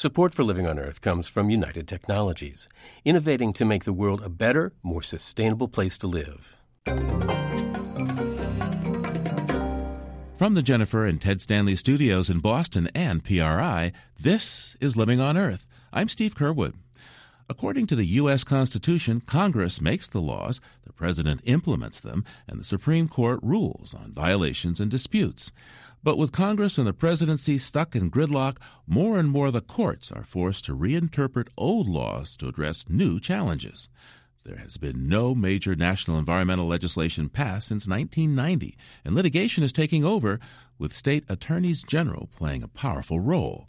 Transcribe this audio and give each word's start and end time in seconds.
Support 0.00 0.32
for 0.32 0.44
Living 0.44 0.66
on 0.66 0.78
Earth 0.78 1.02
comes 1.02 1.28
from 1.28 1.50
United 1.50 1.86
Technologies, 1.86 2.70
innovating 3.04 3.52
to 3.52 3.66
make 3.66 3.84
the 3.84 3.92
world 3.92 4.22
a 4.22 4.30
better, 4.30 4.72
more 4.82 5.02
sustainable 5.02 5.68
place 5.68 5.98
to 5.98 6.06
live. 6.06 6.56
From 10.38 10.54
the 10.54 10.62
Jennifer 10.62 11.04
and 11.04 11.20
Ted 11.20 11.42
Stanley 11.42 11.76
studios 11.76 12.30
in 12.30 12.38
Boston 12.38 12.88
and 12.94 13.22
PRI, 13.22 13.92
this 14.18 14.74
is 14.80 14.96
Living 14.96 15.20
on 15.20 15.36
Earth. 15.36 15.66
I'm 15.92 16.08
Steve 16.08 16.34
Curwood. 16.34 16.76
According 17.50 17.86
to 17.88 17.96
the 17.96 18.06
U.S. 18.06 18.42
Constitution, 18.42 19.20
Congress 19.20 19.82
makes 19.82 20.08
the 20.08 20.20
laws, 20.20 20.62
the 20.86 20.94
President 20.94 21.42
implements 21.44 22.00
them, 22.00 22.24
and 22.48 22.58
the 22.58 22.64
Supreme 22.64 23.06
Court 23.06 23.40
rules 23.42 23.92
on 23.92 24.14
violations 24.14 24.80
and 24.80 24.90
disputes. 24.90 25.50
But 26.02 26.16
with 26.16 26.32
Congress 26.32 26.78
and 26.78 26.86
the 26.86 26.94
presidency 26.94 27.58
stuck 27.58 27.94
in 27.94 28.10
gridlock, 28.10 28.56
more 28.86 29.18
and 29.18 29.28
more 29.28 29.50
the 29.50 29.60
courts 29.60 30.10
are 30.10 30.24
forced 30.24 30.64
to 30.64 30.76
reinterpret 30.76 31.48
old 31.58 31.88
laws 31.88 32.36
to 32.38 32.48
address 32.48 32.88
new 32.88 33.20
challenges. 33.20 33.88
There 34.44 34.56
has 34.56 34.78
been 34.78 35.06
no 35.06 35.34
major 35.34 35.74
national 35.74 36.18
environmental 36.18 36.66
legislation 36.66 37.28
passed 37.28 37.68
since 37.68 37.86
1990, 37.86 38.78
and 39.04 39.14
litigation 39.14 39.62
is 39.62 39.72
taking 39.72 40.02
over, 40.02 40.40
with 40.78 40.96
state 40.96 41.24
attorneys 41.28 41.82
general 41.82 42.30
playing 42.34 42.62
a 42.62 42.68
powerful 42.68 43.20
role. 43.20 43.68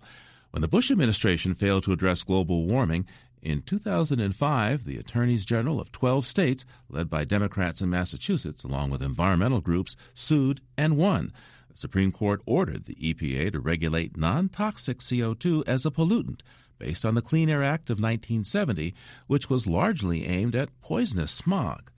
When 0.51 0.61
the 0.61 0.69
Bush 0.69 0.89
administration 0.89 1.53
failed 1.53 1.83
to 1.83 1.91
address 1.91 2.23
global 2.23 2.65
warming, 2.65 3.05
in 3.41 3.63
2005, 3.63 4.85
the 4.85 4.97
attorneys 4.97 5.45
general 5.45 5.81
of 5.81 5.91
12 5.91 6.25
states, 6.25 6.63
led 6.89 7.09
by 7.09 7.25
Democrats 7.25 7.81
in 7.81 7.89
Massachusetts, 7.89 8.63
along 8.63 8.91
with 8.91 9.01
environmental 9.01 9.61
groups, 9.61 9.97
sued 10.13 10.61
and 10.77 10.95
won. 10.95 11.33
The 11.71 11.77
Supreme 11.77 12.11
Court 12.11 12.41
ordered 12.45 12.85
the 12.85 12.95
EPA 12.95 13.53
to 13.53 13.59
regulate 13.59 14.17
non 14.17 14.49
toxic 14.49 14.99
CO2 14.99 15.63
as 15.65 15.85
a 15.85 15.91
pollutant 15.91 16.41
based 16.77 17.05
on 17.05 17.15
the 17.15 17.21
Clean 17.21 17.49
Air 17.49 17.63
Act 17.63 17.89
of 17.89 17.99
1970, 17.99 18.93
which 19.27 19.49
was 19.49 19.67
largely 19.67 20.25
aimed 20.25 20.55
at 20.55 20.81
poisonous 20.81 21.31
smog. 21.31 21.91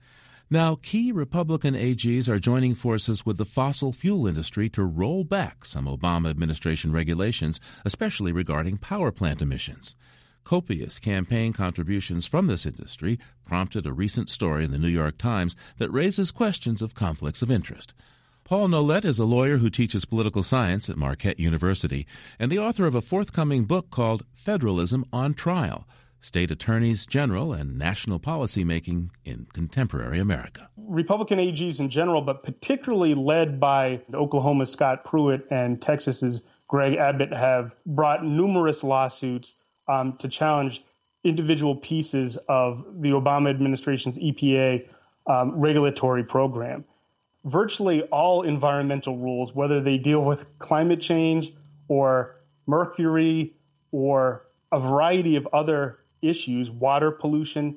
Now, 0.50 0.76
key 0.80 1.10
Republican 1.10 1.74
AGs 1.74 2.28
are 2.28 2.38
joining 2.38 2.74
forces 2.74 3.24
with 3.24 3.38
the 3.38 3.46
fossil 3.46 3.92
fuel 3.92 4.26
industry 4.26 4.68
to 4.70 4.84
roll 4.84 5.24
back 5.24 5.64
some 5.64 5.86
Obama 5.86 6.28
administration 6.28 6.92
regulations, 6.92 7.58
especially 7.84 8.30
regarding 8.30 8.76
power 8.76 9.10
plant 9.10 9.40
emissions. 9.40 9.94
Copious 10.44 10.98
campaign 10.98 11.54
contributions 11.54 12.26
from 12.26 12.46
this 12.46 12.66
industry 12.66 13.18
prompted 13.46 13.86
a 13.86 13.92
recent 13.92 14.28
story 14.28 14.64
in 14.64 14.70
the 14.70 14.78
New 14.78 14.88
York 14.88 15.16
Times 15.16 15.56
that 15.78 15.90
raises 15.90 16.30
questions 16.30 16.82
of 16.82 16.94
conflicts 16.94 17.40
of 17.40 17.50
interest. 17.50 17.94
Paul 18.44 18.68
Nolette 18.68 19.06
is 19.06 19.18
a 19.18 19.24
lawyer 19.24 19.56
who 19.56 19.70
teaches 19.70 20.04
political 20.04 20.42
science 20.42 20.90
at 20.90 20.98
Marquette 20.98 21.40
University 21.40 22.06
and 22.38 22.52
the 22.52 22.58
author 22.58 22.86
of 22.86 22.94
a 22.94 23.00
forthcoming 23.00 23.64
book 23.64 23.88
called 23.88 24.26
Federalism 24.34 25.06
on 25.14 25.32
Trial 25.32 25.88
State 26.20 26.50
Attorneys 26.50 27.06
General 27.06 27.54
and 27.54 27.78
National 27.78 28.20
Policymaking 28.20 29.08
in 29.24 29.46
Contemporary 29.54 30.18
America. 30.18 30.68
Republican 30.76 31.38
AGs 31.38 31.80
in 31.80 31.88
general, 31.88 32.20
but 32.20 32.42
particularly 32.42 33.14
led 33.14 33.58
by 33.58 34.02
Oklahoma's 34.12 34.70
Scott 34.70 35.04
Pruitt 35.06 35.46
and 35.50 35.80
Texas's 35.80 36.42
Greg 36.68 36.98
Abbott, 36.98 37.32
have 37.32 37.74
brought 37.86 38.26
numerous 38.26 38.84
lawsuits 38.84 39.54
um, 39.88 40.18
to 40.18 40.28
challenge 40.28 40.84
individual 41.24 41.76
pieces 41.76 42.36
of 42.50 42.84
the 43.00 43.08
Obama 43.08 43.48
administration's 43.48 44.18
EPA 44.18 44.86
um, 45.28 45.58
regulatory 45.58 46.22
program 46.22 46.84
virtually 47.44 48.02
all 48.04 48.42
environmental 48.42 49.18
rules, 49.18 49.54
whether 49.54 49.80
they 49.80 49.98
deal 49.98 50.24
with 50.24 50.46
climate 50.58 51.00
change 51.00 51.52
or 51.88 52.36
mercury 52.66 53.54
or 53.92 54.46
a 54.72 54.80
variety 54.80 55.36
of 55.36 55.46
other 55.52 55.98
issues, 56.22 56.70
water 56.70 57.10
pollution, 57.10 57.76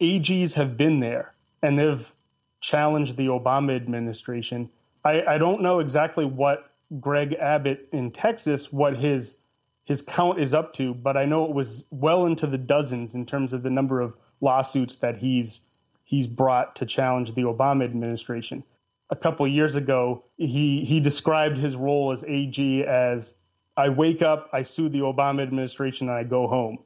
AGs 0.00 0.54
have 0.54 0.76
been 0.76 1.00
there 1.00 1.34
and 1.62 1.78
they've 1.78 2.12
challenged 2.60 3.16
the 3.16 3.26
Obama 3.26 3.74
administration. 3.74 4.68
I, 5.04 5.22
I 5.22 5.38
don't 5.38 5.62
know 5.62 5.80
exactly 5.80 6.24
what 6.24 6.70
Greg 7.00 7.34
Abbott 7.34 7.88
in 7.92 8.10
Texas, 8.10 8.72
what 8.72 8.96
his 8.96 9.36
his 9.84 10.00
count 10.00 10.38
is 10.38 10.54
up 10.54 10.72
to, 10.74 10.94
but 10.94 11.16
I 11.16 11.24
know 11.24 11.44
it 11.44 11.52
was 11.52 11.82
well 11.90 12.26
into 12.26 12.46
the 12.46 12.56
dozens 12.56 13.16
in 13.16 13.26
terms 13.26 13.52
of 13.52 13.64
the 13.64 13.70
number 13.70 14.00
of 14.00 14.16
lawsuits 14.40 14.96
that 14.96 15.16
he's 15.16 15.60
he's 16.04 16.26
brought 16.26 16.76
to 16.76 16.86
challenge 16.86 17.34
the 17.34 17.42
Obama 17.42 17.84
administration 17.84 18.62
a 19.12 19.16
couple 19.16 19.46
years 19.46 19.76
ago, 19.76 20.24
he 20.38 20.84
he 20.84 20.98
described 20.98 21.58
his 21.58 21.76
role 21.76 22.12
as 22.12 22.24
AG 22.24 22.84
as 22.84 23.34
I 23.76 23.90
wake 23.90 24.22
up, 24.22 24.48
I 24.52 24.62
sue 24.62 24.88
the 24.88 25.00
Obama 25.00 25.42
administration, 25.42 26.08
and 26.08 26.16
I 26.16 26.24
go 26.24 26.48
home. 26.48 26.78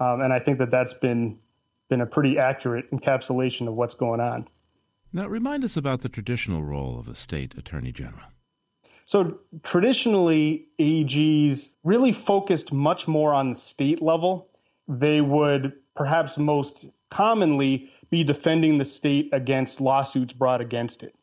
Um, 0.00 0.22
and 0.22 0.32
I 0.32 0.38
think 0.38 0.58
that 0.58 0.70
that's 0.70 0.94
been 0.94 1.38
been 1.90 2.00
a 2.00 2.06
pretty 2.06 2.38
accurate 2.38 2.90
encapsulation 2.90 3.68
of 3.68 3.74
what's 3.74 3.94
going 3.94 4.20
on. 4.20 4.48
Now, 5.12 5.28
remind 5.28 5.64
us 5.64 5.76
about 5.76 6.00
the 6.00 6.08
traditional 6.08 6.64
role 6.64 6.98
of 6.98 7.08
a 7.08 7.14
state 7.14 7.54
attorney 7.56 7.92
general. 7.92 8.24
So, 9.04 9.38
traditionally, 9.62 10.66
AGs 10.80 11.70
really 11.84 12.12
focused 12.12 12.72
much 12.72 13.06
more 13.06 13.34
on 13.34 13.50
the 13.50 13.56
state 13.56 14.00
level. 14.00 14.48
They 14.88 15.20
would 15.20 15.74
perhaps 15.94 16.38
most 16.38 16.86
commonly 17.10 17.90
be 18.08 18.24
defending 18.24 18.78
the 18.78 18.86
state 18.86 19.28
against 19.32 19.82
lawsuits 19.82 20.32
brought 20.32 20.62
against 20.62 21.02
it. 21.02 21.14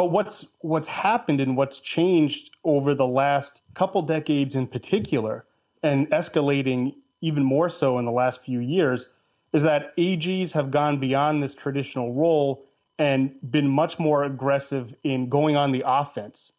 But 0.00 0.12
what's 0.12 0.46
what's 0.60 0.88
happened 0.88 1.42
and 1.42 1.58
what's 1.58 1.78
changed 1.78 2.52
over 2.64 2.94
the 2.94 3.06
last 3.06 3.60
couple 3.74 4.00
decades 4.00 4.56
in 4.56 4.66
particular, 4.66 5.44
and 5.82 6.08
escalating 6.08 6.94
even 7.20 7.44
more 7.44 7.68
so 7.68 7.98
in 7.98 8.06
the 8.06 8.10
last 8.10 8.42
few 8.42 8.60
years, 8.60 9.10
is 9.52 9.62
that 9.62 9.94
AGs 9.98 10.52
have 10.52 10.70
gone 10.70 11.00
beyond 11.00 11.42
this 11.42 11.54
traditional 11.54 12.14
role 12.14 12.64
and 12.98 13.34
been 13.50 13.68
much 13.68 13.98
more 13.98 14.24
aggressive 14.24 14.94
in 15.02 15.28
going 15.28 15.54
on 15.54 15.70
the 15.70 15.82
offense 15.84 16.50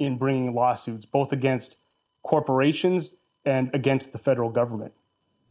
in 0.00 0.18
bringing 0.18 0.52
lawsuits, 0.52 1.06
both 1.06 1.30
against 1.30 1.76
corporations 2.24 3.14
and 3.44 3.72
against 3.74 4.10
the 4.10 4.18
federal 4.18 4.50
government. 4.50 4.92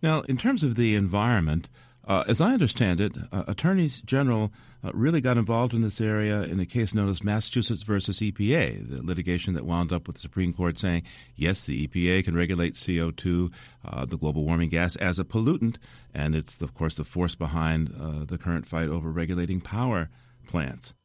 Now, 0.01 0.19
in 0.23 0.35
terms 0.35 0.63
of 0.63 0.75
the 0.75 0.95
environment, 0.95 1.69
uh, 2.07 2.23
as 2.27 2.39
I 2.39 2.53
understand 2.53 3.01
it, 3.01 3.11
uh, 3.33 3.43
attorneys 3.47 3.99
general 3.99 4.51
uh, 4.83 4.91
really 4.93 5.19
got 5.19 5.37
involved 5.37 5.73
in 5.73 5.81
this 5.81 5.99
area 5.99 6.43
in 6.43 6.59
a 6.59 6.65
case 6.65 6.93
known 6.93 7.09
as 7.09 7.21
Massachusetts 7.21 7.83
versus 7.83 8.19
EPA, 8.19 8.89
the 8.89 9.03
litigation 9.03 9.53
that 9.55 9.65
wound 9.65 9.91
up 9.91 10.07
with 10.07 10.15
the 10.15 10.21
Supreme 10.21 10.53
Court 10.53 10.77
saying, 10.77 11.03
yes, 11.35 11.65
the 11.65 11.85
EPA 11.85 12.23
can 12.23 12.33
regulate 12.33 12.75
CO2, 12.75 13.51
uh, 13.83 14.05
the 14.05 14.17
global 14.17 14.45
warming 14.45 14.69
gas, 14.69 14.95
as 14.95 15.19
a 15.19 15.25
pollutant, 15.25 15.75
and 16.13 16.33
it's, 16.33 16.61
of 16.61 16.73
course, 16.73 16.95
the 16.95 17.03
force 17.03 17.35
behind 17.35 17.93
uh, 17.99 18.23
the 18.23 18.37
current 18.37 18.65
fight 18.65 18.87
over 18.87 19.11
regulating 19.11 19.59
power 19.59 20.09
plants. 20.47 20.95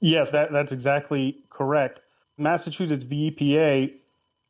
Yes, 0.00 0.32
that, 0.32 0.50
that's 0.50 0.72
exactly 0.72 1.44
correct. 1.48 2.00
Massachusetts 2.38 3.04
v. 3.04 3.30
EPA, 3.30 3.92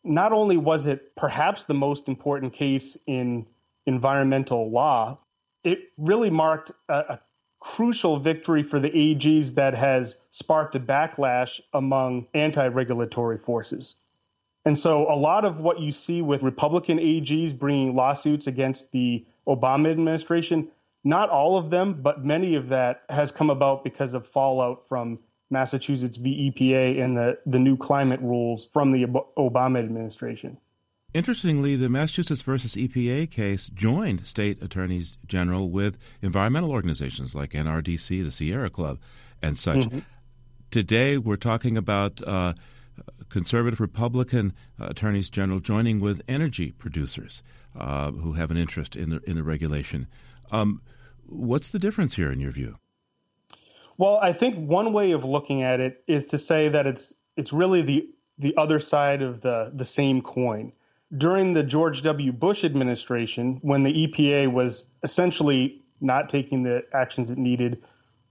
not 0.05 0.33
only 0.33 0.57
was 0.57 0.87
it 0.87 1.15
perhaps 1.15 1.65
the 1.65 1.75
most 1.75 2.09
important 2.09 2.55
case 2.55 2.97
in 3.07 3.47
environmental 3.85 4.71
law, 4.71 5.19
it 5.65 5.79
really 5.97 6.31
marked 6.31 6.71
a, 6.89 6.95
a 6.95 7.21
crucial 7.61 8.19
victory 8.19 8.63
for 8.63 8.81
the 8.81 8.91
AGs 8.91 9.55
that 9.55 9.75
has 9.75 10.17
sparked 10.31 10.75
a 10.75 10.81
backlash 10.81 11.61
among 11.73 12.27
anti 12.35 12.67
regulatory 12.67 13.39
forces. 13.39 13.97
And 14.65 14.79
so, 14.79 15.11
a 15.11 15.17
lot 15.17 15.45
of 15.45 15.61
what 15.61 15.81
you 15.81 15.93
see 15.93 16.21
with 16.23 16.43
Republican 16.43 16.99
AGs 16.99 17.59
bringing 17.59 17.95
lawsuits 17.95 18.47
against 18.47 18.93
the 18.93 19.25
Obama 19.47 19.91
administration, 19.91 20.69
not 21.03 21.31
all 21.31 21.57
of 21.57 21.71
them, 21.71 21.95
but 22.03 22.25
many 22.25 22.55
of 22.55 22.69
that 22.69 23.03
has 23.09 23.33
come 23.33 23.49
about 23.49 23.85
because 23.85 24.15
of 24.15 24.27
fallout 24.27 24.87
from 24.87 25.19
Massachusetts 25.51 26.17
v. 26.17 26.51
EPA 26.51 27.03
and 27.03 27.17
the, 27.17 27.39
the 27.47 27.59
new 27.59 27.77
climate 27.77 28.21
rules 28.23 28.67
from 28.67 28.93
the 28.93 29.07
Obama 29.39 29.79
administration. 29.79 30.59
Interestingly, 31.13 31.75
the 31.75 31.89
Massachusetts 31.89 32.43
versus 32.43 32.77
EPA 32.77 33.31
case 33.31 33.69
joined 33.69 34.27
state 34.27 34.63
attorneys 34.63 35.19
general 35.27 35.69
with 35.69 35.99
environmental 36.23 36.71
organizations 36.71 37.35
like 37.35 37.51
NRDC, 37.51 38.23
the 38.23 38.31
Sierra 38.31 38.71
Club, 38.71 38.99
and 39.43 39.59
such. 39.59 39.79
Mm-hmm. 39.79 39.99
Today, 40.71 41.19
we're 41.19 41.35
talking 41.35 41.77
about 41.77 42.23
uh, 42.25 42.55
conservative 43.29 43.81
Republican 43.81 44.53
uh, 44.81 44.87
attorneys 44.87 45.31
general 45.31 45.59
joining 45.59 45.99
with 45.99 46.23
energy 46.29 46.71
producers 46.71 47.43
uh, 47.77 48.13
who 48.13 48.35
have 48.35 48.53
an 48.53 48.57
interest 48.57 48.95
in 48.95 49.11
the 49.11 49.21
in 49.29 49.35
the 49.35 49.43
regulation. 49.43 50.07
Um, 50.53 50.81
what's 51.27 51.71
the 51.71 51.81
difference 51.81 52.15
here, 52.15 52.31
in 52.31 52.39
your 52.39 52.53
view? 52.53 52.77
Well, 53.99 54.21
I 54.23 54.33
think 54.33 54.57
one 54.57 54.93
way 54.93 55.11
of 55.11 55.25
looking 55.25 55.63
at 55.63 55.81
it 55.81 56.05
is 56.07 56.25
to 56.27 56.39
say 56.39 56.69
that 56.69 56.87
it's 56.87 57.15
it's 57.37 57.53
really 57.53 57.83
the 57.83 58.09
the 58.39 58.57
other 58.57 58.79
side 58.79 59.23
of 59.23 59.41
the 59.41 59.73
the 59.75 59.85
same 59.85 60.23
coin 60.23 60.73
during 61.17 61.53
the 61.53 61.63
George 61.63 62.03
W. 62.03 62.33
Bush 62.33 62.65
administration, 62.65 63.59
when 63.63 63.83
the 63.83 64.07
EPA 64.07 64.53
was 64.53 64.85
essentially 65.03 65.83
not 66.01 66.29
taking 66.29 66.63
the 66.63 66.83
actions 66.93 67.31
it 67.31 67.39
needed 67.39 67.83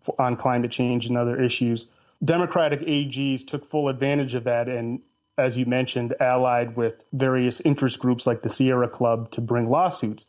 for, 0.01 0.19
on 0.19 0.35
climate 0.35 0.71
change 0.71 1.05
and 1.05 1.17
other 1.17 1.41
issues, 1.41 1.87
Democratic 2.23 2.81
AGs 2.81 3.45
took 3.45 3.65
full 3.65 3.89
advantage 3.89 4.35
of 4.35 4.43
that 4.45 4.67
and 4.67 5.01
as 5.39 5.55
you 5.55 5.65
mentioned, 5.65 6.13
allied 6.19 6.75
with 6.75 7.05
various 7.13 7.61
interest 7.61 7.97
groups 7.97 8.27
like 8.27 8.41
the 8.41 8.49
Sierra 8.49 8.89
Club 8.89 9.31
to 9.31 9.41
bring 9.41 9.67
lawsuits. 9.67 10.25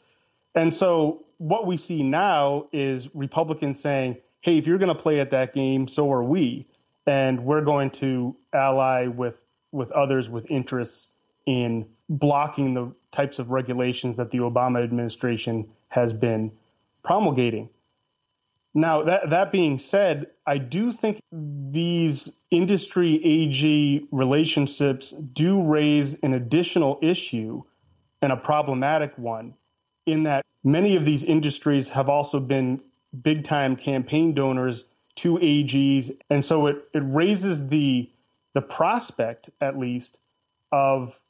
And 0.54 0.72
so 0.72 1.24
what 1.38 1.66
we 1.66 1.76
see 1.76 2.02
now 2.02 2.68
is 2.72 3.12
Republicans 3.14 3.80
saying, 3.80 4.18
hey, 4.40 4.56
if 4.56 4.66
you're 4.66 4.78
going 4.78 4.94
to 4.94 5.02
play 5.02 5.20
at 5.20 5.30
that 5.30 5.52
game, 5.52 5.88
so 5.88 6.10
are 6.12 6.22
we. 6.22 6.66
And 7.06 7.44
we're 7.44 7.62
going 7.62 7.90
to 7.92 8.36
ally 8.52 9.08
with, 9.08 9.44
with 9.72 9.90
others 9.92 10.30
with 10.30 10.48
interests 10.48 11.08
in 11.50 11.84
blocking 12.08 12.74
the 12.74 12.92
types 13.10 13.40
of 13.40 13.50
regulations 13.50 14.16
that 14.16 14.30
the 14.30 14.38
Obama 14.38 14.82
administration 14.84 15.66
has 15.90 16.12
been 16.12 16.52
promulgating. 17.02 17.68
Now, 18.72 19.02
that, 19.02 19.30
that 19.30 19.50
being 19.50 19.78
said, 19.78 20.28
I 20.46 20.58
do 20.58 20.92
think 20.92 21.20
these 21.32 22.30
industry 22.52 23.20
AG 23.24 24.06
relationships 24.12 25.10
do 25.32 25.60
raise 25.60 26.14
an 26.22 26.34
additional 26.34 27.00
issue 27.02 27.64
and 28.22 28.30
a 28.30 28.36
problematic 28.36 29.16
one 29.18 29.54
in 30.06 30.22
that 30.22 30.44
many 30.62 30.94
of 30.94 31.04
these 31.04 31.24
industries 31.24 31.88
have 31.88 32.08
also 32.08 32.38
been 32.38 32.80
big 33.22 33.42
time 33.42 33.74
campaign 33.74 34.34
donors 34.34 34.84
to 35.16 35.36
AGs. 35.38 36.12
And 36.28 36.44
so 36.44 36.68
it, 36.68 36.84
it 36.94 37.02
raises 37.04 37.68
the, 37.68 38.08
the 38.52 38.62
prospect, 38.62 39.50
at 39.60 39.76
least, 39.76 40.20
of 40.70 41.20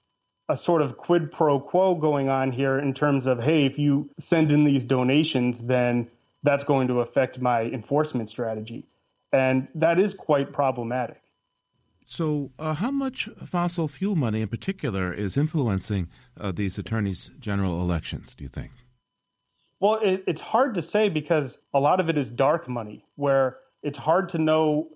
a 0.50 0.56
sort 0.56 0.82
of 0.82 0.97
quid 0.97 1.31
pro 1.31 1.61
quo 1.61 1.94
going 1.94 2.29
on 2.29 2.50
here 2.50 2.79
in 2.79 2.93
terms 2.93 3.29
of, 3.29 3.41
hey, 3.41 3.64
if 3.64 3.79
you 3.79 4.11
send 4.19 4.50
in 4.50 4.64
these 4.64 4.82
donations, 4.82 5.62
then 5.62 6.11
that's 6.43 6.64
going 6.64 6.88
to 6.88 7.00
affect 7.00 7.41
my 7.41 7.62
enforcement 7.62 8.29
strategy. 8.29 8.85
And 9.32 9.69
that 9.76 10.00
is 10.00 10.12
quite 10.12 10.52
problematic. 10.52 11.23
So, 12.05 12.50
uh, 12.58 12.75
how 12.75 12.91
much 12.91 13.29
fossil 13.47 13.87
fuel 13.87 14.17
money 14.17 14.41
in 14.41 14.49
particular 14.49 15.12
is 15.12 15.37
influencing 15.37 16.08
uh, 16.37 16.50
these 16.50 16.76
attorneys 16.76 17.31
general 17.38 17.81
elections, 17.81 18.35
do 18.35 18.43
you 18.43 18.49
think? 18.49 18.73
Well, 19.79 20.00
it, 20.02 20.25
it's 20.26 20.41
hard 20.41 20.75
to 20.75 20.82
say 20.82 21.08
because 21.08 21.58
a 21.73 21.79
lot 21.79 22.00
of 22.00 22.08
it 22.08 22.19
is 22.19 22.29
dark 22.29 22.69
money, 22.69 23.05
where 23.14 23.58
it's 23.85 23.97
hard 23.97 24.29
to 24.31 24.38
know 24.38 24.88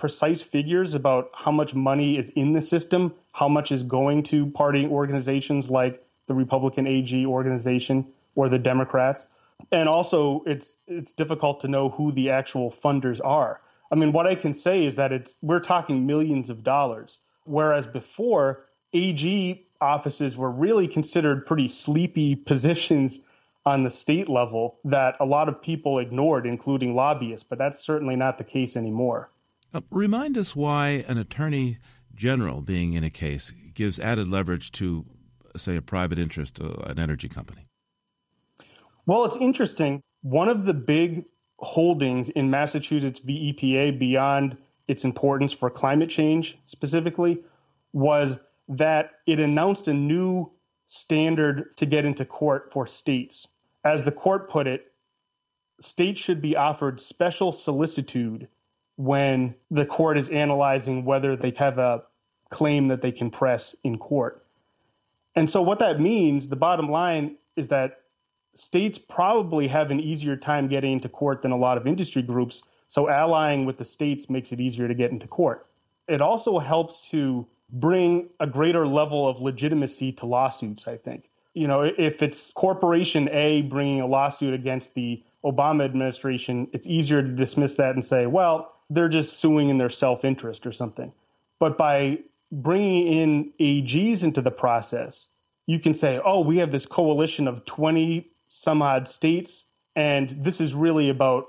precise 0.00 0.42
figures 0.42 0.94
about 0.94 1.30
how 1.34 1.50
much 1.50 1.74
money 1.74 2.18
is 2.18 2.30
in 2.30 2.52
the 2.52 2.60
system, 2.60 3.14
how 3.32 3.48
much 3.48 3.70
is 3.70 3.82
going 3.82 4.22
to 4.24 4.46
party 4.50 4.86
organizations 4.86 5.70
like 5.70 6.02
the 6.26 6.34
Republican 6.34 6.86
AG 6.86 7.26
organization 7.26 8.06
or 8.34 8.48
the 8.48 8.58
Democrats 8.58 9.26
and 9.72 9.88
also 9.88 10.42
it's 10.46 10.76
it's 10.86 11.12
difficult 11.12 11.60
to 11.60 11.68
know 11.68 11.90
who 11.90 12.12
the 12.12 12.30
actual 12.30 12.70
funders 12.70 13.20
are. 13.24 13.60
I 13.92 13.96
mean, 13.96 14.12
what 14.12 14.26
I 14.26 14.34
can 14.34 14.54
say 14.54 14.84
is 14.84 14.94
that 14.96 15.12
it's 15.12 15.34
we're 15.42 15.60
talking 15.60 16.06
millions 16.06 16.50
of 16.50 16.62
dollars, 16.62 17.18
whereas 17.44 17.86
before 17.86 18.64
AG 18.92 19.66
offices 19.80 20.36
were 20.36 20.50
really 20.50 20.86
considered 20.86 21.46
pretty 21.46 21.68
sleepy 21.68 22.36
positions 22.52 23.20
on 23.66 23.84
the 23.84 23.90
state 23.90 24.28
level 24.28 24.78
that 24.84 25.16
a 25.20 25.24
lot 25.24 25.48
of 25.48 25.60
people 25.60 25.98
ignored, 25.98 26.46
including 26.46 26.94
lobbyists. 26.94 27.44
But 27.48 27.58
that's 27.58 27.78
certainly 27.78 28.16
not 28.16 28.38
the 28.38 28.44
case 28.44 28.76
anymore. 28.76 29.30
Uh, 29.72 29.80
remind 29.90 30.36
us 30.36 30.56
why 30.56 31.04
an 31.06 31.16
attorney 31.16 31.78
general 32.14 32.60
being 32.60 32.92
in 32.92 33.04
a 33.04 33.10
case 33.10 33.52
gives 33.74 34.00
added 34.00 34.26
leverage 34.26 34.72
to, 34.72 35.06
say, 35.56 35.76
a 35.76 35.82
private 35.82 36.18
interest, 36.18 36.60
uh, 36.60 36.72
an 36.86 36.98
energy 36.98 37.28
company. 37.28 37.66
Well, 39.06 39.24
it's 39.24 39.36
interesting. 39.36 40.02
One 40.22 40.48
of 40.48 40.64
the 40.64 40.74
big 40.74 41.24
holdings 41.60 42.30
in 42.30 42.50
Massachusetts 42.50 43.20
v. 43.20 43.52
EPA, 43.52 43.98
beyond 43.98 44.56
its 44.88 45.04
importance 45.04 45.52
for 45.52 45.70
climate 45.70 46.10
change 46.10 46.58
specifically, 46.64 47.38
was 47.92 48.38
that 48.68 49.12
it 49.26 49.38
announced 49.38 49.88
a 49.88 49.94
new 49.94 50.50
standard 50.86 51.76
to 51.76 51.86
get 51.86 52.04
into 52.04 52.24
court 52.24 52.72
for 52.72 52.86
states. 52.86 53.46
As 53.84 54.02
the 54.02 54.12
court 54.12 54.50
put 54.50 54.66
it, 54.66 54.92
states 55.80 56.20
should 56.20 56.42
be 56.42 56.56
offered 56.56 57.00
special 57.00 57.52
solicitude 57.52 58.48
when 59.00 59.54
the 59.70 59.86
court 59.86 60.18
is 60.18 60.28
analyzing 60.28 61.06
whether 61.06 61.34
they 61.34 61.54
have 61.56 61.78
a 61.78 62.02
claim 62.50 62.88
that 62.88 63.00
they 63.00 63.10
can 63.10 63.30
press 63.30 63.74
in 63.82 63.96
court. 63.96 64.44
And 65.34 65.48
so, 65.48 65.62
what 65.62 65.78
that 65.78 66.00
means, 66.00 66.48
the 66.48 66.56
bottom 66.56 66.90
line 66.90 67.36
is 67.56 67.68
that 67.68 68.00
states 68.52 68.98
probably 68.98 69.68
have 69.68 69.90
an 69.90 70.00
easier 70.00 70.36
time 70.36 70.68
getting 70.68 70.92
into 70.92 71.08
court 71.08 71.40
than 71.40 71.50
a 71.50 71.56
lot 71.56 71.78
of 71.78 71.86
industry 71.86 72.20
groups. 72.20 72.62
So 72.88 73.08
allying 73.08 73.64
with 73.64 73.78
the 73.78 73.86
states 73.86 74.28
makes 74.28 74.52
it 74.52 74.60
easier 74.60 74.86
to 74.86 74.94
get 74.94 75.12
into 75.12 75.26
court. 75.26 75.66
It 76.06 76.20
also 76.20 76.58
helps 76.58 77.08
to 77.10 77.46
bring 77.72 78.28
a 78.38 78.46
greater 78.46 78.86
level 78.86 79.26
of 79.26 79.40
legitimacy 79.40 80.12
to 80.12 80.26
lawsuits, 80.26 80.86
I 80.86 80.98
think. 80.98 81.30
You 81.54 81.68
know, 81.68 81.82
if 81.96 82.22
it's 82.22 82.50
Corporation 82.50 83.30
A 83.30 83.62
bringing 83.62 84.02
a 84.02 84.06
lawsuit 84.06 84.52
against 84.52 84.94
the 84.94 85.22
Obama 85.44 85.84
administration, 85.84 86.68
it's 86.72 86.86
easier 86.86 87.22
to 87.22 87.28
dismiss 87.28 87.76
that 87.76 87.94
and 87.94 88.04
say, 88.04 88.26
well, 88.26 88.74
they're 88.90 89.08
just 89.08 89.38
suing 89.38 89.68
in 89.68 89.78
their 89.78 89.88
self 89.88 90.24
interest 90.24 90.66
or 90.66 90.72
something. 90.72 91.12
But 91.58 91.78
by 91.78 92.18
bringing 92.52 93.06
in 93.06 93.52
AGs 93.60 94.24
into 94.24 94.42
the 94.42 94.50
process, 94.50 95.28
you 95.66 95.78
can 95.78 95.94
say, 95.94 96.20
oh, 96.24 96.40
we 96.40 96.58
have 96.58 96.72
this 96.72 96.84
coalition 96.84 97.46
of 97.46 97.64
20 97.64 98.28
some 98.48 98.82
odd 98.82 99.08
states. 99.08 99.64
And 99.96 100.30
this 100.30 100.60
is 100.60 100.74
really 100.74 101.08
about 101.08 101.46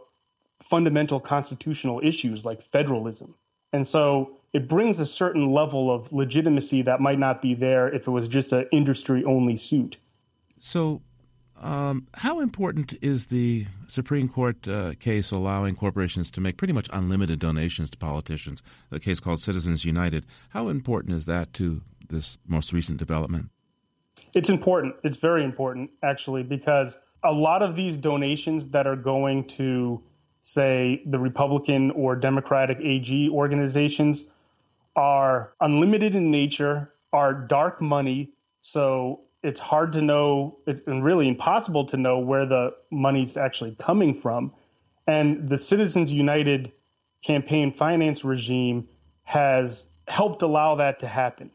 fundamental 0.62 1.20
constitutional 1.20 2.00
issues 2.04 2.46
like 2.46 2.62
federalism. 2.62 3.34
And 3.74 3.88
so 3.88 4.38
it 4.54 4.68
brings 4.68 5.00
a 5.00 5.06
certain 5.06 5.52
level 5.52 5.94
of 5.94 6.12
legitimacy 6.14 6.84
that 6.84 7.00
might 7.00 7.18
not 7.18 7.42
be 7.42 7.54
there 7.56 7.88
if 7.94 8.08
it 8.08 8.12
was 8.12 8.28
just 8.28 8.52
an 8.52 8.68
industry 8.72 9.24
only 9.26 9.58
suit. 9.58 9.98
So, 10.60 11.02
um, 11.62 12.08
how 12.16 12.40
important 12.40 12.96
is 13.02 13.28
the 13.28 13.68
Supreme 13.88 14.28
Court 14.28 14.68
uh, 14.68 14.94
case 15.00 15.32
allowing 15.32 15.76
corporations 15.76 16.32
to 16.32 16.42
make 16.42 16.58
pretty 16.58 16.74
much 16.74 16.90
unlimited 16.92 17.40
donations 17.40 17.90
to 17.92 17.98
politicians? 17.98 18.64
The 18.90 19.00
case 19.00 19.20
called 19.20 19.40
Citizens 19.40 19.86
United. 19.86 20.26
How 20.50 20.70
important 20.70 21.16
is 21.16 21.26
that 21.28 21.54
to 21.54 21.82
this 22.10 22.40
most 22.48 22.74
recent 22.74 22.98
development? 22.98 23.50
It's 24.34 24.50
important. 24.50 24.96
It's 25.04 25.18
very 25.18 25.44
important, 25.44 25.92
actually, 26.02 26.44
because 26.44 26.98
a 27.24 27.32
lot 27.32 27.62
of 27.62 27.76
these 27.76 27.96
donations 27.96 28.68
that 28.70 28.88
are 28.88 28.96
going 28.96 29.46
to, 29.50 30.02
say, 30.40 31.04
the 31.06 31.20
Republican 31.20 31.92
or 31.92 32.16
Democratic 32.16 32.80
AG 32.82 33.30
organizations 33.30 34.26
are 34.96 35.54
unlimited 35.62 36.16
in 36.16 36.32
nature, 36.32 36.92
are 37.14 37.34
dark 37.34 37.82
money. 37.82 38.32
So 38.62 39.22
it's 39.44 39.60
hard 39.60 39.92
to 39.94 40.02
know, 40.02 40.58
it's 40.68 40.82
really 40.88 41.28
impossible 41.28 41.86
to 41.86 41.98
know 41.98 42.20
where 42.20 42.46
the 42.46 42.72
money's 42.92 43.38
actually 43.38 43.76
coming 43.80 44.14
from. 44.14 44.54
And 45.08 45.50
the 45.50 45.58
Citizens 45.58 46.14
United 46.14 46.72
campaign 47.24 47.72
finance 47.72 48.24
regime 48.24 48.88
has 49.24 49.86
helped 50.08 50.42
allow 50.42 50.76
that 50.76 51.00
to 51.00 51.08
happen. 51.08 51.52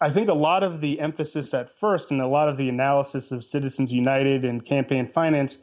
I 0.00 0.10
think 0.10 0.28
a 0.28 0.34
lot 0.34 0.64
of 0.64 0.80
the 0.80 0.98
emphasis 0.98 1.52
at 1.52 1.68
first 1.68 2.10
and 2.10 2.20
a 2.20 2.26
lot 2.26 2.48
of 2.48 2.56
the 2.56 2.68
analysis 2.68 3.32
of 3.32 3.44
Citizens 3.44 3.92
United 3.92 4.44
and 4.44 4.64
campaign 4.64 5.06
finance 5.06 5.58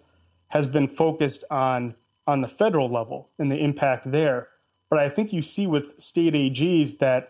has 0.50 0.68
been 0.68 0.88
focused 0.88 1.44
on 1.50 1.96
on 2.28 2.42
the 2.42 2.48
federal 2.48 2.92
level 2.92 3.30
and 3.40 3.50
the 3.50 3.56
impact 3.56 4.12
there. 4.12 4.50
But 4.90 5.00
I 5.00 5.10
think 5.10 5.32
you 5.32 5.42
see 5.42 5.66
with 5.66 5.94
state 5.98 6.34
AGs 6.34 7.00
that 7.00 7.30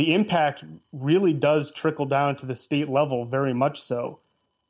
the 0.00 0.14
impact 0.14 0.64
really 0.92 1.32
does 1.32 1.70
trickle 1.70 2.06
down 2.06 2.36
to 2.36 2.46
the 2.46 2.56
state 2.56 2.88
level 2.88 3.24
very 3.24 3.54
much 3.54 3.80
so. 3.82 4.20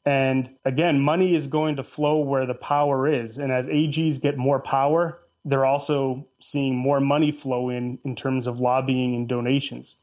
And 0.05 0.51
again, 0.65 1.01
money 1.01 1.35
is 1.35 1.47
going 1.47 1.77
to 1.77 1.85
flow 1.85 2.19
where 2.19 2.47
the 2.47 2.55
power 2.55 3.07
is. 3.07 3.39
And 3.39 3.53
as 3.53 3.67
AGs 3.67 4.21
get 4.21 4.37
more 4.37 4.61
power, 4.61 5.21
they're 5.45 5.67
also 5.67 6.27
seeing 6.41 6.77
more 6.77 7.01
money 7.01 7.33
flow 7.33 7.71
in 7.71 7.99
in 8.05 8.17
terms 8.17 8.47
of 8.47 8.61
lobbying 8.61 9.15
and 9.15 9.29
donations 9.29 9.97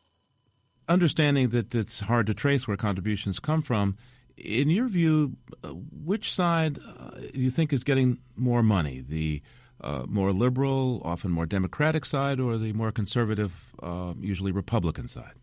understanding 0.87 1.49
that 1.49 1.73
it's 1.75 2.01
hard 2.01 2.27
to 2.27 2.33
trace 2.33 2.67
where 2.67 2.77
contributions 2.77 3.39
come 3.39 3.61
from, 3.61 3.97
in 4.37 4.69
your 4.69 4.87
view, 4.87 5.35
uh, 5.63 5.69
which 5.69 6.31
side 6.31 6.79
uh, 6.79 7.11
do 7.33 7.39
you 7.39 7.49
think 7.49 7.73
is 7.73 7.83
getting 7.83 8.19
more 8.35 8.63
money? 8.63 9.03
The 9.07 9.41
uh, 9.81 10.05
more 10.07 10.31
liberal, 10.31 11.01
often 11.03 11.31
more 11.31 11.45
democratic 11.45 12.05
side, 12.05 12.39
or 12.39 12.57
the 12.57 12.73
more 12.73 12.91
conservative, 12.91 13.73
uh, 13.81 14.13
usually 14.19 14.51
Republican 14.51 15.07
side? 15.07 15.33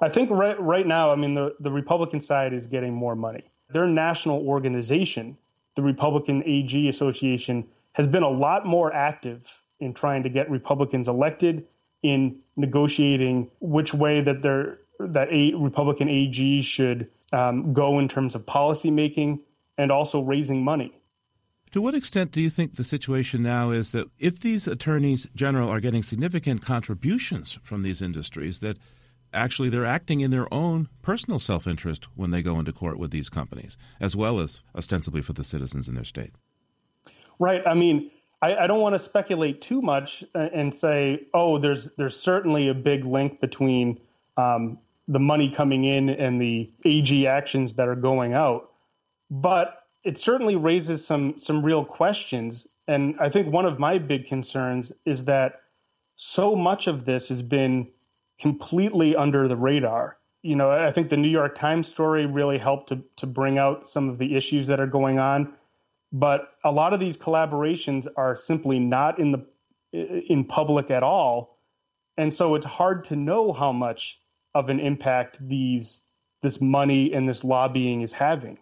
I 0.00 0.08
think 0.08 0.30
right 0.30 0.60
right 0.60 0.86
now, 0.86 1.10
I 1.10 1.16
mean, 1.16 1.34
the, 1.34 1.54
the 1.60 1.70
Republican 1.70 2.20
side 2.20 2.52
is 2.52 2.66
getting 2.66 2.94
more 2.94 3.16
money. 3.16 3.44
Their 3.70 3.86
national 3.86 4.46
organization, 4.46 5.36
the 5.74 5.82
Republican 5.82 6.42
AG 6.46 6.88
Association, 6.88 7.66
has 7.92 8.06
been 8.06 8.22
a 8.22 8.30
lot 8.30 8.64
more 8.66 8.92
active 8.94 9.42
in 9.80 9.92
trying 9.92 10.22
to 10.22 10.28
get 10.28 10.50
Republicans 10.50 11.08
elected 11.08 11.66
in 12.02 12.38
negotiating 12.56 13.50
which 13.60 13.92
way 13.92 14.20
that 14.20 14.42
they're 14.42 14.78
that 15.00 15.28
a 15.30 15.54
Republican 15.54 16.08
AG 16.08 16.62
should 16.62 17.08
um, 17.32 17.72
go 17.72 17.98
in 17.98 18.08
terms 18.08 18.34
of 18.34 18.44
policy 18.46 18.90
making 18.90 19.40
and 19.76 19.92
also 19.92 20.20
raising 20.20 20.62
money. 20.62 20.92
To 21.72 21.82
what 21.82 21.94
extent 21.94 22.32
do 22.32 22.40
you 22.40 22.50
think 22.50 22.76
the 22.76 22.84
situation 22.84 23.42
now 23.42 23.70
is 23.70 23.92
that 23.92 24.08
if 24.18 24.40
these 24.40 24.66
attorneys 24.66 25.26
general 25.34 25.68
are 25.68 25.80
getting 25.80 26.02
significant 26.02 26.62
contributions 26.62 27.58
from 27.62 27.82
these 27.82 28.00
industries, 28.00 28.60
that 28.60 28.78
actually 29.32 29.68
they're 29.68 29.84
acting 29.84 30.20
in 30.20 30.30
their 30.30 30.52
own 30.52 30.88
personal 31.02 31.38
self 31.38 31.66
interest 31.66 32.06
when 32.14 32.30
they 32.30 32.42
go 32.42 32.58
into 32.58 32.72
court 32.72 32.98
with 32.98 33.10
these 33.10 33.28
companies, 33.28 33.76
as 34.00 34.16
well 34.16 34.40
as 34.40 34.62
ostensibly 34.74 35.20
for 35.20 35.34
the 35.34 35.44
citizens 35.44 35.88
in 35.88 35.94
their 35.94 36.04
state. 36.04 36.32
Right. 37.38 37.62
I 37.66 37.74
mean, 37.74 38.10
I, 38.40 38.56
I 38.56 38.66
don't 38.66 38.80
want 38.80 38.94
to 38.94 38.98
speculate 38.98 39.60
too 39.60 39.82
much 39.82 40.24
and 40.34 40.74
say, 40.74 41.26
oh, 41.34 41.58
there's 41.58 41.90
there's 41.96 42.18
certainly 42.18 42.68
a 42.68 42.74
big 42.74 43.04
link 43.04 43.40
between 43.40 44.00
um, 44.36 44.78
the 45.06 45.20
money 45.20 45.50
coming 45.50 45.84
in 45.84 46.08
and 46.08 46.40
the 46.40 46.70
AG 46.84 47.26
actions 47.26 47.74
that 47.74 47.88
are 47.88 47.96
going 47.96 48.34
out, 48.34 48.70
but 49.30 49.87
it 50.04 50.18
certainly 50.18 50.56
raises 50.56 51.04
some 51.04 51.38
some 51.38 51.62
real 51.62 51.84
questions. 51.84 52.66
And 52.86 53.14
I 53.20 53.28
think 53.28 53.52
one 53.52 53.66
of 53.66 53.78
my 53.78 53.98
big 53.98 54.26
concerns 54.26 54.92
is 55.04 55.24
that 55.24 55.60
so 56.16 56.56
much 56.56 56.86
of 56.86 57.04
this 57.04 57.28
has 57.28 57.42
been 57.42 57.88
completely 58.40 59.14
under 59.14 59.48
the 59.48 59.56
radar. 59.56 60.16
You 60.42 60.56
know, 60.56 60.70
I 60.70 60.90
think 60.92 61.10
the 61.10 61.16
New 61.16 61.28
York 61.28 61.54
Times 61.54 61.88
story 61.88 62.26
really 62.26 62.58
helped 62.58 62.88
to 62.90 63.02
to 63.16 63.26
bring 63.26 63.58
out 63.58 63.86
some 63.86 64.08
of 64.08 64.18
the 64.18 64.36
issues 64.36 64.66
that 64.68 64.80
are 64.80 64.86
going 64.86 65.18
on 65.18 65.54
but 66.12 66.54
a 66.64 66.72
lot 66.72 66.92
of 66.92 67.00
these 67.00 67.16
collaborations 67.16 68.06
are 68.16 68.36
simply 68.36 68.78
not 68.78 69.18
in 69.18 69.32
the 69.32 69.44
in 69.92 70.44
public 70.44 70.90
at 70.90 71.02
all 71.02 71.58
and 72.16 72.32
so 72.32 72.54
it's 72.54 72.66
hard 72.66 73.04
to 73.04 73.16
know 73.16 73.52
how 73.52 73.72
much 73.72 74.20
of 74.54 74.68
an 74.68 74.80
impact 74.80 75.38
these 75.40 76.00
this 76.42 76.60
money 76.60 77.12
and 77.12 77.28
this 77.28 77.42
lobbying 77.42 78.02
is 78.02 78.12
having 78.12 78.58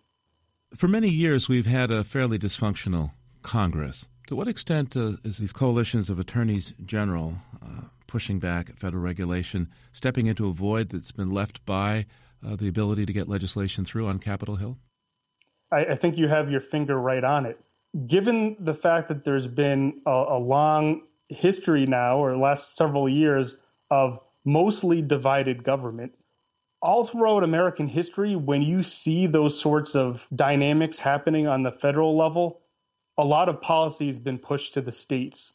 for 0.77 0.89
many 0.89 1.09
years 1.09 1.49
we've 1.49 1.67
had 1.67 1.91
a 1.91 2.05
fairly 2.05 2.39
dysfunctional 2.39 3.13
congress 3.43 4.07
to 4.27 4.37
what 4.37 4.49
extent 4.49 4.97
uh, 4.97 5.13
is 5.25 5.39
these 5.39 5.53
coalitions 5.53 6.11
of 6.11 6.19
attorneys 6.19 6.75
general 6.85 7.39
uh, 7.63 7.83
pushing 8.07 8.39
back 8.39 8.71
at 8.71 8.79
federal 8.79 9.03
regulation 9.03 9.69
stepping 9.93 10.27
into 10.27 10.49
a 10.49 10.53
void 10.53 10.91
that's 10.91 11.13
been 11.13 11.31
left 11.31 11.65
by 11.65 12.07
uh, 12.47 12.57
the 12.57 12.69
ability 12.69 13.07
to 13.07 13.13
get 13.13 13.29
legislation 13.29 13.85
through 13.85 14.07
on 14.07 14.19
capitol 14.19 14.57
hill 14.57 14.79
I, 15.73 15.85
I 15.85 15.95
think 15.97 16.17
you 16.17 16.29
have 16.29 16.51
your 16.51 16.61
finger 16.61 16.99
right 16.99 17.25
on 17.25 17.47
it. 17.47 17.59
Given 18.07 18.57
the 18.61 18.75
fact 18.75 19.09
that 19.09 19.25
there's 19.25 19.47
been 19.47 20.01
a, 20.07 20.11
a 20.11 20.39
long 20.39 21.03
history 21.29 21.87
now, 21.87 22.19
or 22.19 22.37
last 22.37 22.77
several 22.77 23.09
years, 23.09 23.57
of 23.91 24.21
mostly 24.45 25.03
divided 25.03 25.65
government, 25.65 26.13
all 26.83 27.05
throughout 27.05 27.43
American 27.43 27.89
history, 27.89 28.37
when 28.37 28.63
you 28.63 28.83
see 28.83 29.27
those 29.27 29.59
sorts 29.59 29.95
of 29.95 30.27
dynamics 30.35 30.99
happening 30.99 31.47
on 31.47 31.63
the 31.63 31.73
federal 31.73 32.17
level, 32.17 32.61
a 33.19 33.25
lot 33.25 33.49
of 33.49 33.61
policy 33.61 34.07
has 34.07 34.19
been 34.19 34.39
pushed 34.39 34.75
to 34.75 34.81
the 34.81 34.93
states. 34.93 35.53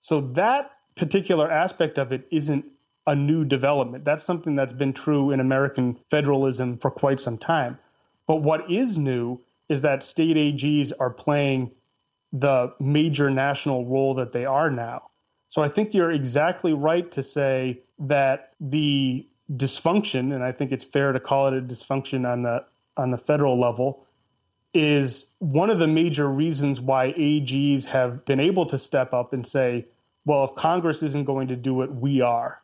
So 0.00 0.20
that 0.32 0.70
particular 0.96 1.50
aspect 1.50 1.98
of 1.98 2.12
it 2.12 2.28
isn't 2.30 2.64
a 3.06 3.14
new 3.14 3.44
development. 3.44 4.04
That's 4.04 4.24
something 4.24 4.54
that's 4.54 4.72
been 4.72 4.92
true 4.92 5.30
in 5.30 5.40
American 5.40 5.98
federalism 6.10 6.78
for 6.78 6.90
quite 6.90 7.20
some 7.20 7.38
time. 7.38 7.78
But 8.26 8.36
what 8.36 8.70
is 8.70 8.98
new 8.98 9.40
is 9.68 9.80
that 9.82 10.02
state 10.02 10.36
AGs 10.36 10.92
are 11.00 11.10
playing 11.10 11.70
the 12.32 12.74
major 12.80 13.30
national 13.30 13.86
role 13.86 14.14
that 14.14 14.32
they 14.32 14.44
are 14.44 14.70
now. 14.70 15.10
So 15.48 15.62
I 15.62 15.68
think 15.68 15.94
you're 15.94 16.10
exactly 16.10 16.72
right 16.72 17.10
to 17.12 17.22
say 17.22 17.82
that 17.98 18.52
the 18.60 19.26
dysfunction, 19.52 20.34
and 20.34 20.42
I 20.42 20.52
think 20.52 20.72
it's 20.72 20.84
fair 20.84 21.12
to 21.12 21.20
call 21.20 21.48
it 21.48 21.54
a 21.54 21.60
dysfunction 21.60 22.30
on 22.30 22.42
the 22.42 22.64
on 22.96 23.10
the 23.10 23.18
federal 23.18 23.58
level, 23.60 24.06
is 24.72 25.26
one 25.38 25.70
of 25.70 25.78
the 25.78 25.86
major 25.86 26.28
reasons 26.28 26.80
why 26.80 27.12
AGs 27.12 27.84
have 27.86 28.24
been 28.24 28.40
able 28.40 28.66
to 28.66 28.78
step 28.78 29.12
up 29.12 29.32
and 29.32 29.46
say, 29.46 29.86
well, 30.24 30.44
if 30.44 30.54
Congress 30.54 31.02
isn't 31.02 31.24
going 31.24 31.48
to 31.48 31.56
do 31.56 31.82
it, 31.82 31.92
we 31.92 32.20
are. 32.20 32.62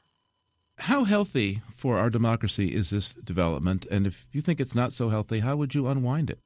How 0.79 1.05
healthy 1.05 1.63
for 1.77 1.99
our 1.99 2.09
democracy 2.09 2.75
is 2.75 2.91
this 2.91 3.13
development? 3.13 3.87
And 3.91 4.07
if 4.07 4.27
you 4.33 4.41
think 4.41 4.61
it's 4.61 4.75
not 4.75 4.93
so 4.93 5.11
healthy, 5.11 5.41
how 5.41 5.57
would 5.57 5.75
you 5.75 5.87
unwind 5.87 6.31
it? 6.31 6.39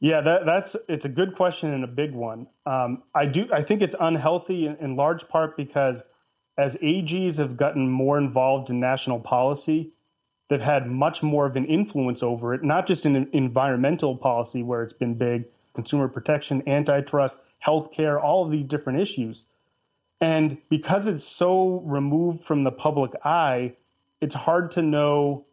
Yeah, 0.00 0.20
that, 0.20 0.44
that's 0.44 0.76
it's 0.88 1.04
a 1.04 1.08
good 1.08 1.34
question 1.34 1.72
and 1.72 1.82
a 1.82 1.88
big 1.88 2.12
one. 2.12 2.46
Um, 2.66 3.02
I 3.14 3.26
do 3.26 3.48
I 3.52 3.62
think 3.62 3.80
it's 3.80 3.94
unhealthy 3.98 4.66
in, 4.66 4.76
in, 4.76 4.96
large 4.96 5.26
part 5.28 5.56
because 5.56 6.04
as 6.58 6.76
AGs 6.76 7.38
have 7.38 7.56
gotten 7.56 7.88
more 7.88 8.18
involved 8.18 8.70
in 8.70 8.80
national 8.80 9.20
policy, 9.20 9.90
they've 10.48 10.60
had 10.60 10.86
much 10.86 11.22
more 11.22 11.46
of 11.46 11.56
an 11.56 11.66
influence 11.66 12.22
over 12.22 12.54
it. 12.54 12.62
Not 12.62 12.86
just 12.86 13.04
in 13.04 13.28
environmental 13.32 14.16
policy 14.16 14.62
where 14.62 14.82
it's 14.82 14.92
been 14.92 15.14
big, 15.14 15.44
consumer 15.74 16.08
protection, 16.08 16.66
antitrust, 16.68 17.38
healthcare, 17.64 18.22
all 18.22 18.44
of 18.44 18.50
these 18.50 18.64
different 18.64 19.00
issues. 19.00 19.44
And 20.20 20.56
because 20.70 21.08
it's 21.08 21.24
so 21.24 21.80
removed 21.80 22.42
from 22.42 22.62
the 22.62 22.72
public 22.72 23.12
eye, 23.24 23.74
it's 24.20 24.34
hard 24.34 24.70
to 24.72 24.82
know 24.82 25.44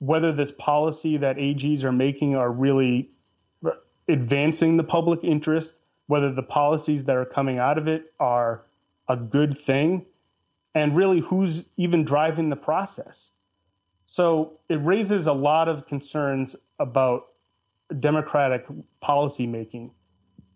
whether 0.00 0.32
this 0.32 0.52
policy 0.52 1.16
that 1.16 1.36
AGs 1.36 1.82
are 1.82 1.92
making 1.92 2.36
are 2.36 2.52
really 2.52 3.08
advancing 4.08 4.76
the 4.76 4.84
public 4.84 5.24
interest, 5.24 5.80
whether 6.06 6.30
the 6.30 6.42
policies 6.42 7.04
that 7.04 7.16
are 7.16 7.24
coming 7.24 7.58
out 7.58 7.78
of 7.78 7.88
it 7.88 8.12
are 8.20 8.62
a 9.08 9.16
good 9.16 9.56
thing, 9.56 10.04
and 10.76 10.94
really 10.94 11.20
who's 11.20 11.64
even 11.78 12.04
driving 12.04 12.50
the 12.50 12.56
process. 12.56 13.30
So 14.04 14.60
it 14.68 14.78
raises 14.84 15.26
a 15.26 15.32
lot 15.32 15.68
of 15.68 15.86
concerns 15.86 16.54
about 16.78 17.28
democratic 17.98 18.66
policymaking. 19.02 19.90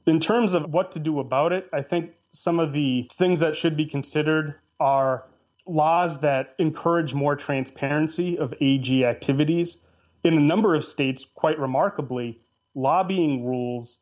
In 0.06 0.20
terms 0.20 0.52
of 0.52 0.70
what 0.74 0.92
to 0.92 0.98
do 0.98 1.20
about 1.20 1.54
it, 1.54 1.70
I 1.72 1.80
think 1.80 2.12
some 2.32 2.60
of 2.60 2.74
the 2.74 3.08
things 3.14 3.40
that 3.40 3.56
should 3.56 3.78
be 3.78 3.86
considered 3.86 4.56
are 4.78 5.24
laws 5.66 6.18
that 6.18 6.54
encourage 6.58 7.14
more 7.14 7.34
transparency 7.34 8.36
of 8.36 8.52
AG 8.60 9.02
activities. 9.02 9.78
In 10.22 10.34
a 10.34 10.40
number 10.40 10.74
of 10.74 10.84
states, 10.84 11.26
quite 11.34 11.58
remarkably, 11.58 12.38
lobbying 12.74 13.46
rules 13.46 14.00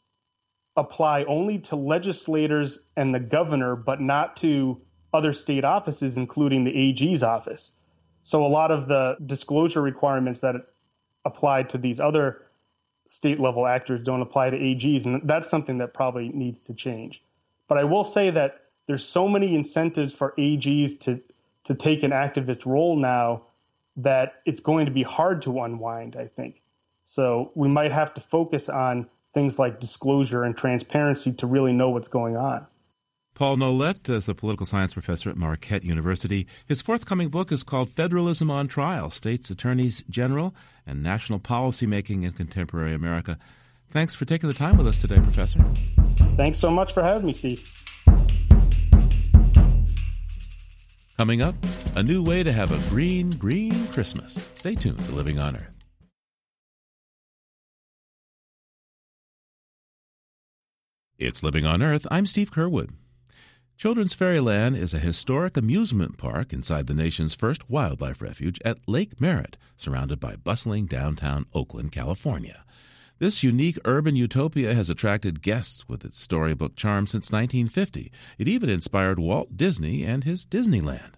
apply 0.76 1.22
only 1.24 1.58
to 1.58 1.76
legislators 1.76 2.80
and 2.96 3.14
the 3.14 3.20
governor, 3.20 3.76
but 3.76 4.00
not 4.00 4.36
to 4.38 4.80
other 5.12 5.32
state 5.32 5.64
offices, 5.64 6.16
including 6.16 6.64
the 6.64 6.76
AG's 6.76 7.22
office. 7.22 7.72
So 8.22 8.44
a 8.44 8.48
lot 8.48 8.70
of 8.70 8.88
the 8.88 9.16
disclosure 9.24 9.80
requirements 9.80 10.40
that 10.40 10.54
apply 11.24 11.62
to 11.64 11.78
these 11.78 11.98
other 11.98 12.42
state 13.06 13.40
level 13.40 13.66
actors 13.66 14.04
don't 14.04 14.20
apply 14.20 14.50
to 14.50 14.58
AGs. 14.58 15.06
And 15.06 15.26
that's 15.26 15.48
something 15.48 15.78
that 15.78 15.94
probably 15.94 16.28
needs 16.28 16.60
to 16.62 16.74
change. 16.74 17.22
But 17.68 17.78
I 17.78 17.84
will 17.84 18.04
say 18.04 18.30
that 18.30 18.62
there's 18.86 19.04
so 19.04 19.28
many 19.28 19.54
incentives 19.54 20.12
for 20.12 20.34
AGs 20.38 20.98
to 21.00 21.20
to 21.68 21.74
take 21.74 22.02
an 22.02 22.12
activist 22.12 22.64
role 22.64 22.96
now 22.96 23.42
that 23.94 24.40
it's 24.46 24.58
going 24.58 24.86
to 24.86 24.92
be 24.92 25.02
hard 25.02 25.42
to 25.42 25.60
unwind, 25.60 26.16
I 26.16 26.26
think. 26.26 26.62
So 27.04 27.52
we 27.54 27.68
might 27.68 27.92
have 27.92 28.14
to 28.14 28.22
focus 28.22 28.70
on 28.70 29.06
things 29.34 29.58
like 29.58 29.78
disclosure 29.78 30.44
and 30.44 30.56
transparency 30.56 31.30
to 31.34 31.46
really 31.46 31.74
know 31.74 31.90
what's 31.90 32.08
going 32.08 32.38
on. 32.38 32.66
Paul 33.38 33.58
Nolette 33.58 34.08
is 34.08 34.28
a 34.28 34.34
political 34.34 34.66
science 34.66 34.94
professor 34.94 35.30
at 35.30 35.36
Marquette 35.36 35.84
University. 35.84 36.44
His 36.66 36.82
forthcoming 36.82 37.28
book 37.28 37.52
is 37.52 37.62
called 37.62 37.88
Federalism 37.88 38.50
on 38.50 38.66
Trial 38.66 39.12
States 39.12 39.48
Attorneys 39.48 40.02
General 40.10 40.56
and 40.84 41.04
National 41.04 41.38
Policymaking 41.38 42.24
in 42.24 42.32
Contemporary 42.32 42.92
America. 42.92 43.38
Thanks 43.92 44.16
for 44.16 44.24
taking 44.24 44.48
the 44.48 44.56
time 44.56 44.76
with 44.76 44.88
us 44.88 45.00
today, 45.00 45.20
Professor. 45.20 45.62
Thanks 46.34 46.58
so 46.58 46.68
much 46.68 46.92
for 46.92 47.04
having 47.04 47.26
me, 47.26 47.32
Steve. 47.32 47.62
Coming 51.16 51.40
up, 51.40 51.54
a 51.94 52.02
new 52.02 52.24
way 52.24 52.42
to 52.42 52.50
have 52.50 52.72
a 52.72 52.90
green, 52.90 53.30
green 53.30 53.86
Christmas. 53.92 54.34
Stay 54.56 54.74
tuned 54.74 54.98
to 54.98 55.12
Living 55.12 55.38
on 55.38 55.54
Earth. 55.54 55.84
It's 61.18 61.44
Living 61.44 61.64
on 61.64 61.84
Earth. 61.84 62.04
I'm 62.10 62.26
Steve 62.26 62.50
Curwood. 62.50 62.90
Children's 63.78 64.12
Fairyland 64.12 64.74
is 64.74 64.92
a 64.92 64.98
historic 64.98 65.56
amusement 65.56 66.18
park 66.18 66.52
inside 66.52 66.88
the 66.88 66.94
nation's 66.94 67.36
first 67.36 67.70
wildlife 67.70 68.20
refuge 68.20 68.58
at 68.64 68.80
Lake 68.88 69.20
Merritt, 69.20 69.56
surrounded 69.76 70.18
by 70.18 70.34
bustling 70.34 70.86
downtown 70.86 71.46
Oakland, 71.54 71.92
California. 71.92 72.64
This 73.20 73.44
unique 73.44 73.78
urban 73.84 74.16
utopia 74.16 74.74
has 74.74 74.90
attracted 74.90 75.42
guests 75.42 75.88
with 75.88 76.04
its 76.04 76.20
storybook 76.20 76.74
charm 76.74 77.06
since 77.06 77.30
1950. 77.30 78.10
It 78.36 78.48
even 78.48 78.68
inspired 78.68 79.20
Walt 79.20 79.56
Disney 79.56 80.02
and 80.02 80.24
his 80.24 80.44
Disneyland. 80.44 81.12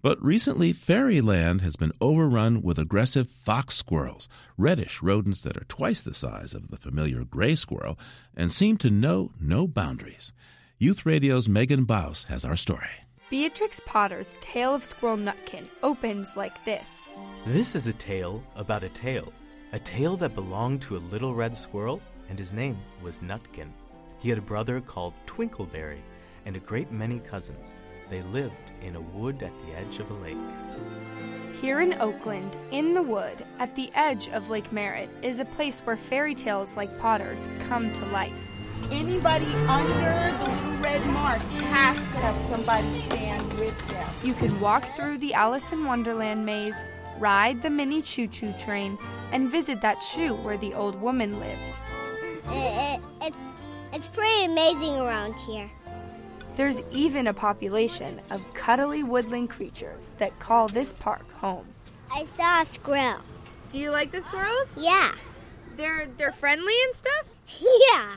But 0.00 0.22
recently, 0.22 0.72
Fairyland 0.72 1.62
has 1.62 1.74
been 1.74 1.90
overrun 2.00 2.62
with 2.62 2.78
aggressive 2.78 3.28
fox 3.28 3.74
squirrels, 3.74 4.28
reddish 4.56 5.02
rodents 5.02 5.40
that 5.40 5.56
are 5.56 5.64
twice 5.64 6.00
the 6.00 6.14
size 6.14 6.54
of 6.54 6.68
the 6.70 6.76
familiar 6.76 7.24
gray 7.24 7.56
squirrel 7.56 7.98
and 8.36 8.52
seem 8.52 8.76
to 8.76 8.88
know 8.88 9.32
no 9.40 9.66
boundaries. 9.66 10.32
Youth 10.78 11.06
Radio's 11.06 11.48
Megan 11.48 11.86
Baus 11.86 12.26
has 12.26 12.44
our 12.44 12.56
story. 12.56 12.90
Beatrix 13.30 13.80
Potter's 13.86 14.36
Tale 14.40 14.74
of 14.74 14.82
Squirrel 14.82 15.16
Nutkin 15.16 15.68
opens 15.84 16.36
like 16.36 16.64
this. 16.64 17.08
This 17.46 17.76
is 17.76 17.86
a 17.86 17.92
tale 17.92 18.42
about 18.56 18.82
a 18.82 18.88
tale 18.88 19.32
a 19.72 19.78
tale 19.78 20.16
that 20.16 20.34
belonged 20.34 20.82
to 20.82 20.96
a 20.96 21.06
little 21.10 21.34
red 21.34 21.56
squirrel, 21.56 22.00
and 22.28 22.38
his 22.38 22.52
name 22.52 22.78
was 23.02 23.20
Nutkin. 23.20 23.70
He 24.18 24.28
had 24.28 24.38
a 24.38 24.42
brother 24.42 24.80
called 24.80 25.14
Twinkleberry 25.26 25.98
and 26.44 26.56
a 26.56 26.60
great 26.60 26.90
many 26.90 27.20
cousins. 27.20 27.76
They 28.10 28.22
lived 28.22 28.72
in 28.82 28.96
a 28.96 29.00
wood 29.00 29.42
at 29.42 29.52
the 29.60 29.76
edge 29.76 30.00
of 30.00 30.10
a 30.10 30.14
lake. 30.14 30.36
Here 31.60 31.80
in 31.80 31.94
Oakland, 32.00 32.56
in 32.72 32.94
the 32.94 33.02
wood, 33.02 33.44
at 33.58 33.74
the 33.76 33.90
edge 33.94 34.28
of 34.28 34.50
Lake 34.50 34.70
Merritt, 34.72 35.10
is 35.22 35.38
a 35.38 35.44
place 35.44 35.80
where 35.80 35.96
fairy 35.96 36.34
tales 36.34 36.76
like 36.76 36.98
Potter's 36.98 37.48
come 37.60 37.92
to 37.92 38.06
life. 38.06 38.48
Anybody 38.90 39.46
under 39.66 40.36
the 40.38 40.50
little 40.50 40.76
red 40.78 41.04
mark 41.06 41.40
has 41.70 41.96
to 41.96 42.18
have 42.18 42.38
somebody 42.50 43.00
stand 43.02 43.52
with 43.58 43.76
them. 43.88 44.08
You 44.22 44.34
can 44.34 44.60
walk 44.60 44.84
through 44.96 45.18
the 45.18 45.34
Alice 45.34 45.72
in 45.72 45.84
Wonderland 45.84 46.44
maze, 46.44 46.76
ride 47.18 47.62
the 47.62 47.70
mini 47.70 48.02
choo 48.02 48.26
choo 48.26 48.52
train, 48.58 48.98
and 49.32 49.50
visit 49.50 49.80
that 49.80 50.00
shoe 50.00 50.34
where 50.34 50.56
the 50.56 50.74
old 50.74 51.00
woman 51.00 51.40
lived. 51.40 51.78
It, 52.50 52.98
it, 52.98 53.00
it's, 53.22 53.36
it's 53.92 54.06
pretty 54.08 54.44
amazing 54.44 55.00
around 55.00 55.34
here. 55.40 55.70
There's 56.56 56.82
even 56.92 57.26
a 57.26 57.34
population 57.34 58.20
of 58.30 58.54
cuddly 58.54 59.02
woodland 59.02 59.50
creatures 59.50 60.10
that 60.18 60.38
call 60.38 60.68
this 60.68 60.92
park 60.92 61.28
home. 61.32 61.66
I 62.12 62.26
saw 62.36 62.62
a 62.62 62.64
squirrel. 62.64 63.20
Do 63.72 63.78
you 63.78 63.90
like 63.90 64.12
the 64.12 64.22
squirrels? 64.22 64.68
Yeah. 64.78 65.14
They're 65.76 66.06
they're 66.16 66.32
friendly 66.32 66.74
and 66.84 66.94
stuff? 66.94 67.26
Yeah. 67.90 68.16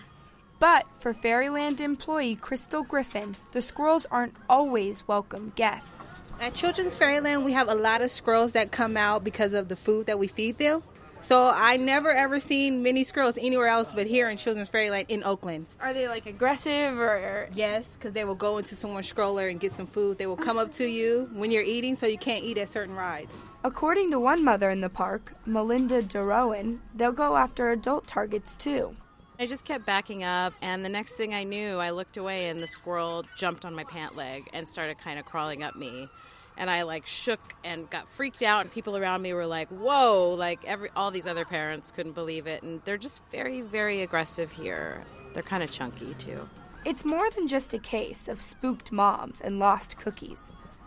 But 0.59 0.87
for 0.97 1.13
Fairyland 1.13 1.81
employee 1.81 2.35
Crystal 2.35 2.83
Griffin, 2.83 3.35
the 3.51 3.61
squirrels 3.61 4.07
aren't 4.09 4.35
always 4.49 5.07
welcome 5.07 5.53
guests. 5.55 6.23
At 6.41 6.55
Children's 6.55 6.95
Fairyland, 6.95 7.45
we 7.45 7.53
have 7.53 7.69
a 7.69 7.75
lot 7.75 8.01
of 8.01 8.09
squirrels 8.09 8.53
that 8.53 8.71
come 8.71 8.97
out 8.97 9.23
because 9.23 9.53
of 9.53 9.67
the 9.67 9.75
food 9.75 10.07
that 10.07 10.17
we 10.17 10.27
feed 10.27 10.57
them. 10.57 10.81
So 11.21 11.51
I 11.53 11.77
never 11.77 12.09
ever 12.09 12.39
seen 12.39 12.83
many 12.83 13.03
squirrels 13.03 13.37
anywhere 13.37 13.67
else 13.67 13.91
but 13.93 14.07
here 14.07 14.29
in 14.29 14.37
Children's 14.37 14.69
Fairyland 14.69 15.07
in 15.09 15.23
Oakland. 15.23 15.65
Are 15.79 15.93
they 15.93 16.07
like 16.07 16.25
aggressive 16.25 16.97
or? 16.97 17.49
Yes, 17.53 17.93
because 17.93 18.13
they 18.13 18.23
will 18.23 18.35
go 18.35 18.57
into 18.57 18.75
someone's 18.75 19.09
stroller 19.09 19.47
and 19.47 19.59
get 19.59 19.71
some 19.71 19.87
food. 19.87 20.17
They 20.17 20.27
will 20.27 20.37
come 20.37 20.57
up 20.57 20.71
to 20.73 20.85
you 20.85 21.29
when 21.33 21.51
you're 21.51 21.63
eating, 21.63 21.95
so 21.95 22.05
you 22.05 22.17
can't 22.17 22.43
eat 22.43 22.57
at 22.57 22.69
certain 22.69 22.95
rides. 22.95 23.35
According 23.63 24.11
to 24.11 24.19
one 24.19 24.43
mother 24.43 24.69
in 24.69 24.81
the 24.81 24.89
park, 24.89 25.33
Melinda 25.45 26.01
DeRowan, 26.01 26.79
they'll 26.95 27.11
go 27.11 27.35
after 27.35 27.71
adult 27.71 28.07
targets 28.07 28.55
too. 28.55 28.95
I 29.39 29.45
just 29.45 29.65
kept 29.65 29.85
backing 29.85 30.23
up, 30.23 30.53
and 30.63 30.83
the 30.83 30.89
next 30.89 31.15
thing 31.15 31.35
I 31.35 31.43
knew, 31.43 31.77
I 31.77 31.91
looked 31.91 32.17
away 32.17 32.49
and 32.49 32.61
the 32.61 32.67
squirrel 32.67 33.23
jumped 33.35 33.65
on 33.65 33.75
my 33.75 33.83
pant 33.83 34.15
leg 34.15 34.49
and 34.51 34.67
started 34.67 34.97
kind 34.97 35.19
of 35.19 35.25
crawling 35.25 35.61
up 35.61 35.75
me. 35.75 36.09
And 36.57 36.71
I 36.71 36.81
like 36.81 37.05
shook 37.05 37.39
and 37.63 37.87
got 37.91 38.11
freaked 38.11 38.41
out, 38.41 38.61
and 38.61 38.71
people 38.71 38.97
around 38.97 39.21
me 39.21 39.33
were 39.33 39.45
like, 39.45 39.67
"Whoa!" 39.69 40.33
Like 40.33 40.65
every 40.65 40.89
all 40.95 41.11
these 41.11 41.27
other 41.27 41.45
parents 41.45 41.91
couldn't 41.91 42.13
believe 42.13 42.47
it, 42.47 42.63
and 42.63 42.81
they're 42.83 42.97
just 42.97 43.21
very, 43.29 43.61
very 43.61 44.01
aggressive 44.01 44.51
here. 44.51 45.03
They're 45.35 45.43
kind 45.43 45.61
of 45.61 45.69
chunky 45.69 46.15
too. 46.15 46.49
It's 46.83 47.05
more 47.05 47.29
than 47.29 47.47
just 47.47 47.75
a 47.75 47.79
case 47.79 48.27
of 48.27 48.41
spooked 48.41 48.91
moms 48.91 49.39
and 49.41 49.59
lost 49.59 49.99
cookies. 49.99 50.41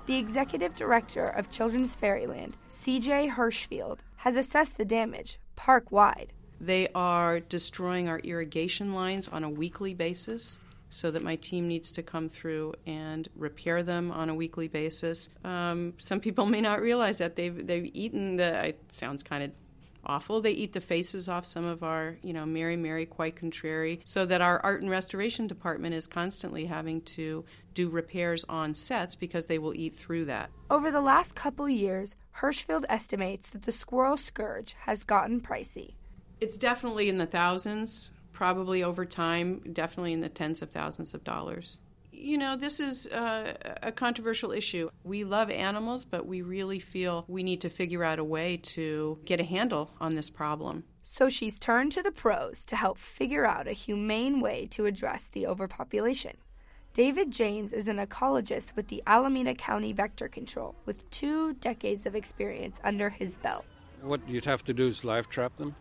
The 0.06 0.18
executive 0.18 0.74
director 0.74 1.26
of 1.26 1.52
Children's 1.52 1.94
Fairyland, 1.94 2.56
CJ 2.68 3.30
Hirschfield, 3.30 4.00
has 4.16 4.34
assessed 4.34 4.76
the 4.76 4.84
damage 4.84 5.38
park 5.54 5.92
wide. 5.92 6.32
They 6.60 6.88
are 6.94 7.40
destroying 7.40 8.08
our 8.08 8.18
irrigation 8.18 8.94
lines 8.94 9.28
on 9.28 9.44
a 9.44 9.48
weekly 9.48 9.94
basis, 9.94 10.58
so 10.90 11.10
that 11.12 11.22
my 11.22 11.36
team 11.36 11.68
needs 11.68 11.90
to 11.92 12.02
come 12.02 12.28
through 12.28 12.74
and 12.84 13.28
repair 13.36 13.82
them 13.82 14.10
on 14.10 14.28
a 14.28 14.34
weekly 14.34 14.68
basis. 14.68 15.28
Um, 15.44 15.94
some 15.98 16.20
people 16.20 16.46
may 16.46 16.60
not 16.60 16.82
realize 16.82 17.18
that 17.18 17.36
they've 17.36 17.66
they've 17.66 17.90
eaten 17.94 18.36
the. 18.36 18.68
It 18.68 18.80
sounds 18.90 19.22
kind 19.22 19.44
of 19.44 19.52
awful. 20.04 20.40
They 20.40 20.50
eat 20.52 20.72
the 20.72 20.80
faces 20.80 21.28
off 21.28 21.46
some 21.46 21.64
of 21.64 21.82
our, 21.82 22.16
you 22.22 22.32
know, 22.32 22.44
Mary 22.44 22.76
Mary 22.76 23.06
quite 23.06 23.36
contrary, 23.36 24.00
so 24.04 24.26
that 24.26 24.40
our 24.40 24.58
art 24.60 24.82
and 24.82 24.90
restoration 24.90 25.46
department 25.46 25.94
is 25.94 26.06
constantly 26.06 26.66
having 26.66 27.02
to 27.02 27.44
do 27.72 27.88
repairs 27.88 28.44
on 28.48 28.74
sets 28.74 29.14
because 29.14 29.46
they 29.46 29.58
will 29.58 29.74
eat 29.74 29.94
through 29.94 30.24
that. 30.24 30.50
Over 30.70 30.90
the 30.90 31.00
last 31.00 31.34
couple 31.34 31.68
years, 31.68 32.16
Hirschfield 32.38 32.84
estimates 32.88 33.48
that 33.50 33.62
the 33.62 33.72
squirrel 33.72 34.16
scourge 34.16 34.74
has 34.80 35.04
gotten 35.04 35.40
pricey. 35.40 35.94
It's 36.40 36.56
definitely 36.56 37.08
in 37.08 37.18
the 37.18 37.26
thousands, 37.26 38.12
probably 38.32 38.82
over 38.82 39.04
time, 39.04 39.60
definitely 39.72 40.14
in 40.14 40.20
the 40.20 40.28
tens 40.30 40.62
of 40.62 40.70
thousands 40.70 41.12
of 41.12 41.22
dollars. 41.22 41.78
You 42.12 42.38
know, 42.38 42.56
this 42.56 42.80
is 42.80 43.06
uh, 43.06 43.54
a 43.82 43.92
controversial 43.92 44.50
issue. 44.52 44.90
We 45.04 45.24
love 45.24 45.50
animals, 45.50 46.04
but 46.04 46.26
we 46.26 46.42
really 46.42 46.78
feel 46.78 47.24
we 47.28 47.42
need 47.42 47.60
to 47.62 47.70
figure 47.70 48.04
out 48.04 48.18
a 48.18 48.24
way 48.24 48.58
to 48.58 49.18
get 49.24 49.40
a 49.40 49.44
handle 49.44 49.90
on 50.00 50.14
this 50.14 50.28
problem. 50.28 50.84
So 51.02 51.28
she's 51.28 51.58
turned 51.58 51.92
to 51.92 52.02
the 52.02 52.12
pros 52.12 52.64
to 52.66 52.76
help 52.76 52.98
figure 52.98 53.46
out 53.46 53.66
a 53.66 53.72
humane 53.72 54.40
way 54.40 54.66
to 54.72 54.86
address 54.86 55.28
the 55.28 55.46
overpopulation. 55.46 56.36
David 56.92 57.30
James 57.30 57.72
is 57.72 57.88
an 57.88 57.98
ecologist 57.98 58.74
with 58.76 58.88
the 58.88 59.02
Alameda 59.06 59.54
County 59.54 59.92
Vector 59.92 60.28
Control 60.28 60.74
with 60.86 61.08
two 61.10 61.54
decades 61.54 62.04
of 62.04 62.14
experience 62.14 62.80
under 62.82 63.10
his 63.10 63.38
belt. 63.38 63.64
What 64.02 64.28
you'd 64.28 64.44
have 64.44 64.64
to 64.64 64.74
do 64.74 64.88
is 64.88 65.04
live 65.04 65.28
trap 65.28 65.56
them, 65.56 65.76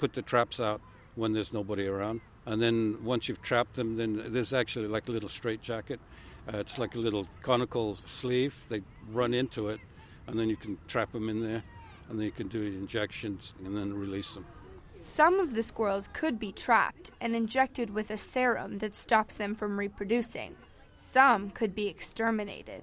put 0.00 0.14
the 0.14 0.22
traps 0.22 0.58
out 0.58 0.80
when 1.14 1.32
there's 1.32 1.52
nobody 1.52 1.86
around. 1.86 2.22
And 2.46 2.60
then 2.60 3.04
once 3.04 3.28
you've 3.28 3.42
trapped 3.42 3.74
them, 3.74 3.96
then 3.96 4.32
there's 4.32 4.52
actually 4.52 4.88
like 4.88 5.08
a 5.08 5.12
little 5.12 5.28
straitjacket. 5.28 6.00
Uh, 6.52 6.56
it's 6.56 6.78
like 6.78 6.94
a 6.94 6.98
little 6.98 7.28
conical 7.42 7.96
sleeve. 8.06 8.54
They 8.70 8.82
run 9.12 9.34
into 9.34 9.68
it, 9.68 9.78
and 10.26 10.38
then 10.38 10.48
you 10.48 10.56
can 10.56 10.78
trap 10.88 11.12
them 11.12 11.28
in 11.28 11.42
there, 11.42 11.62
and 12.08 12.18
then 12.18 12.24
you 12.24 12.32
can 12.32 12.48
do 12.48 12.62
injections 12.62 13.54
and 13.64 13.76
then 13.76 13.92
release 13.92 14.34
them. 14.34 14.46
Some 14.94 15.38
of 15.38 15.54
the 15.54 15.62
squirrels 15.62 16.08
could 16.12 16.38
be 16.38 16.52
trapped 16.52 17.10
and 17.20 17.36
injected 17.36 17.90
with 17.90 18.10
a 18.10 18.18
serum 18.18 18.78
that 18.78 18.94
stops 18.94 19.36
them 19.36 19.54
from 19.54 19.78
reproducing. 19.78 20.56
Some 20.94 21.50
could 21.50 21.74
be 21.74 21.88
exterminated. 21.88 22.82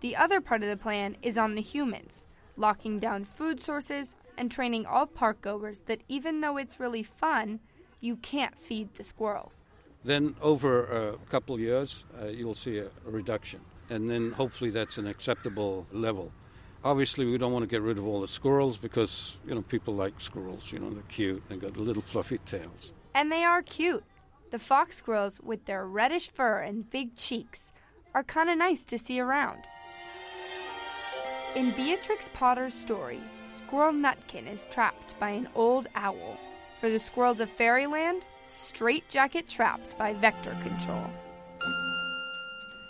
The 0.00 0.16
other 0.16 0.40
part 0.40 0.62
of 0.62 0.68
the 0.68 0.76
plan 0.76 1.16
is 1.22 1.38
on 1.38 1.54
the 1.54 1.62
humans, 1.62 2.24
locking 2.56 2.98
down 2.98 3.24
food 3.24 3.62
sources 3.62 4.16
and 4.40 4.50
training 4.50 4.86
all 4.86 5.06
park 5.06 5.42
goers 5.42 5.82
that 5.84 6.00
even 6.08 6.40
though 6.40 6.56
it's 6.56 6.80
really 6.80 7.02
fun, 7.02 7.60
you 8.00 8.16
can't 8.16 8.58
feed 8.58 8.94
the 8.94 9.04
squirrels. 9.04 9.58
Then 10.02 10.34
over 10.40 11.10
a 11.10 11.18
couple 11.30 11.54
of 11.54 11.60
years, 11.60 12.04
uh, 12.18 12.28
you'll 12.28 12.54
see 12.54 12.78
a, 12.78 12.86
a 12.86 13.10
reduction, 13.10 13.60
and 13.90 14.08
then 14.08 14.32
hopefully 14.32 14.70
that's 14.70 14.96
an 14.96 15.06
acceptable 15.06 15.86
level. 15.92 16.32
Obviously, 16.82 17.26
we 17.26 17.36
don't 17.36 17.52
want 17.52 17.64
to 17.64 17.68
get 17.68 17.82
rid 17.82 17.98
of 17.98 18.06
all 18.06 18.22
the 18.22 18.28
squirrels 18.28 18.78
because 18.78 19.36
you 19.46 19.54
know 19.54 19.60
people 19.60 19.94
like 19.94 20.18
squirrels. 20.18 20.72
You 20.72 20.78
know 20.78 20.88
they're 20.88 21.02
cute. 21.02 21.42
They 21.50 21.56
got 21.56 21.74
the 21.74 21.82
little 21.82 22.02
fluffy 22.02 22.38
tails. 22.38 22.92
And 23.14 23.30
they 23.30 23.44
are 23.44 23.60
cute. 23.60 24.04
The 24.50 24.58
fox 24.58 24.96
squirrels, 24.96 25.38
with 25.42 25.66
their 25.66 25.86
reddish 25.86 26.30
fur 26.30 26.60
and 26.60 26.88
big 26.88 27.14
cheeks, 27.14 27.74
are 28.14 28.24
kind 28.24 28.48
of 28.48 28.56
nice 28.56 28.86
to 28.86 28.96
see 28.96 29.20
around. 29.20 29.64
In 31.54 31.72
Beatrix 31.72 32.30
Potter's 32.32 32.72
story, 32.72 33.20
Squirrel 33.66 33.92
Nutkin 33.92 34.50
is 34.50 34.66
trapped 34.70 35.18
by 35.20 35.30
an 35.30 35.48
old 35.54 35.86
owl. 35.94 36.38
For 36.80 36.88
the 36.88 36.98
squirrels 36.98 37.40
of 37.40 37.50
Fairyland, 37.50 38.22
straitjacket 38.48 39.48
traps 39.48 39.92
by 39.92 40.14
Vector 40.14 40.56
Control. 40.62 41.10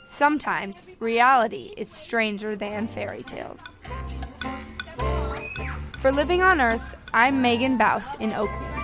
Sometimes 0.05 0.83
reality 1.01 1.73
is 1.77 1.91
stranger 1.91 2.55
than 2.55 2.87
fairy 2.87 3.25
tales. 3.25 3.59
For 5.99 6.13
Living 6.13 6.41
on 6.41 6.61
Earth, 6.61 6.97
I'm 7.13 7.43
Megan 7.43 7.77
Baus 7.77 8.19
in 8.21 8.33
Oakland. 8.33 8.77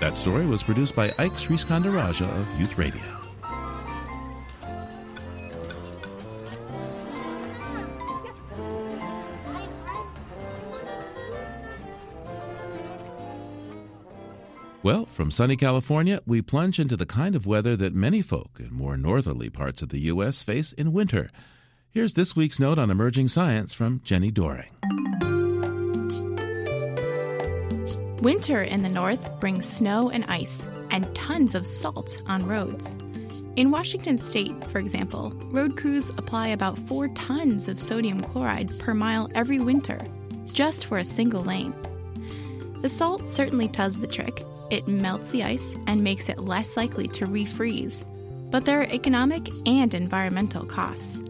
That 0.00 0.14
story 0.16 0.46
was 0.46 0.62
produced 0.62 0.96
by 0.96 1.14
Ike 1.18 1.32
Sriskandarajah 1.32 2.40
of 2.40 2.60
Youth 2.60 2.78
Radio. 2.78 3.23
Well, 14.84 15.06
from 15.06 15.30
sunny 15.30 15.56
California, 15.56 16.20
we 16.26 16.42
plunge 16.42 16.78
into 16.78 16.94
the 16.94 17.06
kind 17.06 17.34
of 17.34 17.46
weather 17.46 17.74
that 17.74 17.94
many 17.94 18.20
folk 18.20 18.58
in 18.58 18.70
more 18.70 18.98
northerly 18.98 19.48
parts 19.48 19.80
of 19.80 19.88
the 19.88 20.00
U.S. 20.12 20.42
face 20.42 20.72
in 20.72 20.92
winter. 20.92 21.30
Here's 21.90 22.12
this 22.12 22.36
week's 22.36 22.60
note 22.60 22.78
on 22.78 22.90
emerging 22.90 23.28
science 23.28 23.72
from 23.72 24.00
Jenni 24.00 24.30
Doering. 24.30 24.72
Winter 28.20 28.62
in 28.62 28.82
the 28.82 28.90
north 28.90 29.40
brings 29.40 29.66
snow 29.66 30.10
and 30.10 30.22
ice 30.26 30.68
and 30.90 31.14
tons 31.14 31.54
of 31.54 31.66
salt 31.66 32.20
on 32.26 32.46
roads. 32.46 32.94
In 33.56 33.70
Washington 33.70 34.18
state, 34.18 34.62
for 34.64 34.80
example, 34.80 35.30
road 35.44 35.78
crews 35.78 36.10
apply 36.10 36.48
about 36.48 36.78
four 36.80 37.08
tons 37.08 37.68
of 37.68 37.80
sodium 37.80 38.20
chloride 38.20 38.78
per 38.80 38.92
mile 38.92 39.30
every 39.34 39.60
winter, 39.60 39.98
just 40.52 40.84
for 40.84 40.98
a 40.98 41.04
single 41.04 41.42
lane. 41.42 41.72
The 42.82 42.90
salt 42.90 43.26
certainly 43.26 43.68
does 43.68 44.02
the 44.02 44.06
trick. 44.06 44.44
It 44.74 44.88
melts 44.88 45.28
the 45.28 45.44
ice 45.44 45.76
and 45.86 46.02
makes 46.02 46.28
it 46.28 46.40
less 46.40 46.76
likely 46.76 47.06
to 47.06 47.26
refreeze. 47.26 48.04
But 48.50 48.64
there 48.64 48.80
are 48.80 48.92
economic 48.92 49.48
and 49.66 49.94
environmental 49.94 50.66
costs. 50.66 51.22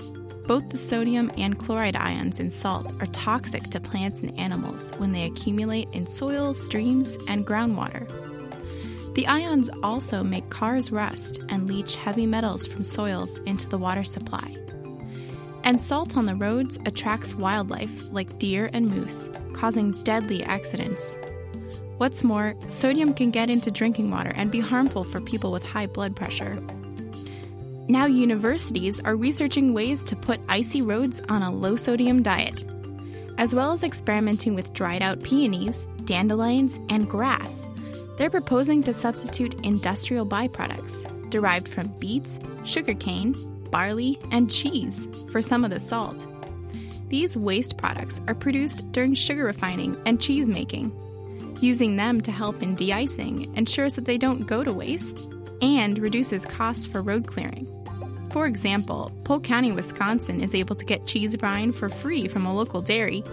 Both 0.47 0.71
the 0.71 0.79
sodium 0.79 1.31
and 1.37 1.59
chloride 1.59 1.95
ions 1.95 2.41
in 2.41 2.51
salt 2.51 2.91
are 3.01 3.07
toxic 3.09 3.65
to 3.65 3.81
plants 3.81 4.23
and 4.23 4.35
animals 4.39 4.93
when 4.97 5.13
they 5.13 5.27
accumulate 5.27 5.91
in 5.93 6.07
soil, 6.07 6.55
streams, 6.55 7.19
and 7.29 7.47
groundwater. 7.47 8.09
The 9.15 9.27
ions 9.27 9.69
also 9.83 10.25
make 10.25 10.49
cars 10.49 10.91
rust 10.91 11.39
and 11.51 11.69
leach 11.69 11.97
heavy 11.97 12.25
metals 12.25 12.67
from 12.67 12.83
soils 12.83 13.41
into 13.41 13.69
the 13.69 13.77
water 13.77 14.05
supply. 14.05 14.57
And 15.65 15.79
salt 15.79 16.17
on 16.17 16.25
the 16.25 16.35
roads 16.35 16.79
attracts 16.87 17.35
wildlife 17.35 18.11
like 18.11 18.39
deer 18.39 18.71
and 18.73 18.89
moose, 18.89 19.29
causing 19.53 19.91
deadly 20.03 20.43
accidents. 20.45 21.19
What's 21.99 22.25
more, 22.25 22.55
sodium 22.69 23.15
can 23.15 23.31
get 23.31 23.51
into 23.51 23.71
drinking 23.71 24.11
water 24.11 24.33
and 24.35 24.51
be 24.51 24.61
harmful 24.61 25.05
for 25.05 25.21
people 25.21 25.53
with 25.53 25.65
high 25.65 25.87
blood 25.87 26.17
pressure. 26.17 26.61
Now, 27.87 28.07
universities 28.07 29.01
are 29.03 29.15
researching 29.15 29.75
ways 29.75 30.03
to 30.05 30.17
put 30.17 30.41
icy 30.49 30.83
roads 30.83 31.21
on 31.29 31.43
a 31.43 31.53
low 31.53 31.77
sodium 31.77 32.23
diet, 32.23 32.65
as 33.39 33.55
well 33.55 33.73
as 33.73 33.85
experimenting 33.85 34.55
with 34.55 34.73
dried 34.73 35.03
out 35.03 35.23
peonies, 35.23 35.87
dandelions, 36.05 36.81
and 36.89 37.09
grass. 37.09 37.69
They're 38.17 38.31
proposing 38.31 38.83
to 38.85 38.95
substitute 38.95 39.65
industrial 39.65 40.27
byproducts 40.27 41.31
derived 41.31 41.69
from 41.69 41.89
beets, 41.99 42.39
sugarcane, 42.65 43.35
barley, 43.71 44.19
and 44.31 44.51
cheese 44.51 45.07
for 45.31 45.43
some 45.43 45.65
of 45.65 45.71
the 45.71 45.81
salt. 45.81 46.27
These 47.09 47.37
waste 47.37 47.77
products 47.77 48.21
are 48.29 48.35
produced 48.35 48.91
during 48.93 49.15
sugar 49.15 49.45
refining 49.45 49.97
and 50.07 50.21
cheese 50.21 50.49
making. 50.49 50.93
Using 51.65 51.97
them 51.97 52.21
to 52.21 52.31
help 52.31 52.63
in 52.63 52.75
de 52.75 52.93
icing 52.93 53.51
ensures 53.57 53.95
that 53.95 54.05
they 54.05 54.19
don't 54.19 54.47
go 54.47 54.63
to 54.63 54.71
waste 54.71 55.31
and 55.63 55.99
reduces 55.99 56.45
costs 56.45 56.85
for 56.85 57.01
road 57.01 57.27
clearing. 57.27 57.67
For 58.33 58.45
example, 58.45 59.11
Polk 59.25 59.45
County, 59.45 59.73
Wisconsin 59.73 60.43
is 60.43 60.55
able 60.55 60.77
to 60.77 60.85
get 60.85 61.07
cheese 61.07 61.35
brine 61.39 61.73
for 61.73 61.89
free 61.89 62.29
from 62.29 62.45
a 62.45 62.55
local 62.55 62.83
dairy. 62.83 63.25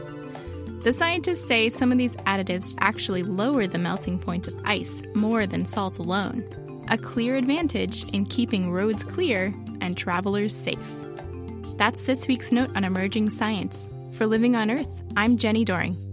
The 0.80 0.94
scientists 0.94 1.46
say 1.46 1.68
some 1.68 1.92
of 1.92 1.98
these 1.98 2.16
additives 2.26 2.74
actually 2.80 3.24
lower 3.24 3.68
the 3.68 3.78
melting 3.78 4.18
point 4.18 4.48
of 4.48 4.58
ice 4.64 5.04
more 5.14 5.46
than 5.46 5.66
salt 5.66 5.98
alone, 5.98 6.48
a 6.90 6.98
clear 6.98 7.36
advantage 7.36 8.10
in 8.14 8.26
keeping 8.26 8.72
roads 8.72 9.04
clear 9.04 9.54
and 9.82 9.98
travelers 9.98 10.56
safe. 10.56 10.96
That's 11.76 12.04
this 12.04 12.30
week's 12.30 12.54
note 12.54 12.74
on 12.78 12.86
emerging 12.86 13.32
science. 13.32 13.90
For 14.14 14.26
Living 14.26 14.56
on 14.56 14.72
Earth, 14.72 15.04
I'm 15.18 15.36
Jenni 15.36 15.66
Doering. 15.66 16.11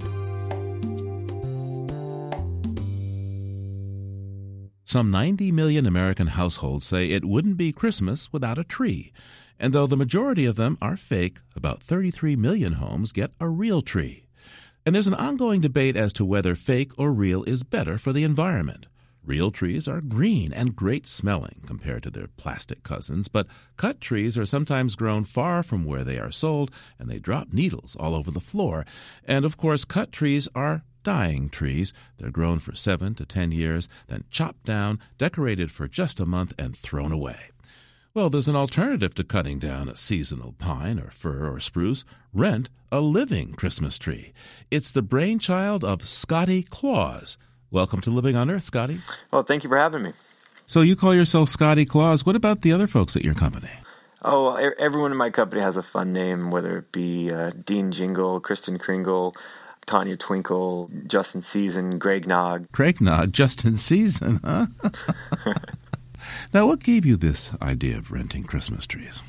Some 4.88 5.10
90 5.10 5.52
million 5.52 5.84
American 5.84 6.28
households 6.28 6.86
say 6.86 7.10
it 7.10 7.26
wouldn't 7.26 7.58
be 7.58 7.72
Christmas 7.72 8.32
without 8.32 8.56
a 8.56 8.64
tree. 8.64 9.12
And 9.60 9.74
though 9.74 9.86
the 9.86 9.98
majority 9.98 10.46
of 10.46 10.56
them 10.56 10.78
are 10.80 10.96
fake, 10.96 11.40
about 11.54 11.82
33 11.82 12.36
million 12.36 12.72
homes 12.72 13.12
get 13.12 13.32
a 13.38 13.50
real 13.50 13.82
tree. 13.82 14.28
And 14.86 14.94
there's 14.94 15.06
an 15.06 15.12
ongoing 15.12 15.60
debate 15.60 15.94
as 15.94 16.14
to 16.14 16.24
whether 16.24 16.54
fake 16.54 16.92
or 16.96 17.12
real 17.12 17.44
is 17.44 17.64
better 17.64 17.98
for 17.98 18.14
the 18.14 18.24
environment. 18.24 18.86
Real 19.22 19.50
trees 19.50 19.86
are 19.88 20.00
green 20.00 20.54
and 20.54 20.74
great 20.74 21.06
smelling 21.06 21.60
compared 21.66 22.04
to 22.04 22.10
their 22.10 22.28
plastic 22.38 22.82
cousins, 22.82 23.28
but 23.28 23.46
cut 23.76 24.00
trees 24.00 24.38
are 24.38 24.46
sometimes 24.46 24.96
grown 24.96 25.24
far 25.24 25.62
from 25.62 25.84
where 25.84 26.02
they 26.02 26.18
are 26.18 26.32
sold 26.32 26.70
and 26.98 27.10
they 27.10 27.18
drop 27.18 27.52
needles 27.52 27.94
all 28.00 28.14
over 28.14 28.30
the 28.30 28.40
floor. 28.40 28.86
And 29.26 29.44
of 29.44 29.58
course, 29.58 29.84
cut 29.84 30.12
trees 30.12 30.48
are 30.54 30.82
dying 31.02 31.48
trees. 31.48 31.92
They're 32.18 32.30
grown 32.30 32.58
for 32.58 32.74
seven 32.74 33.14
to 33.16 33.24
ten 33.24 33.52
years, 33.52 33.88
then 34.08 34.24
chopped 34.30 34.64
down, 34.64 34.98
decorated 35.16 35.70
for 35.70 35.88
just 35.88 36.20
a 36.20 36.26
month, 36.26 36.54
and 36.58 36.76
thrown 36.76 37.12
away. 37.12 37.50
Well, 38.14 38.30
there's 38.30 38.48
an 38.48 38.56
alternative 38.56 39.14
to 39.14 39.24
cutting 39.24 39.58
down 39.58 39.88
a 39.88 39.96
seasonal 39.96 40.52
pine 40.58 40.98
or 40.98 41.10
fir 41.10 41.48
or 41.48 41.60
spruce. 41.60 42.04
Rent 42.32 42.68
a 42.90 43.00
living 43.00 43.52
Christmas 43.52 43.98
tree. 43.98 44.32
It's 44.70 44.90
the 44.90 45.02
brainchild 45.02 45.84
of 45.84 46.08
Scotty 46.08 46.62
Claus. 46.62 47.38
Welcome 47.70 48.00
to 48.00 48.10
Living 48.10 48.34
on 48.34 48.50
Earth, 48.50 48.64
Scotty. 48.64 49.00
Well, 49.30 49.42
thank 49.42 49.62
you 49.62 49.68
for 49.68 49.76
having 49.76 50.02
me. 50.02 50.12
So 50.66 50.80
you 50.80 50.96
call 50.96 51.14
yourself 51.14 51.48
Scotty 51.48 51.84
Claus. 51.84 52.26
What 52.26 52.34
about 52.34 52.62
the 52.62 52.72
other 52.72 52.86
folks 52.86 53.14
at 53.14 53.24
your 53.24 53.34
company? 53.34 53.70
Oh, 54.22 54.54
everyone 54.78 55.12
in 55.12 55.16
my 55.16 55.30
company 55.30 55.62
has 55.62 55.76
a 55.76 55.82
fun 55.82 56.12
name, 56.12 56.50
whether 56.50 56.78
it 56.78 56.90
be 56.90 57.30
uh, 57.30 57.52
Dean 57.64 57.92
Jingle, 57.92 58.40
Kristen 58.40 58.78
Kringle, 58.78 59.34
Tanya 59.88 60.18
Twinkle, 60.18 60.90
Justin 61.06 61.40
Season, 61.40 61.98
Greg 61.98 62.26
Nog. 62.26 62.70
Greg 62.72 63.00
Nog, 63.00 63.32
Justin 63.32 63.76
Season, 63.76 64.38
huh? 64.44 64.66
now, 66.52 66.66
what 66.66 66.84
gave 66.84 67.06
you 67.06 67.16
this 67.16 67.56
idea 67.62 67.96
of 67.96 68.12
renting 68.12 68.44
Christmas 68.44 68.86
trees? 68.86 69.22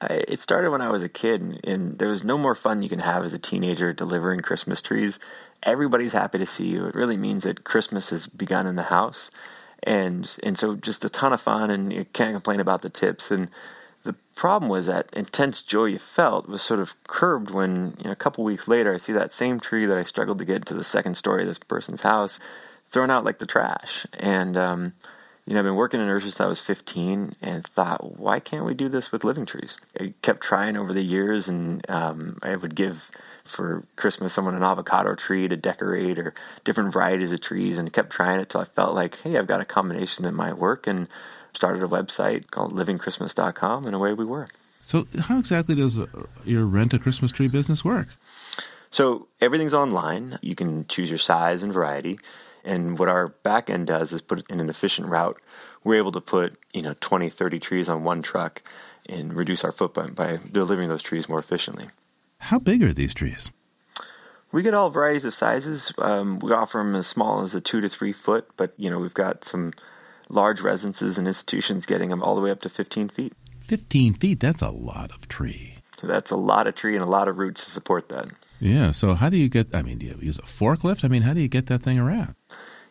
I, 0.00 0.24
it 0.28 0.40
started 0.40 0.70
when 0.70 0.82
I 0.82 0.90
was 0.90 1.04
a 1.04 1.08
kid, 1.08 1.40
and, 1.40 1.60
and 1.64 1.98
there 2.00 2.08
was 2.08 2.24
no 2.24 2.36
more 2.36 2.56
fun 2.56 2.82
you 2.82 2.88
can 2.88 2.98
have 2.98 3.24
as 3.24 3.32
a 3.32 3.38
teenager 3.38 3.92
delivering 3.92 4.40
Christmas 4.40 4.82
trees. 4.82 5.20
Everybody's 5.62 6.12
happy 6.12 6.38
to 6.38 6.46
see 6.46 6.66
you. 6.66 6.86
It 6.86 6.96
really 6.96 7.16
means 7.16 7.44
that 7.44 7.62
Christmas 7.62 8.10
has 8.10 8.26
begun 8.26 8.66
in 8.66 8.74
the 8.74 8.82
house, 8.82 9.30
and 9.84 10.28
and 10.42 10.58
so 10.58 10.74
just 10.74 11.04
a 11.04 11.08
ton 11.08 11.32
of 11.32 11.40
fun, 11.40 11.70
and 11.70 11.92
you 11.92 12.04
can't 12.06 12.34
complain 12.34 12.58
about 12.58 12.82
the 12.82 12.90
tips 12.90 13.30
and 13.30 13.48
the 14.04 14.14
problem 14.34 14.70
was 14.70 14.86
that 14.86 15.08
intense 15.12 15.62
joy 15.62 15.86
you 15.86 15.98
felt 15.98 16.48
was 16.48 16.62
sort 16.62 16.80
of 16.80 16.94
curbed 17.08 17.50
when 17.50 17.96
you 17.98 18.04
know, 18.04 18.12
a 18.12 18.16
couple 18.16 18.44
weeks 18.44 18.68
later 18.68 18.94
I 18.94 18.98
see 18.98 19.12
that 19.12 19.32
same 19.32 19.60
tree 19.60 19.86
that 19.86 19.98
I 19.98 20.02
struggled 20.02 20.38
to 20.38 20.44
get 20.44 20.66
to 20.66 20.74
the 20.74 20.84
second 20.84 21.16
story 21.16 21.42
of 21.42 21.48
this 21.48 21.58
person's 21.58 22.02
house 22.02 22.38
thrown 22.90 23.10
out 23.10 23.24
like 23.24 23.38
the 23.38 23.46
trash. 23.46 24.06
And 24.12 24.56
um, 24.56 24.92
you 25.46 25.52
know, 25.52 25.60
I've 25.60 25.64
been 25.64 25.74
working 25.74 26.00
in 26.00 26.06
nurseries 26.06 26.34
since 26.34 26.44
I 26.44 26.48
was 26.48 26.60
15 26.60 27.36
and 27.42 27.66
thought, 27.66 28.18
why 28.18 28.40
can't 28.40 28.64
we 28.64 28.72
do 28.72 28.88
this 28.88 29.12
with 29.12 29.24
living 29.24 29.44
trees? 29.44 29.76
I 30.00 30.14
kept 30.22 30.42
trying 30.42 30.76
over 30.76 30.94
the 30.94 31.02
years, 31.02 31.48
and 31.50 31.88
um, 31.90 32.38
I 32.42 32.56
would 32.56 32.74
give 32.74 33.10
for 33.44 33.84
Christmas 33.96 34.32
someone 34.32 34.54
an 34.54 34.62
avocado 34.62 35.14
tree 35.14 35.46
to 35.48 35.56
decorate 35.56 36.18
or 36.18 36.32
different 36.64 36.94
varieties 36.94 37.32
of 37.32 37.42
trees, 37.42 37.76
and 37.76 37.92
kept 37.92 38.08
trying 38.08 38.40
it 38.40 38.48
till 38.48 38.62
I 38.62 38.64
felt 38.64 38.94
like, 38.94 39.20
hey, 39.20 39.36
I've 39.36 39.46
got 39.46 39.60
a 39.60 39.66
combination 39.66 40.24
that 40.24 40.32
might 40.32 40.56
work. 40.56 40.86
And 40.86 41.08
started 41.54 41.82
a 41.82 41.88
website 41.88 42.50
called 42.50 42.72
livingchristmas.com, 42.72 43.86
and 43.86 43.94
away 43.94 44.12
we 44.12 44.24
were. 44.24 44.48
So, 44.82 45.06
how 45.18 45.38
exactly 45.38 45.74
does 45.74 45.98
uh, 45.98 46.06
your 46.44 46.66
rent 46.66 46.92
a 46.92 46.98
Christmas 46.98 47.32
tree 47.32 47.48
business 47.48 47.84
work? 47.84 48.08
So, 48.90 49.28
everything's 49.40 49.74
online. 49.74 50.38
You 50.42 50.54
can 50.54 50.86
choose 50.86 51.08
your 51.08 51.18
size 51.18 51.62
and 51.62 51.72
variety. 51.72 52.18
And 52.64 52.98
what 52.98 53.08
our 53.08 53.28
back 53.28 53.68
end 53.68 53.86
does 53.86 54.12
is 54.12 54.22
put 54.22 54.40
it 54.40 54.46
in 54.48 54.60
an 54.60 54.70
efficient 54.70 55.08
route. 55.08 55.40
We're 55.84 55.98
able 55.98 56.12
to 56.12 56.20
put, 56.20 56.58
you 56.72 56.82
know, 56.82 56.94
20, 57.00 57.30
30 57.30 57.60
trees 57.60 57.88
on 57.88 58.04
one 58.04 58.22
truck 58.22 58.62
and 59.06 59.34
reduce 59.34 59.64
our 59.64 59.72
footprint 59.72 60.14
by 60.14 60.38
delivering 60.50 60.88
those 60.88 61.02
trees 61.02 61.28
more 61.28 61.38
efficiently. 61.38 61.88
How 62.38 62.58
big 62.58 62.82
are 62.82 62.92
these 62.92 63.14
trees? 63.14 63.50
We 64.50 64.62
get 64.62 64.74
all 64.74 64.88
varieties 64.88 65.24
of 65.24 65.34
sizes. 65.34 65.92
Um, 65.98 66.38
we 66.38 66.52
offer 66.52 66.78
them 66.78 66.94
as 66.94 67.06
small 67.06 67.42
as 67.42 67.54
a 67.54 67.60
two 67.60 67.80
to 67.80 67.88
three 67.88 68.12
foot, 68.12 68.48
but 68.56 68.72
you 68.76 68.88
know 68.88 68.98
we've 68.98 69.12
got 69.12 69.44
some 69.44 69.72
large 70.34 70.60
residences 70.60 71.16
and 71.16 71.26
institutions 71.26 71.86
getting 71.86 72.10
them 72.10 72.22
all 72.22 72.34
the 72.34 72.40
way 72.40 72.50
up 72.50 72.60
to 72.62 72.68
15 72.68 73.08
feet. 73.08 73.32
15 73.62 74.14
feet, 74.14 74.40
that's 74.40 74.62
a 74.62 74.70
lot 74.70 75.10
of 75.10 75.28
tree. 75.28 75.76
That's 76.02 76.30
a 76.30 76.36
lot 76.36 76.66
of 76.66 76.74
tree 76.74 76.94
and 76.94 77.02
a 77.02 77.08
lot 77.08 77.28
of 77.28 77.38
roots 77.38 77.64
to 77.64 77.70
support 77.70 78.10
that. 78.10 78.28
Yeah, 78.60 78.92
so 78.92 79.14
how 79.14 79.30
do 79.30 79.36
you 79.36 79.48
get, 79.48 79.74
I 79.74 79.82
mean, 79.82 79.98
do 79.98 80.06
you 80.06 80.18
use 80.20 80.38
a 80.38 80.42
forklift? 80.42 81.04
I 81.04 81.08
mean, 81.08 81.22
how 81.22 81.32
do 81.32 81.40
you 81.40 81.48
get 81.48 81.66
that 81.66 81.82
thing 81.82 81.98
around? 81.98 82.34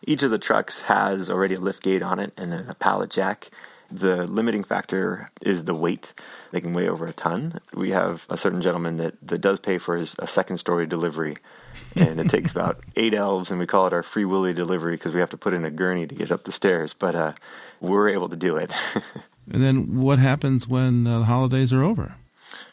Each 0.02 0.22
of 0.22 0.30
the 0.30 0.38
trucks 0.38 0.82
has 0.82 1.30
already 1.30 1.54
a 1.54 1.60
lift 1.60 1.82
gate 1.82 2.02
on 2.02 2.18
it 2.18 2.32
and 2.36 2.52
then 2.52 2.66
a 2.68 2.74
pallet 2.74 3.10
jack. 3.10 3.50
The 3.90 4.26
limiting 4.26 4.64
factor 4.64 5.30
is 5.40 5.64
the 5.64 5.74
weight. 5.74 6.14
They 6.50 6.60
can 6.60 6.72
weigh 6.72 6.88
over 6.88 7.06
a 7.06 7.12
ton. 7.12 7.60
We 7.74 7.90
have 7.90 8.26
a 8.28 8.36
certain 8.36 8.62
gentleman 8.62 8.96
that, 8.96 9.14
that 9.26 9.40
does 9.40 9.60
pay 9.60 9.78
for 9.78 9.96
his, 9.96 10.14
a 10.18 10.26
second 10.26 10.58
story 10.58 10.86
delivery, 10.86 11.36
and 11.96 12.18
it 12.18 12.28
takes 12.28 12.50
about 12.52 12.80
eight 12.96 13.14
elves, 13.14 13.50
and 13.50 13.60
we 13.60 13.66
call 13.66 13.86
it 13.86 13.92
our 13.92 14.02
free 14.02 14.24
willy 14.24 14.54
delivery 14.54 14.96
because 14.96 15.14
we 15.14 15.20
have 15.20 15.30
to 15.30 15.36
put 15.36 15.54
in 15.54 15.64
a 15.64 15.70
gurney 15.70 16.06
to 16.06 16.14
get 16.14 16.32
up 16.32 16.44
the 16.44 16.52
stairs. 16.52 16.94
But 16.94 17.14
uh, 17.14 17.32
we're 17.80 18.08
able 18.08 18.28
to 18.28 18.36
do 18.36 18.56
it. 18.56 18.72
and 19.50 19.62
then 19.62 20.00
what 20.00 20.18
happens 20.18 20.66
when 20.66 21.06
uh, 21.06 21.20
the 21.20 21.24
holidays 21.26 21.72
are 21.72 21.84
over? 21.84 22.16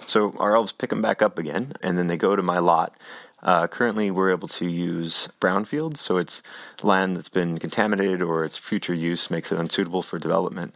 So 0.08 0.34
our 0.38 0.56
elves 0.56 0.72
pick 0.72 0.90
them 0.90 1.02
back 1.02 1.22
up 1.22 1.38
again, 1.38 1.74
and 1.82 1.98
then 1.98 2.08
they 2.08 2.18
go 2.18 2.36
to 2.36 2.44
my 2.44 2.60
lot. 2.60 2.96
Uh, 3.44 3.68
currently, 3.68 4.12
we're 4.12 4.32
able 4.32 4.48
to 4.48 4.68
use 4.68 5.28
brownfields, 5.40 5.98
so 5.98 6.18
it's 6.18 6.44
land 6.84 7.18
that's 7.18 7.30
been 7.30 7.58
contaminated 7.58 8.22
or 8.22 8.44
its 8.44 8.58
future 8.58 8.94
use 8.94 9.32
makes 9.32 9.52
it 9.52 9.60
unsuitable 9.60 10.04
for 10.04 10.20
development 10.20 10.76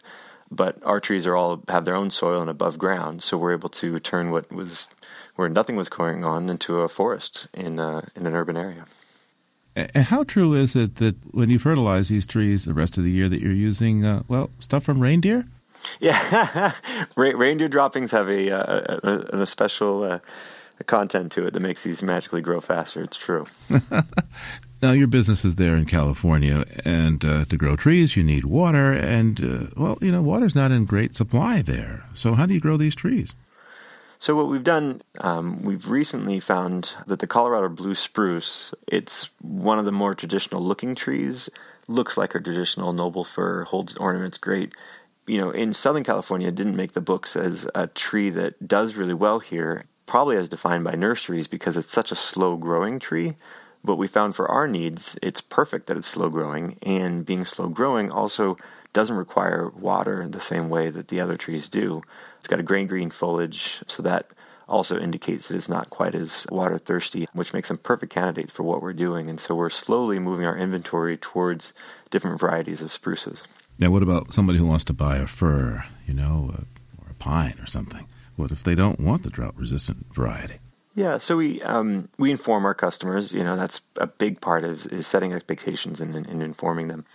but 0.55 0.83
our 0.83 0.99
trees 0.99 1.25
are 1.25 1.35
all 1.35 1.61
have 1.67 1.85
their 1.85 1.95
own 1.95 2.11
soil 2.11 2.41
and 2.41 2.49
above 2.49 2.77
ground, 2.77 3.23
so 3.23 3.37
we're 3.37 3.53
able 3.53 3.69
to 3.69 3.99
turn 3.99 4.31
what 4.31 4.51
was 4.51 4.87
where 5.35 5.49
nothing 5.49 5.75
was 5.75 5.89
going 5.89 6.23
on 6.23 6.49
into 6.49 6.81
a 6.81 6.89
forest 6.89 7.47
in 7.53 7.79
uh, 7.79 8.01
in 8.15 8.25
an 8.25 8.35
urban 8.35 8.57
area. 8.57 8.85
And 9.75 10.05
how 10.05 10.23
true 10.23 10.53
is 10.53 10.75
it 10.75 10.95
that 10.97 11.15
when 11.33 11.49
you 11.49 11.59
fertilize 11.59 12.07
these 12.07 12.25
trees 12.25 12.63
the 12.63 12.73
rest 12.73 12.97
of 12.97 13.03
the 13.03 13.11
year 13.11 13.27
that 13.27 13.41
you're 13.41 13.51
using 13.51 14.05
uh, 14.05 14.23
well 14.27 14.49
stuff 14.59 14.83
from 14.83 15.01
reindeer? 15.01 15.45
Yeah, 15.99 16.71
reindeer 17.15 17.67
droppings 17.67 18.11
have 18.11 18.29
a, 18.29 18.51
uh, 18.51 18.99
a, 19.03 19.41
a 19.41 19.45
special 19.45 20.03
uh, 20.03 20.19
content 20.85 21.31
to 21.33 21.45
it 21.45 21.53
that 21.53 21.59
makes 21.59 21.83
these 21.83 22.01
magically 22.01 22.41
grow 22.41 22.59
faster. 22.61 23.03
It's 23.03 23.17
true. 23.17 23.45
Now, 24.81 24.91
your 24.91 25.07
business 25.07 25.45
is 25.45 25.55
there 25.55 25.75
in 25.75 25.85
California, 25.85 26.65
and 26.83 27.23
uh, 27.23 27.45
to 27.45 27.57
grow 27.57 27.75
trees, 27.75 28.15
you 28.15 28.23
need 28.23 28.45
water, 28.45 28.91
and, 28.91 29.41
uh, 29.41 29.67
well, 29.77 29.97
you 30.01 30.11
know, 30.11 30.21
water's 30.21 30.53
not 30.53 30.71
in 30.71 30.85
great 30.85 31.15
supply 31.15 31.61
there. 31.61 32.03
So, 32.13 32.33
how 32.33 32.45
do 32.45 32.53
you 32.53 32.59
grow 32.59 32.75
these 32.75 32.95
trees? 32.95 33.33
So, 34.19 34.35
what 34.35 34.49
we've 34.49 34.63
done, 34.63 35.01
um, 35.21 35.61
we've 35.61 35.89
recently 35.89 36.39
found 36.39 36.91
that 37.07 37.19
the 37.19 37.27
Colorado 37.27 37.69
blue 37.69 37.95
spruce, 37.95 38.73
it's 38.87 39.29
one 39.41 39.79
of 39.79 39.85
the 39.85 39.91
more 39.91 40.13
traditional 40.13 40.61
looking 40.61 40.93
trees. 40.93 41.49
looks 41.87 42.17
like 42.17 42.35
a 42.35 42.41
traditional 42.41 42.91
noble 42.91 43.23
fir, 43.23 43.63
holds 43.63 43.95
ornaments 43.95 44.37
great. 44.37 44.73
You 45.25 45.37
know, 45.37 45.51
in 45.51 45.73
Southern 45.73 46.03
California, 46.03 46.51
didn't 46.51 46.75
make 46.75 46.91
the 46.91 47.01
books 47.01 47.35
as 47.35 47.67
a 47.73 47.87
tree 47.87 48.29
that 48.31 48.67
does 48.67 48.95
really 48.95 49.13
well 49.13 49.39
here, 49.39 49.85
probably 50.05 50.35
as 50.37 50.49
defined 50.49 50.83
by 50.83 50.95
nurseries 50.95 51.47
because 51.47 51.77
it's 51.77 51.91
such 51.91 52.11
a 52.11 52.15
slow 52.15 52.57
growing 52.57 52.99
tree. 52.99 53.35
But 53.85 53.97
we 53.97 54.07
found 54.07 54.35
for 54.35 54.49
our 54.49 54.67
needs, 54.67 55.17
it's 55.21 55.41
perfect 55.41 55.87
that 55.87 55.97
it's 55.97 56.07
slow 56.07 56.29
growing, 56.29 56.77
and 56.81 57.23
being 57.23 57.45
slow 57.45 57.69
growing 57.69 58.11
also 58.11 58.57
doesn't 58.93 59.15
require 59.15 59.69
water 59.69 60.21
in 60.21 60.31
the 60.31 60.41
same 60.41 60.69
way 60.69 60.89
that 60.89 61.09
the 61.09 61.19
other 61.19 61.37
trees 61.37 61.69
do. 61.69 62.01
It's 62.39 62.47
got 62.47 62.59
a 62.59 62.63
gray 62.63 62.85
green 62.85 63.11
foliage, 63.11 63.83
so 63.87 64.01
that 64.01 64.31
also 64.67 64.97
indicates 64.97 65.47
that 65.47 65.55
it's 65.55 65.69
not 65.69 65.91
quite 65.91 66.15
as 66.15 66.47
water 66.49 66.79
thirsty, 66.79 67.27
which 67.33 67.53
makes 67.53 67.67
them 67.67 67.77
perfect 67.77 68.11
candidates 68.11 68.51
for 68.51 68.63
what 68.63 68.81
we're 68.81 68.93
doing. 68.93 69.29
And 69.29 69.39
so 69.39 69.53
we're 69.53 69.69
slowly 69.69 70.17
moving 70.17 70.47
our 70.47 70.57
inventory 70.57 71.17
towards 71.17 71.73
different 72.09 72.39
varieties 72.39 72.81
of 72.81 72.91
spruces. 72.91 73.43
Now, 73.77 73.91
what 73.91 74.01
about 74.01 74.33
somebody 74.33 74.57
who 74.57 74.65
wants 74.65 74.85
to 74.85 74.93
buy 74.93 75.17
a 75.17 75.27
fir, 75.27 75.85
you 76.07 76.13
know, 76.15 76.55
or 76.97 77.11
a 77.11 77.13
pine 77.15 77.57
or 77.59 77.67
something? 77.67 78.07
What 78.35 78.51
if 78.51 78.63
they 78.63 78.73
don't 78.73 78.99
want 78.99 79.23
the 79.23 79.29
drought 79.29 79.55
resistant 79.55 80.07
variety? 80.13 80.55
Yeah, 80.95 81.17
so 81.17 81.35
we 81.35 81.61
um, 81.61 82.07
we 82.17 82.31
inform 82.31 82.65
our 82.65 82.73
customers. 82.73 83.33
You 83.33 83.43
know, 83.43 83.57
that's 83.57 83.81
a 83.97 84.07
big 84.07 84.39
part 84.39 84.63
of 84.63 84.87
is 84.87 85.05
setting 85.05 85.33
expectations 85.33 85.99
and, 85.99 86.15
and 86.15 86.41
informing 86.41 86.87
them. 86.87 87.05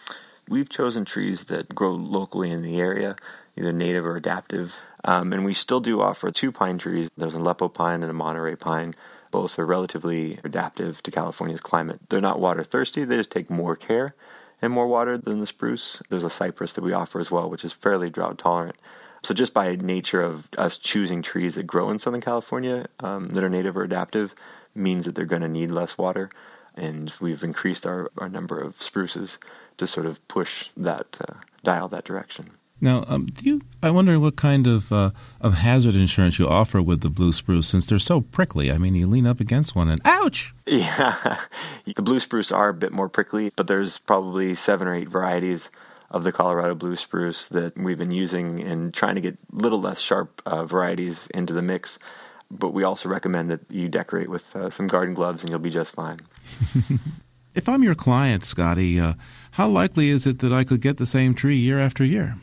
We've 0.49 0.69
chosen 0.69 1.07
trees 1.07 1.45
that 1.45 1.75
grow 1.75 1.93
locally 1.93 2.51
in 2.51 2.61
the 2.61 2.79
area, 2.79 3.17
either 3.57 3.73
native 3.73 4.05
or 4.05 4.17
adaptive. 4.17 4.83
Um, 5.05 5.33
and 5.33 5.47
we 5.47 5.55
still 5.55 5.81
do 5.81 6.03
offer 6.03 6.31
two 6.31 6.53
pine 6.53 6.77
trees. 6.77 7.09
There's 7.17 7.35
an 7.35 7.41
Aleppo 7.41 7.69
pine 7.69 8.03
and 8.03 8.11
a 8.11 8.15
Monterey 8.15 8.57
pine. 8.57 8.95
Both 9.31 9.59
are 9.59 9.65
relatively 9.65 10.41
adaptive 10.45 11.03
to 11.05 11.11
California's 11.11 11.61
climate. 11.61 12.01
They're 12.09 12.21
not 12.21 12.41
water 12.41 12.65
thirsty, 12.65 13.05
they 13.05 13.17
just 13.17 13.31
take 13.31 13.49
more 13.49 13.77
care 13.77 14.15
and 14.61 14.73
more 14.73 14.89
water 14.89 15.17
than 15.17 15.41
the 15.41 15.47
spruce. 15.47 16.03
There's 16.11 16.25
a 16.25 16.31
cypress 16.31 16.75
that 16.75 16.85
we 16.85 16.93
offer 16.93 17.19
as 17.21 17.31
well, 17.31 17.49
which 17.49 17.65
is 17.65 17.73
fairly 17.73 18.11
drought 18.11 18.37
tolerant. 18.37 18.77
So, 19.23 19.35
just 19.35 19.53
by 19.53 19.77
nature 19.77 20.23
of 20.23 20.49
us 20.57 20.79
choosing 20.79 21.23
trees 21.23 21.55
that 21.55 21.65
grow 21.65 21.91
in 21.91 21.99
Southern 21.99 22.21
California 22.21 22.87
um, 23.01 23.31
that 23.31 23.45
are 23.45 23.51
native 23.51 23.77
or 23.77 23.83
adaptive, 23.83 24.35
means 24.75 25.05
that 25.05 25.15
they're 25.15 25.25
going 25.25 25.43
to 25.43 25.49
need 25.49 25.71
less 25.71 25.99
water. 25.99 26.31
And 26.75 27.13
we've 27.21 27.43
increased 27.43 27.87
our, 27.87 28.11
our 28.17 28.29
number 28.29 28.59
of 28.59 28.81
spruces 28.81 29.39
to 29.77 29.87
sort 29.87 30.07
of 30.07 30.27
push 30.29 30.71
that 30.77 31.19
uh, 31.21 31.35
dial 31.63 31.89
that 31.89 32.05
direction. 32.05 32.53
Now, 32.81 33.05
um, 33.09 33.27
do 33.27 33.45
you? 33.45 33.61
I 33.83 33.91
wonder 33.91 34.19
what 34.19 34.37
kind 34.37 34.67
of 34.67 34.91
uh, 34.91 35.11
of 35.41 35.55
hazard 35.55 35.95
insurance 35.95 36.39
you 36.39 36.49
offer 36.49 36.81
with 36.81 37.03
the 37.03 37.11
blue 37.11 37.33
spruce, 37.33 37.69
since 37.69 37.87
they're 37.87 37.99
so 37.99 38.23
prickly. 38.23 38.73
I 38.73 38.79
mean, 38.79 38.95
you 38.95 39.07
lean 39.07 39.27
up 39.27 39.39
against 39.39 39.77
one 39.77 39.91
and 39.91 40.01
ouch. 40.05 40.55
Yeah, 40.67 41.41
the 41.85 42.01
blue 42.01 42.21
spruce 42.21 42.53
are 42.53 42.69
a 42.69 42.75
bit 42.75 42.93
more 42.93 43.09
prickly, 43.09 43.51
but 43.57 43.67
there's 43.67 43.99
probably 43.99 44.55
seven 44.55 44.87
or 44.87 44.95
eight 44.95 45.09
varieties 45.09 45.69
of 46.11 46.25
the 46.25 46.33
Colorado 46.33 46.75
blue 46.75 46.97
spruce 46.97 47.49
that 47.49 47.77
we've 47.77 47.99
been 47.99 48.11
using 48.11 48.61
and 48.61 48.93
trying 48.93 49.15
to 49.15 49.21
get 49.21 49.39
little 49.53 49.81
less 49.81 50.01
sharp 50.01 50.43
uh, 50.45 50.65
varieties 50.65 51.29
into 51.29 51.53
the 51.53 51.63
mix. 51.63 51.99
But 52.51 52.75
we 52.75 52.83
also 52.83 53.09
recommend 53.09 53.51
that 53.51 53.61
you 53.71 53.89
decorate 53.89 54.29
with 54.29 54.57
uh, 54.57 54.71
some 54.71 54.89
garden 54.89 55.15
gloves 55.15 55.43
and 55.43 55.51
you'll 55.51 55.61
be 55.61 55.71
just 55.71 55.95
fine. 55.95 56.19
if 57.55 57.69
I'm 57.69 57.85
your 57.85 57.95
client, 57.95 58.45
Scotty, 58.45 58.99
uh, 58.99 59.15
how 59.53 59.69
likely 59.69 60.09
is 60.09 60.27
it 60.27 60.41
that 60.41 60.53
I 60.53 60.65
could 60.65 60.81
get 60.81 60.97
the 60.97 61.07
same 61.07 61.35
tree 61.35 61.57
year 61.57 61.79
after 61.79 62.05
year? 62.05 62.37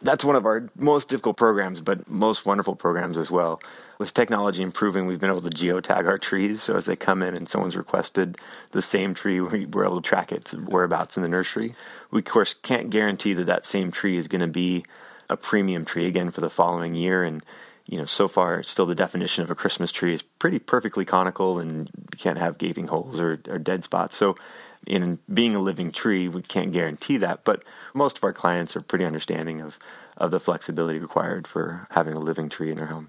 That's 0.00 0.24
one 0.24 0.36
of 0.36 0.46
our 0.46 0.68
most 0.76 1.08
difficult 1.08 1.36
programs, 1.36 1.80
but 1.80 2.08
most 2.08 2.46
wonderful 2.46 2.76
programs 2.76 3.18
as 3.18 3.30
well. 3.30 3.60
With 3.98 4.12
technology 4.12 4.62
improving, 4.62 5.06
we've 5.06 5.20
been 5.20 5.30
able 5.30 5.42
to 5.42 5.50
geotag 5.50 6.06
our 6.06 6.18
trees. 6.18 6.62
So 6.62 6.76
as 6.76 6.84
they 6.84 6.96
come 6.96 7.22
in 7.22 7.34
and 7.34 7.48
someone's 7.48 7.76
requested 7.76 8.36
the 8.72 8.82
same 8.82 9.14
tree, 9.14 9.40
we're 9.40 9.84
able 9.84 10.02
to 10.02 10.06
track 10.06 10.32
its 10.32 10.52
whereabouts 10.52 11.16
in 11.16 11.22
the 11.22 11.28
nursery. 11.28 11.74
We, 12.10 12.18
of 12.18 12.26
course, 12.26 12.54
can't 12.54 12.90
guarantee 12.90 13.32
that 13.34 13.46
that 13.46 13.64
same 13.64 13.90
tree 13.90 14.18
is 14.18 14.28
going 14.28 14.42
to 14.42 14.46
be 14.46 14.84
a 15.30 15.36
premium 15.36 15.84
tree 15.84 16.06
again 16.06 16.30
for 16.30 16.42
the 16.42 16.50
following 16.50 16.94
year. 16.94 17.24
And, 17.24 17.42
you 17.86 17.98
know, 17.98 18.04
so 18.04 18.28
far, 18.28 18.62
still 18.62 18.86
the 18.86 18.94
definition 18.94 19.42
of 19.42 19.50
a 19.50 19.54
Christmas 19.54 19.90
tree 19.90 20.12
is 20.12 20.22
pretty 20.22 20.58
perfectly 20.58 21.06
conical 21.06 21.58
and 21.58 21.88
you 21.96 22.18
can't 22.18 22.38
have 22.38 22.58
gaping 22.58 22.88
holes 22.88 23.18
or, 23.18 23.40
or 23.48 23.58
dead 23.58 23.82
spots. 23.82 24.16
So, 24.16 24.36
in 24.86 25.18
being 25.32 25.56
a 25.56 25.60
living 25.60 25.90
tree, 25.90 26.28
we 26.28 26.42
can't 26.42 26.72
guarantee 26.72 27.16
that. 27.16 27.42
But 27.44 27.64
most 27.92 28.18
of 28.18 28.24
our 28.24 28.32
clients 28.32 28.76
are 28.76 28.80
pretty 28.80 29.04
understanding 29.04 29.60
of, 29.60 29.80
of 30.16 30.30
the 30.30 30.38
flexibility 30.38 31.00
required 31.00 31.48
for 31.48 31.88
having 31.90 32.14
a 32.14 32.20
living 32.20 32.48
tree 32.48 32.70
in 32.70 32.76
their 32.76 32.86
home. 32.86 33.08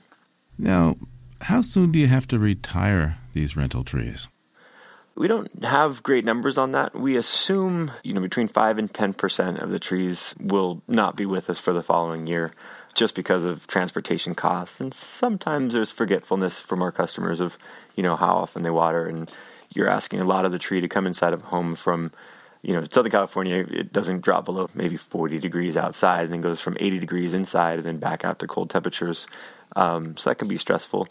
Now, 0.57 0.97
how 1.41 1.61
soon 1.61 1.91
do 1.91 1.99
you 1.99 2.07
have 2.07 2.27
to 2.29 2.39
retire 2.39 3.17
these 3.33 3.55
rental 3.55 3.83
trees? 3.83 4.27
We 5.15 5.27
don't 5.27 5.63
have 5.63 6.03
great 6.03 6.25
numbers 6.25 6.57
on 6.57 6.73
that. 6.73 6.95
We 6.95 7.17
assume, 7.17 7.91
you 8.03 8.13
know, 8.13 8.21
between 8.21 8.47
5 8.47 8.77
and 8.77 8.91
10% 8.91 9.61
of 9.61 9.71
the 9.71 9.79
trees 9.79 10.35
will 10.39 10.83
not 10.87 11.15
be 11.15 11.25
with 11.25 11.49
us 11.49 11.57
for 11.57 11.73
the 11.73 11.81
following 11.81 12.27
year 12.27 12.51
just 12.93 13.15
because 13.15 13.43
of 13.43 13.67
transportation 13.67 14.33
costs 14.33 14.79
and 14.79 14.91
sometimes 14.91 15.73
there's 15.73 15.91
forgetfulness 15.91 16.61
from 16.61 16.81
our 16.81 16.91
customers 16.91 17.39
of, 17.39 17.57
you 17.95 18.01
know, 18.01 18.15
how 18.15 18.37
often 18.37 18.63
they 18.63 18.71
water 18.71 19.05
and 19.05 19.31
you're 19.73 19.89
asking 19.89 20.19
a 20.19 20.23
lot 20.25 20.45
of 20.45 20.51
the 20.51 20.59
tree 20.59 20.81
to 20.81 20.87
come 20.87 21.05
inside 21.05 21.33
of 21.33 21.41
home 21.43 21.75
from 21.75 22.11
you 22.63 22.73
know, 22.73 22.83
Southern 22.89 23.11
California, 23.11 23.65
it 23.69 23.93
doesn't 23.93 24.21
drop 24.21 24.45
below 24.45 24.69
maybe 24.73 24.97
40 24.97 25.39
degrees 25.39 25.77
outside 25.77 26.25
and 26.25 26.33
then 26.33 26.41
goes 26.41 26.59
from 26.59 26.75
80 26.79 26.99
degrees 26.99 27.33
inside 27.33 27.75
and 27.75 27.83
then 27.83 27.97
back 27.97 28.25
out 28.25 28.39
to 28.39 28.47
cold 28.47 28.69
temperatures. 28.69 29.27
Um, 29.77 30.17
so 30.17 30.29
that 30.29 30.39
can 30.39 30.47
be 30.47 30.57
stressful. 30.57 31.07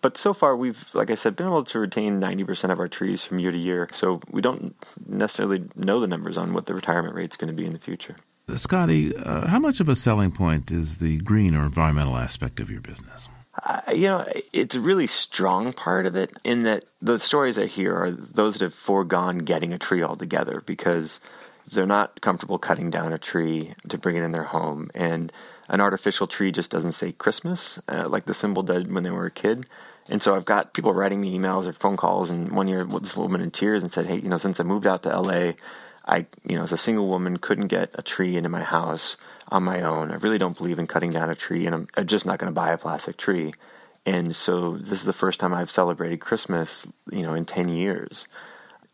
But 0.00 0.16
so 0.16 0.32
far, 0.32 0.56
we've, 0.56 0.88
like 0.94 1.10
I 1.10 1.14
said, 1.14 1.36
been 1.36 1.46
able 1.46 1.64
to 1.64 1.78
retain 1.78 2.20
90% 2.20 2.70
of 2.70 2.78
our 2.78 2.88
trees 2.88 3.22
from 3.22 3.38
year 3.38 3.52
to 3.52 3.58
year. 3.58 3.88
So 3.92 4.20
we 4.30 4.40
don't 4.40 4.74
necessarily 5.06 5.64
know 5.74 6.00
the 6.00 6.06
numbers 6.06 6.36
on 6.36 6.52
what 6.52 6.66
the 6.66 6.74
retirement 6.74 7.14
rate 7.14 7.30
is 7.30 7.36
going 7.36 7.48
to 7.48 7.54
be 7.54 7.66
in 7.66 7.72
the 7.72 7.78
future. 7.78 8.16
Scotty, 8.54 9.16
uh, 9.16 9.48
how 9.48 9.58
much 9.58 9.80
of 9.80 9.88
a 9.88 9.96
selling 9.96 10.30
point 10.30 10.70
is 10.70 10.98
the 10.98 11.18
green 11.18 11.54
or 11.54 11.64
environmental 11.64 12.16
aspect 12.16 12.60
of 12.60 12.70
your 12.70 12.80
business? 12.80 13.28
Uh, 13.64 13.80
you 13.92 14.02
know, 14.02 14.24
it's 14.52 14.74
a 14.74 14.80
really 14.80 15.06
strong 15.06 15.72
part 15.72 16.06
of 16.06 16.14
it 16.14 16.30
in 16.44 16.62
that 16.62 16.84
the 17.02 17.18
stories 17.18 17.58
I 17.58 17.66
hear 17.66 17.94
are 17.96 18.10
those 18.10 18.54
that 18.54 18.62
have 18.62 18.74
foregone 18.74 19.38
getting 19.38 19.72
a 19.72 19.78
tree 19.78 20.02
altogether 20.02 20.62
because 20.64 21.20
they're 21.72 21.86
not 21.86 22.20
comfortable 22.20 22.58
cutting 22.58 22.90
down 22.90 23.12
a 23.12 23.18
tree 23.18 23.74
to 23.88 23.98
bring 23.98 24.16
it 24.16 24.22
in 24.22 24.32
their 24.32 24.44
home. 24.44 24.90
And 24.94 25.32
an 25.68 25.80
artificial 25.80 26.26
tree 26.26 26.52
just 26.52 26.70
doesn't 26.70 26.92
say 26.92 27.12
Christmas 27.12 27.78
uh, 27.88 28.08
like 28.08 28.24
the 28.24 28.34
symbol 28.34 28.62
did 28.62 28.92
when 28.92 29.02
they 29.02 29.10
were 29.10 29.26
a 29.26 29.30
kid. 29.30 29.66
And 30.08 30.22
so 30.22 30.36
I've 30.36 30.44
got 30.44 30.72
people 30.72 30.94
writing 30.94 31.20
me 31.20 31.36
emails 31.36 31.66
or 31.66 31.72
phone 31.72 31.96
calls. 31.96 32.30
And 32.30 32.52
one 32.52 32.68
year, 32.68 32.84
this 32.84 33.16
woman 33.16 33.40
in 33.40 33.50
tears 33.50 33.82
and 33.82 33.90
said, 33.90 34.06
"Hey, 34.06 34.16
you 34.16 34.28
know, 34.28 34.38
since 34.38 34.60
I 34.60 34.62
moved 34.62 34.86
out 34.86 35.02
to 35.02 35.20
LA, 35.20 35.54
I, 36.06 36.26
you 36.44 36.56
know, 36.56 36.62
as 36.62 36.72
a 36.72 36.76
single 36.76 37.08
woman, 37.08 37.38
couldn't 37.38 37.66
get 37.66 37.90
a 37.94 38.02
tree 38.02 38.36
into 38.36 38.48
my 38.48 38.62
house 38.62 39.16
on 39.48 39.64
my 39.64 39.82
own. 39.82 40.12
I 40.12 40.16
really 40.16 40.38
don't 40.38 40.56
believe 40.56 40.78
in 40.78 40.86
cutting 40.86 41.10
down 41.10 41.30
a 41.30 41.34
tree, 41.34 41.66
and 41.66 41.74
I'm, 41.74 41.88
I'm 41.96 42.06
just 42.06 42.26
not 42.26 42.38
going 42.38 42.50
to 42.50 42.54
buy 42.54 42.72
a 42.72 42.78
plastic 42.78 43.16
tree." 43.16 43.54
And 44.04 44.36
so 44.36 44.76
this 44.76 45.00
is 45.00 45.04
the 45.04 45.12
first 45.12 45.40
time 45.40 45.52
I've 45.52 45.70
celebrated 45.70 46.20
Christmas, 46.20 46.86
you 47.10 47.22
know, 47.22 47.34
in 47.34 47.44
ten 47.44 47.68
years. 47.68 48.28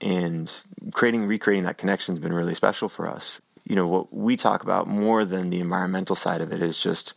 And 0.00 0.50
creating, 0.92 1.26
recreating 1.26 1.64
that 1.64 1.78
connection 1.78 2.16
has 2.16 2.22
been 2.22 2.32
really 2.32 2.54
special 2.54 2.88
for 2.88 3.08
us 3.08 3.40
you 3.64 3.76
know, 3.76 3.86
what 3.86 4.12
we 4.12 4.36
talk 4.36 4.62
about 4.62 4.86
more 4.86 5.24
than 5.24 5.50
the 5.50 5.60
environmental 5.60 6.16
side 6.16 6.40
of 6.40 6.52
it 6.52 6.62
is 6.62 6.78
just 6.78 7.14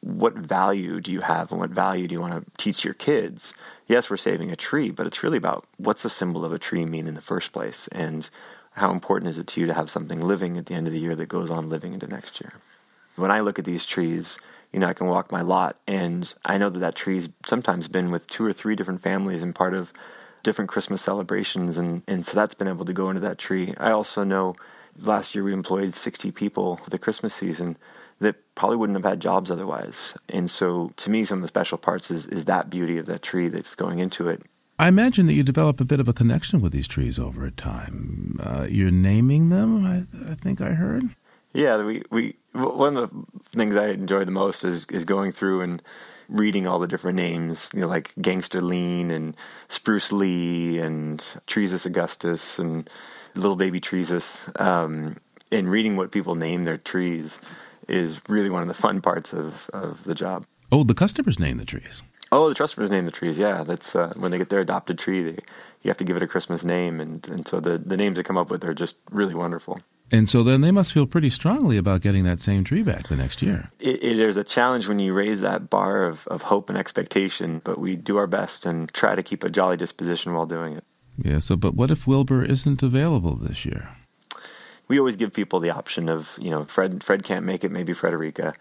what 0.00 0.34
value 0.34 1.00
do 1.00 1.12
you 1.12 1.20
have 1.20 1.50
and 1.50 1.60
what 1.60 1.70
value 1.70 2.06
do 2.06 2.14
you 2.14 2.20
want 2.20 2.32
to 2.32 2.62
teach 2.62 2.84
your 2.84 2.94
kids? 2.94 3.52
Yes, 3.86 4.08
we're 4.08 4.16
saving 4.16 4.50
a 4.50 4.56
tree, 4.56 4.90
but 4.90 5.06
it's 5.06 5.22
really 5.22 5.38
about 5.38 5.66
what's 5.76 6.02
the 6.02 6.08
symbol 6.08 6.44
of 6.44 6.52
a 6.52 6.58
tree 6.58 6.84
mean 6.84 7.08
in 7.08 7.14
the 7.14 7.20
first 7.20 7.52
place 7.52 7.88
and 7.88 8.28
how 8.72 8.92
important 8.92 9.28
is 9.28 9.38
it 9.38 9.46
to 9.48 9.60
you 9.60 9.66
to 9.66 9.74
have 9.74 9.90
something 9.90 10.20
living 10.20 10.56
at 10.56 10.66
the 10.66 10.74
end 10.74 10.86
of 10.86 10.92
the 10.92 11.00
year 11.00 11.16
that 11.16 11.26
goes 11.26 11.50
on 11.50 11.68
living 11.68 11.94
into 11.94 12.06
next 12.06 12.40
year? 12.40 12.54
When 13.16 13.30
I 13.30 13.40
look 13.40 13.58
at 13.58 13.64
these 13.64 13.84
trees, 13.84 14.38
you 14.72 14.78
know, 14.78 14.86
I 14.86 14.92
can 14.92 15.08
walk 15.08 15.32
my 15.32 15.42
lot 15.42 15.76
and 15.86 16.32
I 16.44 16.58
know 16.58 16.68
that 16.68 16.78
that 16.78 16.94
tree's 16.94 17.28
sometimes 17.46 17.88
been 17.88 18.10
with 18.12 18.28
two 18.28 18.44
or 18.44 18.52
three 18.52 18.76
different 18.76 19.02
families 19.02 19.42
and 19.42 19.54
part 19.54 19.74
of 19.74 19.92
different 20.44 20.70
Christmas 20.70 21.02
celebrations 21.02 21.76
and, 21.76 22.02
and 22.06 22.24
so 22.24 22.36
that's 22.36 22.54
been 22.54 22.68
able 22.68 22.84
to 22.84 22.92
go 22.92 23.10
into 23.10 23.20
that 23.22 23.38
tree. 23.38 23.74
I 23.78 23.90
also 23.90 24.22
know 24.22 24.54
last 25.00 25.34
year 25.34 25.44
we 25.44 25.52
employed 25.52 25.94
60 25.94 26.30
people 26.32 26.76
for 26.76 26.90
the 26.90 26.98
Christmas 26.98 27.34
season 27.34 27.76
that 28.20 28.36
probably 28.54 28.76
wouldn't 28.76 28.98
have 28.98 29.08
had 29.08 29.20
jobs 29.20 29.50
otherwise. 29.50 30.14
And 30.28 30.50
so 30.50 30.92
to 30.96 31.10
me, 31.10 31.24
some 31.24 31.38
of 31.38 31.42
the 31.42 31.48
special 31.48 31.78
parts 31.78 32.10
is, 32.10 32.26
is 32.26 32.46
that 32.46 32.68
beauty 32.68 32.98
of 32.98 33.06
that 33.06 33.22
tree 33.22 33.48
that's 33.48 33.74
going 33.74 34.00
into 34.00 34.28
it. 34.28 34.42
I 34.80 34.88
imagine 34.88 35.26
that 35.26 35.32
you 35.34 35.42
develop 35.42 35.80
a 35.80 35.84
bit 35.84 35.98
of 35.98 36.08
a 36.08 36.12
connection 36.12 36.60
with 36.60 36.72
these 36.72 36.86
trees 36.86 37.18
over 37.18 37.44
a 37.44 37.50
time. 37.50 38.38
Uh, 38.40 38.66
you're 38.68 38.90
naming 38.90 39.48
them, 39.48 39.84
I, 39.84 40.30
I 40.30 40.34
think 40.34 40.60
I 40.60 40.70
heard. 40.70 41.04
Yeah, 41.52 41.82
we, 41.82 42.02
we 42.10 42.36
one 42.52 42.96
of 42.96 43.10
the 43.10 43.24
things 43.56 43.74
I 43.74 43.88
enjoy 43.88 44.24
the 44.24 44.30
most 44.30 44.64
is 44.64 44.84
is 44.90 45.04
going 45.04 45.32
through 45.32 45.62
and 45.62 45.82
reading 46.28 46.66
all 46.66 46.78
the 46.78 46.86
different 46.86 47.16
names, 47.16 47.70
you 47.72 47.80
know, 47.80 47.88
like 47.88 48.12
Gangster 48.20 48.60
Lean 48.60 49.10
and 49.10 49.34
Spruce 49.68 50.12
Lee 50.12 50.78
and 50.78 51.20
Triesus 51.46 51.86
Augustus 51.86 52.58
and 52.58 52.88
little 53.38 53.56
baby 53.56 53.80
trees. 53.80 54.48
Um, 54.56 55.16
and 55.50 55.70
reading 55.70 55.96
what 55.96 56.12
people 56.12 56.34
name 56.34 56.64
their 56.64 56.78
trees 56.78 57.38
is 57.88 58.20
really 58.28 58.50
one 58.50 58.62
of 58.62 58.68
the 58.68 58.74
fun 58.74 59.00
parts 59.00 59.32
of, 59.32 59.70
of 59.72 60.04
the 60.04 60.14
job. 60.14 60.44
Oh, 60.70 60.84
the 60.84 60.94
customers 60.94 61.38
name 61.38 61.56
the 61.56 61.64
trees. 61.64 62.02
Oh, 62.30 62.50
the 62.50 62.54
customers 62.54 62.90
name 62.90 63.06
the 63.06 63.10
trees. 63.10 63.38
Yeah, 63.38 63.64
that's 63.64 63.96
uh, 63.96 64.12
when 64.16 64.30
they 64.30 64.38
get 64.38 64.50
their 64.50 64.60
adopted 64.60 64.98
tree. 64.98 65.22
They, 65.22 65.38
you 65.82 65.88
have 65.88 65.96
to 65.96 66.04
give 66.04 66.16
it 66.16 66.22
a 66.22 66.26
Christmas 66.26 66.64
name, 66.64 67.00
and, 67.00 67.26
and 67.28 67.48
so 67.48 67.60
the, 67.60 67.78
the 67.78 67.96
names 67.96 68.16
they 68.16 68.22
come 68.22 68.36
up 68.36 68.50
with 68.50 68.64
are 68.64 68.74
just 68.74 68.96
really 69.10 69.34
wonderful. 69.34 69.80
And 70.10 70.28
so 70.28 70.42
then 70.42 70.62
they 70.62 70.70
must 70.70 70.92
feel 70.92 71.06
pretty 71.06 71.30
strongly 71.30 71.76
about 71.76 72.00
getting 72.00 72.24
that 72.24 72.40
same 72.40 72.64
tree 72.64 72.82
back 72.82 73.08
the 73.08 73.16
next 73.16 73.42
year. 73.42 73.70
It, 73.78 74.02
it, 74.02 74.16
there's 74.16 74.38
a 74.38 74.44
challenge 74.44 74.88
when 74.88 74.98
you 74.98 75.12
raise 75.12 75.40
that 75.40 75.70
bar 75.70 76.04
of, 76.04 76.26
of 76.28 76.42
hope 76.42 76.68
and 76.68 76.78
expectation, 76.78 77.60
but 77.62 77.78
we 77.78 77.94
do 77.94 78.16
our 78.16 78.26
best 78.26 78.66
and 78.66 78.92
try 78.92 79.14
to 79.14 79.22
keep 79.22 79.44
a 79.44 79.50
jolly 79.50 79.76
disposition 79.76 80.32
while 80.32 80.46
doing 80.46 80.74
it. 80.74 80.84
Yeah, 81.22 81.40
so 81.40 81.56
but 81.56 81.74
what 81.74 81.90
if 81.90 82.06
Wilbur 82.06 82.44
isn't 82.44 82.82
available 82.82 83.34
this 83.34 83.64
year? 83.64 83.90
We 84.86 84.98
always 84.98 85.16
give 85.16 85.34
people 85.34 85.60
the 85.60 85.70
option 85.70 86.08
of, 86.08 86.38
you 86.40 86.50
know, 86.50 86.64
Fred 86.64 87.02
Fred 87.02 87.22
can't 87.24 87.44
make 87.44 87.64
it, 87.64 87.70
maybe 87.70 87.92
Frederica. 87.92 88.54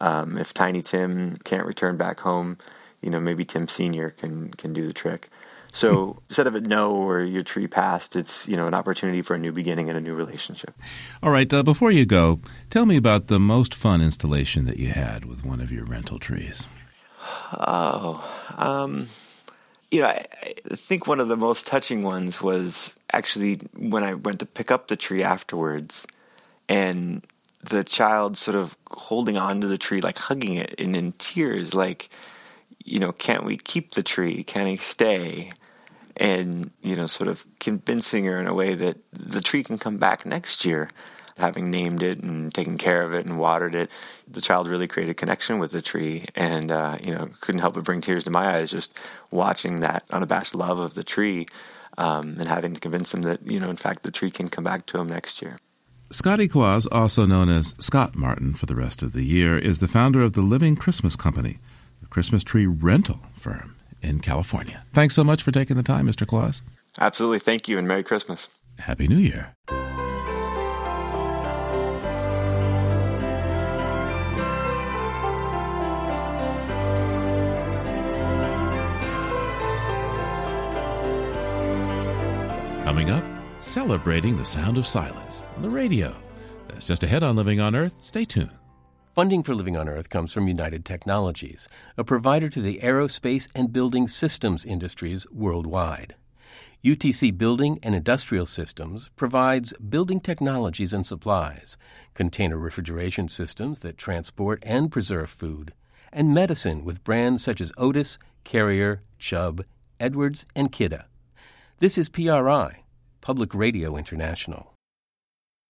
Um, 0.00 0.38
if 0.38 0.54
Tiny 0.54 0.82
Tim 0.82 1.36
can't 1.38 1.66
return 1.66 1.96
back 1.96 2.20
home, 2.20 2.58
you 3.00 3.10
know, 3.10 3.20
maybe 3.20 3.44
Tim 3.44 3.68
Senior 3.68 4.10
can 4.10 4.50
can 4.52 4.72
do 4.72 4.86
the 4.86 4.92
trick. 4.92 5.28
So 5.72 6.22
instead 6.28 6.46
of 6.46 6.54
a 6.54 6.60
no 6.60 6.94
or 6.94 7.22
your 7.22 7.42
tree 7.42 7.66
passed, 7.66 8.14
it's 8.14 8.46
you 8.46 8.56
know 8.56 8.66
an 8.66 8.74
opportunity 8.74 9.22
for 9.22 9.34
a 9.34 9.38
new 9.38 9.52
beginning 9.52 9.88
and 9.88 9.98
a 9.98 10.00
new 10.00 10.14
relationship. 10.14 10.74
All 11.22 11.32
right. 11.32 11.52
Uh, 11.52 11.62
before 11.62 11.90
you 11.90 12.06
go, 12.06 12.40
tell 12.70 12.86
me 12.86 12.96
about 12.96 13.26
the 13.26 13.40
most 13.40 13.74
fun 13.74 14.00
installation 14.00 14.66
that 14.66 14.78
you 14.78 14.90
had 14.90 15.24
with 15.24 15.44
one 15.44 15.60
of 15.60 15.72
your 15.72 15.84
rental 15.84 16.18
trees. 16.18 16.68
Oh, 17.52 18.22
um, 18.56 19.08
you 19.92 20.00
know, 20.00 20.08
I, 20.08 20.26
I 20.70 20.74
think 20.74 21.06
one 21.06 21.20
of 21.20 21.28
the 21.28 21.36
most 21.36 21.66
touching 21.66 22.02
ones 22.02 22.40
was 22.42 22.96
actually 23.12 23.56
when 23.76 24.02
I 24.02 24.14
went 24.14 24.40
to 24.40 24.46
pick 24.46 24.72
up 24.72 24.88
the 24.88 24.96
tree 24.96 25.22
afterwards, 25.22 26.06
and 26.68 27.24
the 27.62 27.84
child 27.84 28.36
sort 28.38 28.56
of 28.56 28.76
holding 28.90 29.36
on 29.36 29.60
to 29.60 29.66
the 29.66 29.78
tree, 29.78 30.00
like 30.00 30.16
hugging 30.16 30.56
it, 30.56 30.74
and 30.78 30.96
in 30.96 31.12
tears, 31.12 31.74
like, 31.74 32.08
you 32.82 32.98
know, 32.98 33.12
can't 33.12 33.44
we 33.44 33.58
keep 33.58 33.92
the 33.92 34.02
tree? 34.02 34.42
Can 34.42 34.66
he 34.66 34.78
stay? 34.78 35.52
And, 36.16 36.70
you 36.82 36.96
know, 36.96 37.06
sort 37.06 37.28
of 37.28 37.44
convincing 37.60 38.24
her 38.24 38.40
in 38.40 38.46
a 38.46 38.54
way 38.54 38.74
that 38.74 38.96
the 39.12 39.40
tree 39.40 39.62
can 39.62 39.78
come 39.78 39.98
back 39.98 40.24
next 40.24 40.64
year. 40.64 40.90
Having 41.38 41.70
named 41.70 42.02
it 42.02 42.20
and 42.20 42.52
taken 42.52 42.76
care 42.78 43.02
of 43.02 43.14
it 43.14 43.26
and 43.26 43.38
watered 43.38 43.74
it, 43.74 43.90
the 44.28 44.40
child 44.40 44.68
really 44.68 44.86
created 44.86 45.12
a 45.12 45.14
connection 45.14 45.58
with 45.58 45.70
the 45.70 45.82
tree, 45.82 46.26
and 46.34 46.70
uh, 46.70 46.98
you 47.02 47.14
know 47.14 47.30
couldn't 47.40 47.60
help 47.60 47.74
but 47.74 47.84
bring 47.84 48.00
tears 48.00 48.24
to 48.24 48.30
my 48.30 48.56
eyes 48.56 48.70
just 48.70 48.92
watching 49.30 49.80
that 49.80 50.04
unabashed 50.10 50.54
love 50.54 50.78
of 50.78 50.94
the 50.94 51.04
tree, 51.04 51.46
um, 51.98 52.36
and 52.38 52.48
having 52.48 52.74
to 52.74 52.80
convince 52.80 53.12
him 53.14 53.22
that 53.22 53.46
you 53.46 53.58
know 53.58 53.70
in 53.70 53.76
fact 53.76 54.02
the 54.02 54.10
tree 54.10 54.30
can 54.30 54.48
come 54.48 54.64
back 54.64 54.86
to 54.86 54.98
him 54.98 55.08
next 55.08 55.40
year. 55.40 55.58
Scotty 56.10 56.46
Claus, 56.46 56.86
also 56.88 57.24
known 57.24 57.48
as 57.48 57.74
Scott 57.78 58.14
Martin 58.14 58.52
for 58.52 58.66
the 58.66 58.74
rest 58.74 59.02
of 59.02 59.12
the 59.12 59.24
year, 59.24 59.56
is 59.56 59.78
the 59.78 59.88
founder 59.88 60.20
of 60.22 60.34
the 60.34 60.42
Living 60.42 60.76
Christmas 60.76 61.16
Company, 61.16 61.58
a 62.02 62.06
Christmas 62.06 62.44
tree 62.44 62.66
rental 62.66 63.20
firm 63.32 63.76
in 64.02 64.20
California. 64.20 64.84
Thanks 64.92 65.14
so 65.14 65.24
much 65.24 65.42
for 65.42 65.52
taking 65.52 65.76
the 65.76 65.82
time, 65.82 66.06
Mr. 66.06 66.26
Claus. 66.26 66.60
Absolutely. 67.00 67.38
Thank 67.38 67.68
you, 67.68 67.78
and 67.78 67.88
Merry 67.88 68.02
Christmas. 68.04 68.48
Happy 68.78 69.08
New 69.08 69.16
Year. 69.16 69.54
Coming 82.92 83.08
up, 83.08 83.24
celebrating 83.58 84.36
the 84.36 84.44
sound 84.44 84.76
of 84.76 84.86
silence 84.86 85.46
on 85.56 85.62
the 85.62 85.70
radio. 85.70 86.14
That's 86.68 86.86
just 86.86 87.02
ahead 87.02 87.22
on 87.22 87.36
Living 87.36 87.58
on 87.58 87.74
Earth. 87.74 87.94
Stay 88.02 88.26
tuned. 88.26 88.52
Funding 89.14 89.42
for 89.42 89.54
Living 89.54 89.78
on 89.78 89.88
Earth 89.88 90.10
comes 90.10 90.30
from 90.30 90.46
United 90.46 90.84
Technologies, 90.84 91.68
a 91.96 92.04
provider 92.04 92.50
to 92.50 92.60
the 92.60 92.80
aerospace 92.82 93.48
and 93.54 93.72
building 93.72 94.08
systems 94.08 94.66
industries 94.66 95.26
worldwide. 95.30 96.16
UTC 96.84 97.38
Building 97.38 97.78
and 97.82 97.94
Industrial 97.94 98.44
Systems 98.44 99.08
provides 99.16 99.72
building 99.78 100.20
technologies 100.20 100.92
and 100.92 101.06
supplies, 101.06 101.78
container 102.12 102.58
refrigeration 102.58 103.26
systems 103.26 103.78
that 103.78 103.96
transport 103.96 104.62
and 104.66 104.92
preserve 104.92 105.30
food, 105.30 105.72
and 106.12 106.34
medicine 106.34 106.84
with 106.84 107.04
brands 107.04 107.42
such 107.42 107.62
as 107.62 107.72
Otis, 107.78 108.18
Carrier, 108.44 109.00
Chubb, 109.18 109.64
Edwards, 109.98 110.44
and 110.54 110.70
Kidde. 110.70 111.04
This 111.78 111.96
is 111.98 112.10
PRI, 112.10 112.81
Public 113.22 113.54
Radio 113.54 113.96
International. 113.96 114.74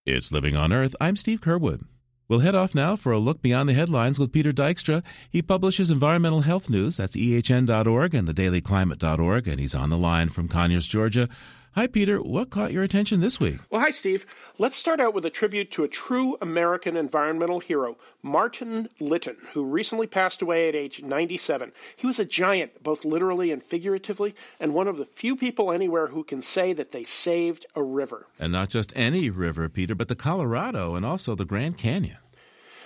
It's 0.07 0.33
Living 0.33 0.57
on 0.57 0.73
Earth. 0.73 0.97
I'm 1.03 1.17
Steve 1.17 1.43
Curwood. 1.43 1.85
We'll 2.27 2.39
head 2.39 2.55
off 2.55 2.75
now 2.75 2.97
for 2.97 3.13
a 3.13 3.19
look 3.19 3.43
beyond 3.43 3.69
the 3.69 3.75
headlines 3.75 4.19
with 4.19 4.33
Peter 4.33 4.55
Dykstra. 4.55 5.03
He 5.29 5.43
publishes 5.43 5.91
environmental 5.91 6.41
health 6.41 6.71
news. 6.71 6.97
That's 6.97 7.15
ehn.org 7.15 8.15
and 8.15 8.27
thedailyclimate.org, 8.27 9.47
and 9.47 9.61
he's 9.61 9.75
on 9.75 9.91
the 9.91 9.99
line 9.99 10.31
from 10.31 10.49
Conyers, 10.49 10.87
Georgia. 10.87 11.29
Hi, 11.75 11.87
Peter. 11.87 12.21
What 12.21 12.51
caught 12.51 12.71
your 12.71 12.83
attention 12.83 13.21
this 13.21 13.41
week? 13.41 13.59
Well, 13.71 13.81
hi, 13.81 13.89
Steve. 13.89 14.27
Let's 14.59 14.77
start 14.77 15.01
out 15.01 15.15
with 15.15 15.25
a 15.25 15.31
tribute 15.31 15.71
to 15.71 15.85
a 15.85 15.89
true 15.89 16.37
American 16.43 16.99
environmental 16.99 17.61
hero, 17.61 17.97
Martin 18.23 18.91
Litton, 19.01 19.39
who 19.55 19.65
recently 19.65 20.07
passed 20.07 20.43
away 20.43 20.69
at 20.69 20.75
age 20.75 21.03
97. 21.03 21.73
He 21.97 22.07
was 22.07 22.19
a 22.19 22.27
giant, 22.27 22.83
both 22.83 23.07
literally 23.07 23.51
and 23.51 23.63
figuratively, 23.63 24.35
and 24.61 24.75
one 24.75 24.87
of 24.87 24.99
the 24.99 25.07
few 25.07 25.35
people 25.35 25.73
anywhere 25.73 26.09
who 26.09 26.25
can 26.25 26.43
say 26.43 26.75
that 26.75 26.93
they 26.93 27.05
saved 27.05 27.65
a 27.75 27.83
river. 27.83 28.27
And 28.39 28.53
not 28.53 28.69
just 28.69 28.93
any 28.95 29.31
river, 29.31 29.71
Peter, 29.71 29.95
but 29.95 30.09
the 30.09 30.15
Colorado 30.15 30.95
and 30.95 31.07
also 31.07 31.35
the 31.35 31.47
Grand 31.47 31.79
Canyon. 31.79 32.19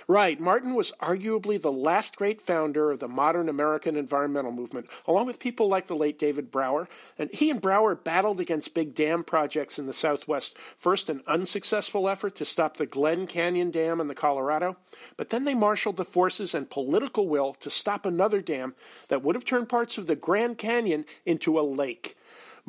Right. 0.09 0.39
Martin 0.39 0.73
was 0.73 0.93
arguably 1.01 1.61
the 1.61 1.71
last 1.71 2.15
great 2.15 2.39
founder 2.39 2.91
of 2.91 3.01
the 3.01 3.09
modern 3.09 3.49
American 3.49 3.97
environmental 3.97 4.53
movement, 4.53 4.87
along 5.05 5.27
with 5.27 5.37
people 5.37 5.67
like 5.67 5.87
the 5.87 5.97
late 5.97 6.17
David 6.17 6.49
Brower. 6.49 6.87
And 7.19 7.29
he 7.33 7.49
and 7.49 7.59
Brower 7.59 7.93
battled 7.93 8.39
against 8.39 8.73
big 8.73 8.95
dam 8.95 9.25
projects 9.25 9.77
in 9.77 9.85
the 9.85 9.91
Southwest. 9.91 10.57
First, 10.77 11.09
an 11.09 11.23
unsuccessful 11.27 12.07
effort 12.07 12.35
to 12.37 12.45
stop 12.45 12.77
the 12.77 12.85
Glen 12.85 13.27
Canyon 13.27 13.69
Dam 13.69 13.99
in 13.99 14.07
the 14.07 14.15
Colorado, 14.15 14.77
but 15.17 15.29
then 15.29 15.43
they 15.43 15.53
marshaled 15.53 15.97
the 15.97 16.05
forces 16.05 16.55
and 16.55 16.69
political 16.69 17.27
will 17.27 17.53
to 17.55 17.69
stop 17.69 18.05
another 18.05 18.39
dam 18.41 18.75
that 19.09 19.23
would 19.23 19.35
have 19.35 19.43
turned 19.45 19.67
parts 19.67 19.97
of 19.97 20.07
the 20.07 20.15
Grand 20.15 20.57
Canyon 20.57 21.03
into 21.25 21.59
a 21.59 21.61
lake. 21.61 22.16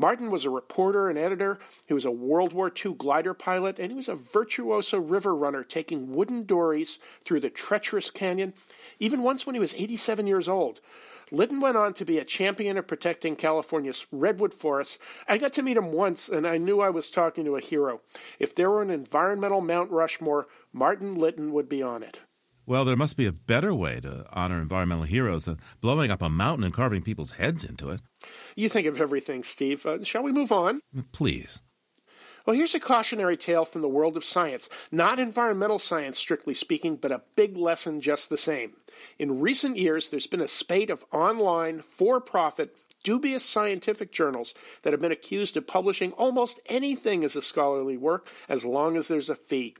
Martin 0.00 0.30
was 0.30 0.44
a 0.44 0.50
reporter 0.50 1.08
and 1.08 1.18
editor. 1.18 1.58
He 1.88 1.92
was 1.92 2.04
a 2.04 2.10
World 2.12 2.52
War 2.52 2.72
II 2.72 2.94
glider 2.94 3.34
pilot, 3.34 3.80
and 3.80 3.90
he 3.90 3.96
was 3.96 4.08
a 4.08 4.14
virtuoso 4.14 5.00
river 5.00 5.34
runner, 5.34 5.64
taking 5.64 6.12
wooden 6.12 6.44
dories 6.44 7.00
through 7.24 7.40
the 7.40 7.50
treacherous 7.50 8.08
canyon, 8.08 8.54
even 9.00 9.24
once 9.24 9.44
when 9.44 9.56
he 9.56 9.60
was 9.60 9.74
87 9.74 10.28
years 10.28 10.48
old. 10.48 10.80
Litton 11.32 11.60
went 11.60 11.76
on 11.76 11.94
to 11.94 12.04
be 12.04 12.18
a 12.18 12.24
champion 12.24 12.78
of 12.78 12.86
protecting 12.86 13.34
California's 13.34 14.06
redwood 14.12 14.54
forests. 14.54 15.00
I 15.26 15.36
got 15.36 15.52
to 15.54 15.62
meet 15.62 15.76
him 15.76 15.90
once, 15.90 16.28
and 16.28 16.46
I 16.46 16.58
knew 16.58 16.80
I 16.80 16.90
was 16.90 17.10
talking 17.10 17.44
to 17.44 17.56
a 17.56 17.60
hero. 17.60 18.00
If 18.38 18.54
there 18.54 18.70
were 18.70 18.82
an 18.82 18.90
environmental 18.90 19.60
Mount 19.60 19.90
Rushmore, 19.90 20.46
Martin 20.72 21.16
Litton 21.16 21.52
would 21.52 21.68
be 21.68 21.82
on 21.82 22.04
it. 22.04 22.20
Well, 22.68 22.84
there 22.84 22.96
must 22.96 23.16
be 23.16 23.24
a 23.24 23.32
better 23.32 23.72
way 23.72 23.98
to 24.00 24.26
honor 24.30 24.60
environmental 24.60 25.04
heroes 25.04 25.46
than 25.46 25.58
blowing 25.80 26.10
up 26.10 26.20
a 26.20 26.28
mountain 26.28 26.64
and 26.64 26.74
carving 26.74 27.00
people's 27.00 27.30
heads 27.30 27.64
into 27.64 27.88
it. 27.88 28.02
You 28.56 28.68
think 28.68 28.86
of 28.86 29.00
everything, 29.00 29.42
Steve. 29.42 29.86
Uh, 29.86 30.04
shall 30.04 30.22
we 30.22 30.32
move 30.32 30.52
on? 30.52 30.82
Please. 31.10 31.60
Well, 32.44 32.54
here's 32.54 32.74
a 32.74 32.80
cautionary 32.80 33.38
tale 33.38 33.64
from 33.64 33.80
the 33.80 33.88
world 33.88 34.18
of 34.18 34.24
science. 34.24 34.68
Not 34.92 35.18
environmental 35.18 35.78
science, 35.78 36.18
strictly 36.18 36.52
speaking, 36.52 36.96
but 36.96 37.10
a 37.10 37.22
big 37.36 37.56
lesson 37.56 38.02
just 38.02 38.28
the 38.28 38.36
same. 38.36 38.74
In 39.18 39.40
recent 39.40 39.78
years, 39.78 40.10
there's 40.10 40.26
been 40.26 40.42
a 40.42 40.46
spate 40.46 40.90
of 40.90 41.06
online, 41.10 41.80
for 41.80 42.20
profit, 42.20 42.76
dubious 43.02 43.44
scientific 43.44 44.12
journals 44.12 44.54
that 44.82 44.92
have 44.92 45.00
been 45.00 45.12
accused 45.12 45.56
of 45.56 45.66
publishing 45.66 46.12
almost 46.12 46.60
anything 46.66 47.24
as 47.24 47.36
a 47.36 47.42
scholarly 47.42 47.96
work 47.96 48.28
as 48.48 48.64
long 48.64 48.96
as 48.96 49.08
there's 49.08 49.30
a 49.30 49.34
fee. 49.34 49.74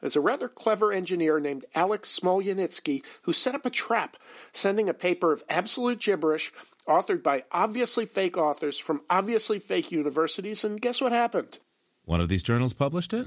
There's 0.00 0.16
a 0.16 0.20
rather 0.20 0.48
clever 0.48 0.92
engineer 0.92 1.38
named 1.38 1.64
Alex 1.74 2.18
Smolyanitsky 2.18 3.02
who 3.22 3.32
set 3.32 3.54
up 3.54 3.66
a 3.66 3.70
trap, 3.70 4.16
sending 4.52 4.88
a 4.88 4.94
paper 4.94 5.32
of 5.32 5.44
absolute 5.48 6.00
gibberish 6.00 6.52
authored 6.88 7.22
by 7.22 7.44
obviously 7.52 8.04
fake 8.04 8.36
authors 8.36 8.78
from 8.78 9.02
obviously 9.08 9.58
fake 9.58 9.92
universities, 9.92 10.64
and 10.64 10.80
guess 10.80 11.00
what 11.00 11.12
happened? 11.12 11.58
One 12.04 12.20
of 12.20 12.28
these 12.28 12.42
journals 12.42 12.72
published 12.72 13.12
it? 13.12 13.26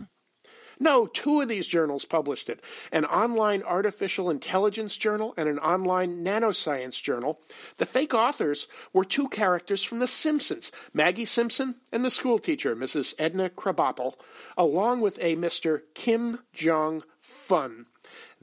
No, 0.84 1.06
two 1.08 1.40
of 1.40 1.48
these 1.48 1.66
journals 1.66 2.04
published 2.04 2.50
it 2.50 2.62
an 2.92 3.06
online 3.06 3.64
artificial 3.64 4.30
intelligence 4.30 4.98
journal 4.98 5.34
and 5.38 5.48
an 5.48 5.58
online 5.60 6.26
nanoscience 6.26 7.02
journal. 7.02 7.40
The 7.78 7.86
fake 7.86 8.14
authors 8.14 8.68
were 8.92 9.06
two 9.06 9.30
characters 9.30 9.86
from 9.86 10.00
The 10.00 10.08
Simpsons 10.08 10.74
Maggie 10.94 11.24
Simpson 11.24 11.76
and 11.94 12.04
the 12.04 12.10
schoolteacher, 12.10 12.76
Mrs. 12.76 13.14
Edna 13.18 13.50
Krabappel, 13.50 14.16
along 14.58 15.00
with 15.00 15.18
a 15.22 15.38
Mr. 15.38 15.84
Kim 15.94 16.40
Jong 16.52 17.04
Fun. 17.18 17.86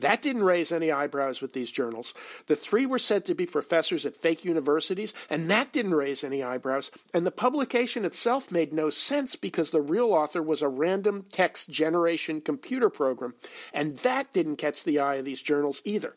That 0.01 0.22
didn't 0.22 0.44
raise 0.44 0.72
any 0.72 0.90
eyebrows 0.90 1.40
with 1.40 1.53
these 1.53 1.70
journals. 1.70 2.14
The 2.46 2.57
three 2.57 2.86
were 2.86 2.98
said 2.98 3.24
to 3.26 3.34
be 3.34 3.46
professors 3.46 4.07
at 4.07 4.16
fake 4.16 4.44
universities, 4.44 5.14
and 5.28 5.51
that 5.51 5.72
didn't 5.72 5.94
raise 5.94 6.24
any 6.24 6.42
eyebrows. 6.42 6.90
And 7.12 7.26
the 7.26 7.30
publication 7.30 8.05
itself 8.05 8.51
made 8.51 8.72
no 8.72 8.90
sense 8.90 9.36
because 9.36 9.70
the 9.70 9.80
real 9.80 10.12
author 10.12 10.42
was 10.42 10.62
a 10.62 10.68
random 10.68 11.24
text 11.30 11.70
generation 11.70 12.40
computer 12.40 12.88
program, 12.88 13.34
and 13.72 13.98
that 13.98 14.32
didn't 14.32 14.57
catch 14.57 14.84
the 14.84 14.98
eye 14.98 15.16
of 15.16 15.24
these 15.24 15.42
journals 15.42 15.82
either. 15.84 16.14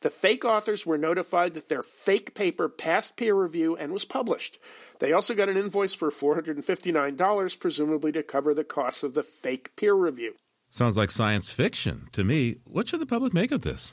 The 0.00 0.10
fake 0.10 0.44
authors 0.44 0.86
were 0.86 0.98
notified 0.98 1.54
that 1.54 1.68
their 1.68 1.82
fake 1.82 2.34
paper 2.34 2.68
passed 2.68 3.16
peer 3.16 3.34
review 3.34 3.76
and 3.76 3.92
was 3.92 4.04
published. 4.04 4.58
They 5.00 5.12
also 5.12 5.34
got 5.34 5.48
an 5.48 5.56
invoice 5.56 5.94
for 5.94 6.10
$459, 6.10 7.58
presumably 7.58 8.12
to 8.12 8.22
cover 8.22 8.54
the 8.54 8.64
costs 8.64 9.02
of 9.02 9.14
the 9.14 9.22
fake 9.22 9.74
peer 9.76 9.94
review. 9.94 10.34
Sounds 10.76 10.96
like 10.96 11.12
science 11.12 11.52
fiction 11.52 12.08
to 12.10 12.24
me. 12.24 12.56
What 12.64 12.88
should 12.88 12.98
the 12.98 13.06
public 13.06 13.32
make 13.32 13.52
of 13.52 13.60
this? 13.60 13.92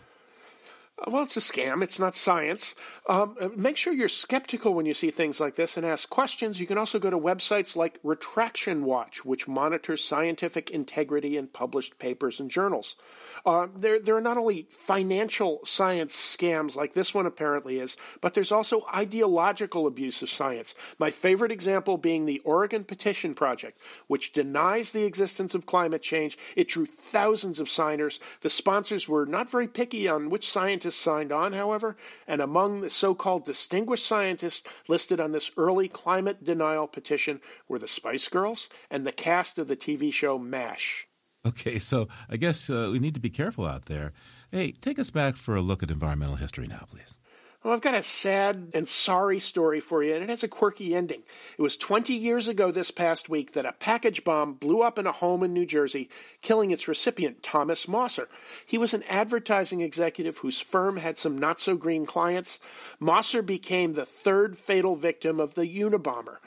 Well, 1.08 1.24
it's 1.24 1.38
a 1.38 1.40
scam. 1.40 1.82
It's 1.82 2.00
not 2.00 2.14
science. 2.14 2.76
Um, 3.08 3.36
make 3.58 3.76
sure 3.76 3.92
you're 3.92 4.08
skeptical 4.08 4.76
when 4.76 4.86
you 4.86 4.94
see 4.94 5.10
things 5.10 5.40
like 5.40 5.56
this 5.56 5.76
and 5.76 5.84
ask 5.84 6.08
questions. 6.08 6.60
You 6.60 6.68
can 6.68 6.78
also 6.78 7.00
go 7.00 7.10
to 7.10 7.18
websites 7.18 7.76
like 7.76 8.00
Retraction 8.04 8.86
Watch, 8.86 9.26
which 9.26 9.48
monitors 9.48 10.04
scientific 10.04 10.70
integrity 10.70 11.38
in 11.38 11.48
published 11.48 11.98
papers 11.98 12.40
and 12.40 12.52
journals. 12.52 12.98
Uh, 13.44 13.68
there, 13.76 14.00
there 14.00 14.16
are 14.16 14.22
not 14.22 14.38
only 14.38 14.68
financial 14.70 15.62
science 15.66 16.16
scams 16.16 16.76
like 16.76 16.94
this 16.94 17.16
one 17.16 17.26
apparently 17.26 17.80
is, 17.80 17.98
but 18.22 18.36
there's 18.36 18.52
also 18.52 18.86
ideological 18.94 19.88
abuse 19.88 20.22
of 20.22 20.30
science. 20.30 20.76
My 21.00 21.10
favorite 21.10 21.52
example 21.52 21.98
being 21.98 22.26
the 22.28 22.42
Oregon 22.46 22.84
Petition 22.84 23.34
Project, 23.34 23.80
which 24.06 24.34
denies 24.34 24.92
the 24.92 25.06
existence 25.06 25.56
of 25.56 25.66
climate 25.66 26.04
change. 26.04 26.38
It 26.56 26.68
drew 26.68 26.86
thousands 26.86 27.60
of 27.60 27.70
signers. 27.70 28.20
The 28.42 28.50
sponsors 28.50 29.10
were 29.10 29.26
not 29.26 29.50
very 29.50 29.68
picky 29.68 30.08
on 30.08 30.30
which 30.30 30.48
scientists 30.48 30.91
signed 30.96 31.32
on, 31.32 31.54
however, 31.54 31.96
and 32.28 32.42
among 32.42 32.82
the 32.82 32.90
so 32.90 33.14
called 33.16 33.46
distinguished 33.46 34.06
scientists 34.06 34.70
listed 34.88 35.20
on 35.20 35.32
this 35.32 35.52
early 35.58 35.88
climate 35.88 36.44
denial 36.44 36.88
petition 36.88 37.42
were 37.68 37.80
the 37.80 37.88
Spice 37.88 38.28
Girls 38.28 38.70
and 38.90 39.06
the 39.06 39.12
cast 39.12 39.58
of 39.60 39.68
the 39.68 39.76
TV 39.76 40.12
show 40.12 40.38
MASH. 40.38 41.08
Okay, 41.46 41.80
so 41.80 42.08
I 42.30 42.38
guess 42.38 42.70
uh, 42.70 42.90
we 42.92 43.00
need 43.00 43.16
to 43.16 43.20
be 43.20 43.30
careful 43.30 43.66
out 43.66 43.86
there. 43.86 44.14
Hey, 44.52 44.74
take 44.74 45.00
us 45.00 45.10
back 45.10 45.38
for 45.38 45.56
a 45.56 45.62
look 45.62 45.82
at 45.82 45.90
environmental 45.90 46.36
history 46.36 46.68
now, 46.68 46.86
please. 46.88 47.18
Well, 47.64 47.76
I've 47.76 47.82
got 47.82 47.94
a 47.94 48.02
sad 48.02 48.72
and 48.74 48.88
sorry 48.88 49.40
story 49.40 49.80
for 49.80 50.04
you, 50.04 50.16
and 50.16 50.24
it 50.24 50.30
has 50.30 50.44
a 50.44 50.48
quirky 50.48 50.96
ending. 50.96 51.22
It 51.60 51.62
was 51.62 51.78
20 51.78 52.12
years 52.12 52.48
ago 52.48 52.72
this 52.72 52.90
past 52.90 53.30
week 53.30 53.52
that 53.52 53.68
a 53.68 53.74
package 53.74 54.24
bomb 54.24 54.54
blew 54.54 54.82
up 54.82 54.98
in 54.98 55.06
a 55.06 55.12
home 55.12 55.44
in 55.44 55.54
New 55.54 55.68
Jersey, 55.68 56.10
killing 56.42 56.72
its 56.72 56.88
recipient, 56.88 57.44
Thomas 57.44 57.86
Mosser. 57.86 58.26
He 58.66 58.80
was 58.80 58.96
an 58.96 59.04
advertising 59.08 59.82
executive 59.82 60.40
whose 60.40 60.60
firm 60.60 60.98
had 60.98 61.20
some 61.20 61.38
not 61.38 61.60
so 61.60 61.76
green 61.76 62.08
clients. 62.08 62.60
Mosser 63.00 63.46
became 63.46 63.94
the 63.94 64.06
third 64.06 64.58
fatal 64.58 64.96
victim 64.96 65.40
of 65.40 65.54
the 65.54 65.68
Unabomber. 65.68 66.38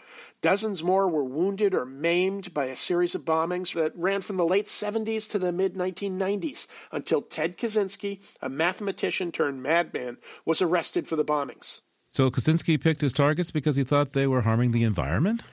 Dozens 0.45 0.85
more 0.85 1.09
were 1.09 1.25
wounded 1.25 1.75
or 1.75 1.87
maimed 1.87 2.53
by 2.53 2.67
a 2.67 2.77
series 2.77 3.15
of 3.15 3.25
bombings 3.25 3.73
that 3.73 3.97
ran 3.97 4.21
from 4.21 4.37
the 4.37 4.45
late 4.45 4.67
70s 4.67 5.27
to 5.31 5.39
the 5.39 5.53
mid 5.53 5.73
1990s 5.73 6.67
until 6.93 7.23
Ted 7.23 7.57
Kaczynski, 7.57 8.21
a 8.43 8.51
mathematician 8.51 9.33
turned 9.33 9.63
madman, 9.63 10.19
was 10.45 10.61
arrested 10.61 11.09
for 11.09 11.17
the 11.17 11.25
bombings. 11.25 11.81
So 12.11 12.31
Kaczynski 12.31 12.79
picked 12.79 13.01
his 13.01 13.15
targets 13.15 13.51
because 13.51 13.77
he 13.77 13.85
thought 13.85 14.13
they 14.13 14.27
were 14.27 14.43
harming 14.43 14.73
the 14.73 14.85
environment? 14.85 15.45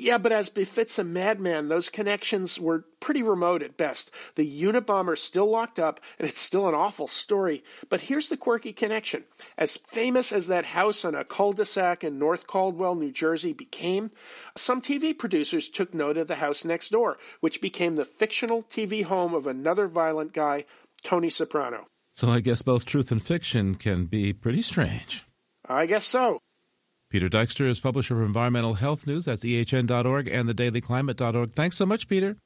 Yeah, 0.00 0.18
but 0.18 0.30
as 0.30 0.48
befits 0.48 0.96
a 1.00 1.04
madman, 1.04 1.66
those 1.66 1.88
connections 1.88 2.60
were 2.60 2.84
pretty 3.00 3.20
remote 3.20 3.64
at 3.64 3.76
best. 3.76 4.12
The 4.36 4.62
Unabomber's 4.62 5.20
still 5.20 5.50
locked 5.50 5.80
up, 5.80 5.98
and 6.20 6.28
it's 6.28 6.38
still 6.38 6.68
an 6.68 6.74
awful 6.74 7.08
story. 7.08 7.64
But 7.88 8.02
here's 8.02 8.28
the 8.28 8.36
quirky 8.36 8.72
connection. 8.72 9.24
As 9.58 9.76
famous 9.76 10.30
as 10.30 10.46
that 10.46 10.66
house 10.66 11.04
on 11.04 11.16
a 11.16 11.24
cul-de-sac 11.24 12.04
in 12.04 12.16
North 12.16 12.46
Caldwell, 12.46 12.94
New 12.94 13.10
Jersey 13.10 13.52
became, 13.52 14.12
some 14.56 14.80
TV 14.80 15.18
producers 15.18 15.68
took 15.68 15.92
note 15.92 16.16
of 16.16 16.28
the 16.28 16.36
house 16.36 16.64
next 16.64 16.90
door, 16.90 17.18
which 17.40 17.60
became 17.60 17.96
the 17.96 18.04
fictional 18.04 18.62
TV 18.62 19.02
home 19.02 19.34
of 19.34 19.48
another 19.48 19.88
violent 19.88 20.32
guy, 20.32 20.64
Tony 21.02 21.28
Soprano. 21.28 21.86
So 22.12 22.28
I 22.28 22.38
guess 22.38 22.62
both 22.62 22.84
truth 22.84 23.10
and 23.10 23.20
fiction 23.20 23.74
can 23.74 24.04
be 24.04 24.32
pretty 24.32 24.62
strange. 24.62 25.24
I 25.68 25.86
guess 25.86 26.04
so. 26.04 26.38
Peter 27.10 27.28
Dykstra 27.28 27.70
is 27.70 27.80
publisher 27.80 28.20
of 28.20 28.26
Environmental 28.26 28.74
Health 28.74 29.06
News. 29.06 29.24
That's 29.24 29.44
ehn.org 29.44 30.28
and 30.28 30.48
thedailyclimate.org. 30.48 31.52
Thanks 31.52 31.76
so 31.76 31.86
much, 31.86 32.08
Peter. 32.08 32.36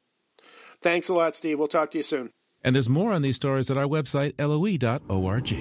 Thanks 0.81 1.09
a 1.09 1.15
lot, 1.15 1.35
Steve. 1.35 1.59
We'll 1.59 1.69
talk 1.69 1.91
to 1.93 1.99
you 1.99 2.05
soon. 2.05 2.31
And 2.63 2.77
there's 2.77 2.89
more 2.89 3.13
on 3.13 3.23
these 3.23 3.37
stories 3.37 3.71
at 3.71 3.77
our 3.77 3.87
website, 3.87 4.35
loe.org. 4.39 5.53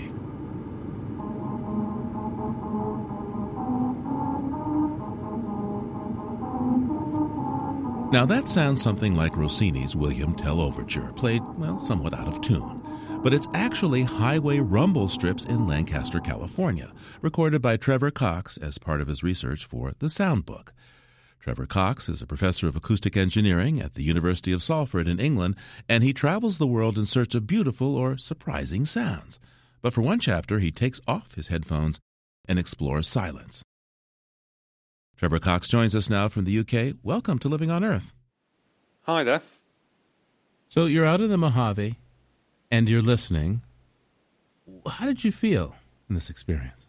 Now, 8.12 8.26
that 8.26 8.50
sounds 8.50 8.84
something 8.84 9.16
like 9.16 9.38
Rossini's 9.38 9.96
William 9.96 10.36
Tell 10.36 10.60
Overture, 10.60 11.14
played, 11.14 11.42
well, 11.58 11.80
somewhat 11.80 12.14
out 12.14 12.28
of 12.28 12.42
tune. 12.42 12.81
But 13.24 13.36
it's 13.36 13.48
actually 13.54 14.02
highway 14.02 14.62
rumble 14.62 15.08
strips 15.08 15.46
in 15.46 15.68
Lancaster, 15.68 16.20
California, 16.20 16.92
recorded 17.22 17.62
by 17.62 17.78
Trevor 17.78 18.10
Cox 18.10 18.58
as 18.58 18.80
part 18.80 19.00
of 19.00 19.08
his 19.08 19.22
research 19.22 19.64
for 19.64 19.94
the 20.00 20.10
Sound 20.10 20.44
Book. 20.44 20.74
Trevor 21.40 21.68
Cox 21.68 22.10
is 22.10 22.24
a 22.24 22.28
professor 22.28 22.68
of 22.68 22.76
acoustic 22.76 23.16
engineering 23.16 23.80
at 23.80 23.94
the 23.94 24.02
University 24.02 24.52
of 24.52 24.64
Salford 24.64 25.08
in 25.08 25.20
England, 25.20 25.56
and 25.88 26.04
he 26.04 26.14
travels 26.14 26.58
the 26.58 26.66
world 26.66 26.98
in 26.98 27.06
search 27.06 27.36
of 27.36 27.46
beautiful 27.46 27.96
or 27.96 28.18
surprising 28.18 28.86
sounds. 28.86 29.40
But 29.84 29.94
for 29.94 30.02
one 30.02 30.20
chapter, 30.20 30.58
he 30.58 30.72
takes 30.72 31.00
off 31.08 31.36
his 31.36 31.50
headphones 31.50 32.00
and 32.48 32.58
explores 32.58 33.08
silence. 33.08 33.62
Trevor 35.16 35.38
Cox 35.38 35.68
joins 35.68 35.94
us 35.94 36.10
now 36.10 36.28
from 36.28 36.46
the 36.46 36.58
UK. 36.58 36.96
Welcome 37.04 37.38
to 37.40 37.50
Living 37.50 37.70
on 37.70 37.84
Earth. 37.84 38.14
Hi 39.04 39.24
there. 39.24 39.44
So 40.70 40.86
you're 40.86 41.06
out 41.06 41.22
in 41.22 41.30
the 41.30 41.38
Mojave 41.38 41.98
and 42.72 42.90
you're 42.90 43.02
listening. 43.02 43.62
How 44.88 45.06
did 45.06 45.24
you 45.24 45.32
feel 45.32 45.76
in 46.10 46.16
this 46.16 46.30
experience? 46.30 46.88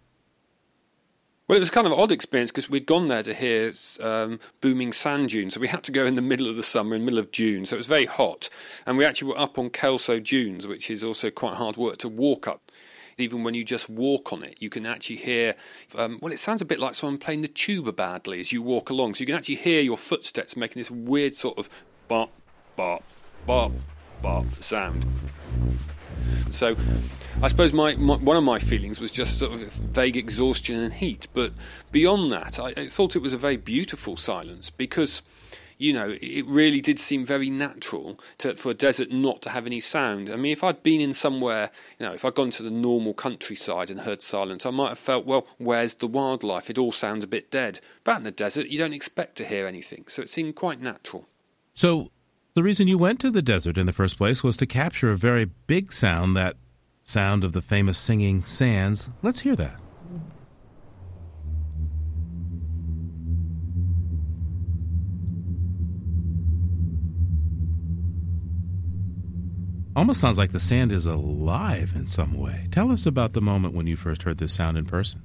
Well, 1.48 1.56
it 1.56 1.60
was 1.60 1.70
kind 1.70 1.86
of 1.86 1.92
an 1.92 1.98
odd 1.98 2.12
experience 2.12 2.50
because 2.50 2.70
we'd 2.70 2.86
gone 2.86 3.08
there 3.08 3.22
to 3.24 3.34
hear 3.34 3.74
um, 4.00 4.38
booming 4.60 4.92
sand 4.92 5.30
dunes. 5.30 5.54
So 5.54 5.60
we 5.60 5.68
had 5.68 5.82
to 5.82 5.92
go 5.92 6.06
in 6.06 6.14
the 6.14 6.22
middle 6.22 6.48
of 6.48 6.56
the 6.56 6.62
summer, 6.62 6.94
in 6.94 7.02
the 7.02 7.04
middle 7.04 7.18
of 7.18 7.30
June. 7.32 7.66
So 7.66 7.74
it 7.74 7.78
was 7.78 7.86
very 7.86 8.06
hot. 8.06 8.48
And 8.86 8.96
we 8.96 9.04
actually 9.04 9.28
were 9.28 9.38
up 9.38 9.58
on 9.58 9.68
Kelso 9.68 10.20
Dunes, 10.20 10.66
which 10.66 10.88
is 10.88 11.04
also 11.04 11.30
quite 11.30 11.56
hard 11.56 11.76
work 11.76 11.98
to 11.98 12.08
walk 12.08 12.46
up 12.46 12.70
even 13.18 13.44
when 13.44 13.54
you 13.54 13.64
just 13.64 13.90
walk 13.90 14.32
on 14.32 14.42
it, 14.42 14.56
you 14.60 14.70
can 14.70 14.86
actually 14.86 15.16
hear. 15.16 15.54
Um, 15.94 16.18
well, 16.22 16.32
it 16.32 16.38
sounds 16.38 16.62
a 16.62 16.64
bit 16.64 16.78
like 16.78 16.94
someone 16.94 17.18
playing 17.18 17.42
the 17.42 17.48
tuba 17.48 17.92
badly 17.92 18.40
as 18.40 18.52
you 18.52 18.62
walk 18.62 18.88
along. 18.90 19.14
So 19.14 19.20
you 19.20 19.26
can 19.26 19.34
actually 19.34 19.56
hear 19.56 19.80
your 19.80 19.98
footsteps 19.98 20.56
making 20.56 20.80
this 20.80 20.90
weird 20.90 21.34
sort 21.34 21.58
of 21.58 21.68
bop, 22.08 22.32
bop, 22.74 23.02
bop, 23.46 23.72
sound. 24.60 25.06
So, 26.50 26.76
I 27.40 27.48
suppose 27.48 27.72
my, 27.72 27.94
my, 27.96 28.16
one 28.16 28.36
of 28.36 28.44
my 28.44 28.58
feelings 28.58 29.00
was 29.00 29.10
just 29.10 29.38
sort 29.38 29.52
of 29.52 29.72
vague 29.72 30.16
exhaustion 30.16 30.78
and 30.78 30.92
heat. 30.92 31.26
But 31.32 31.52
beyond 31.90 32.30
that, 32.32 32.58
I, 32.58 32.72
I 32.76 32.88
thought 32.88 33.16
it 33.16 33.20
was 33.20 33.32
a 33.32 33.38
very 33.38 33.56
beautiful 33.56 34.16
silence 34.16 34.70
because 34.70 35.22
you 35.82 35.92
know, 35.92 36.16
it 36.22 36.46
really 36.46 36.80
did 36.80 37.00
seem 37.00 37.26
very 37.26 37.50
natural 37.50 38.20
to, 38.38 38.54
for 38.54 38.70
a 38.70 38.74
desert 38.74 39.10
not 39.10 39.42
to 39.42 39.50
have 39.50 39.66
any 39.66 39.80
sound. 39.80 40.30
I 40.30 40.36
mean, 40.36 40.52
if 40.52 40.62
I'd 40.62 40.80
been 40.84 41.00
in 41.00 41.12
somewhere, 41.12 41.72
you 41.98 42.06
know, 42.06 42.12
if 42.12 42.24
I'd 42.24 42.36
gone 42.36 42.50
to 42.50 42.62
the 42.62 42.70
normal 42.70 43.14
countryside 43.14 43.90
and 43.90 44.02
heard 44.02 44.22
silence, 44.22 44.64
I 44.64 44.70
might 44.70 44.90
have 44.90 44.98
felt, 45.00 45.26
well, 45.26 45.44
where's 45.58 45.96
the 45.96 46.06
wildlife? 46.06 46.70
It 46.70 46.78
all 46.78 46.92
sounds 46.92 47.24
a 47.24 47.26
bit 47.26 47.50
dead. 47.50 47.80
But 48.04 48.18
in 48.18 48.22
the 48.22 48.30
desert, 48.30 48.68
you 48.68 48.78
don't 48.78 48.92
expect 48.92 49.34
to 49.38 49.44
hear 49.44 49.66
anything, 49.66 50.04
so 50.06 50.22
it 50.22 50.30
seemed 50.30 50.54
quite 50.54 50.80
natural. 50.80 51.26
So, 51.74 52.12
the 52.54 52.62
reason 52.62 52.88
you 52.88 52.98
went 52.98 53.20
to 53.20 53.30
the 53.30 53.42
desert 53.42 53.78
in 53.78 53.86
the 53.86 53.92
first 53.92 54.18
place 54.18 54.44
was 54.44 54.56
to 54.58 54.66
capture 54.66 55.10
a 55.10 55.16
very 55.16 55.46
big 55.66 55.92
sound, 55.92 56.36
that 56.36 56.56
sound 57.04 57.44
of 57.44 57.52
the 57.52 57.62
famous 57.62 57.98
singing 57.98 58.42
sands. 58.44 59.10
Let's 59.22 59.40
hear 59.40 59.56
that. 59.56 59.82
almost 69.94 70.20
sounds 70.20 70.38
like 70.38 70.52
the 70.52 70.60
sand 70.60 70.90
is 70.90 71.06
alive 71.06 71.92
in 71.94 72.06
some 72.06 72.34
way. 72.34 72.66
Tell 72.70 72.90
us 72.90 73.06
about 73.06 73.34
the 73.34 73.40
moment 73.40 73.74
when 73.74 73.86
you 73.86 73.96
first 73.96 74.22
heard 74.22 74.38
this 74.38 74.52
sound 74.52 74.76
in 74.76 74.84
person. 74.84 75.22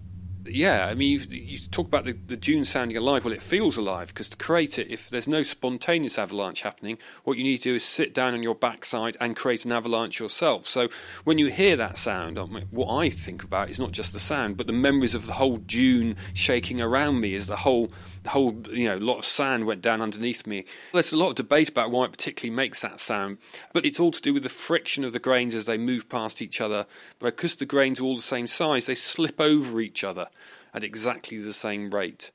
Yeah, 0.50 0.88
I 0.88 0.94
mean, 0.96 1.20
you, 1.30 1.58
talk 1.58 1.88
about 1.88 2.06
the, 2.06 2.14
the 2.14 2.38
dune 2.38 2.66
sounding 2.66 2.98
alive. 2.98 3.26
Well, 3.26 3.34
it 3.34 3.42
feels 3.42 3.78
alive 3.78 4.10
because 4.10 4.30
to 4.30 4.38
create 4.38 4.80
it, 4.80 4.88
if 4.90 5.10
there's 5.10 5.28
no 5.28 5.44
spontaneous 5.44 6.18
avalanche 6.18 6.62
happening, 6.62 6.98
what 7.24 7.38
you 7.38 7.44
need 7.44 7.58
to 7.58 7.70
do 7.70 7.76
is 7.76 7.84
sit 7.84 8.14
down 8.14 8.34
on 8.34 8.44
your 8.44 8.56
backside 8.56 9.18
and 9.20 9.36
create 9.36 9.66
an 9.66 9.72
avalanche 9.72 10.20
yourself. 10.20 10.68
So 10.68 10.90
when 11.24 11.38
you 11.38 11.48
hear 11.48 11.76
that 11.76 11.98
sound, 11.98 12.38
what 12.72 12.94
I 12.94 13.10
think 13.10 13.44
about 13.44 13.70
is 13.70 13.80
not 13.80 13.92
just 13.92 14.14
the 14.14 14.20
sound, 14.20 14.58
but 14.58 14.68
the 14.68 14.74
memories 14.74 15.14
of 15.14 15.26
the 15.26 15.34
whole 15.34 15.58
dune 15.58 16.16
shaking 16.34 16.82
around 16.82 17.20
me 17.20 17.36
as 17.36 17.48
the 17.48 17.58
whole 17.58 17.92
whole 18.28 18.56
you 18.72 18.86
know 18.86 18.98
lot 18.98 19.20
of 19.20 19.26
sand 19.26 19.66
went 19.66 19.82
down 19.82 20.02
underneath 20.02 20.46
me. 20.46 20.66
There's 20.94 21.12
a 21.12 21.18
lot 21.18 21.30
of 21.30 21.36
debate 21.36 21.70
about 21.70 21.92
why 21.92 22.06
it 22.06 22.12
particularly 22.12 22.56
makes 22.56 22.82
that 22.82 23.00
sound, 23.00 23.38
but 23.74 23.86
it's 23.86 24.00
all 24.00 24.12
to 24.12 24.22
do 24.22 24.34
with 24.34 24.44
the 24.44 24.50
friction 24.50 25.04
of 25.04 25.14
the 25.14 25.20
grains 25.20 25.56
as 25.56 25.66
they 25.66 25.78
move 25.78 26.10
past 26.10 26.42
each 26.42 26.62
other. 26.62 26.86
Because 27.20 27.56
the 27.56 27.66
grains 27.66 28.00
are 28.00 28.04
all 28.04 28.16
the 28.16 28.22
same 28.22 28.48
size, 28.48 28.86
they 28.86 28.96
slip 28.96 29.40
over 29.40 29.82
each 29.82 30.04
other 30.04 30.28
at 30.74 30.84
exactly 30.84 31.40
the 31.40 31.54
same 31.54 31.90
rate. 31.90 32.32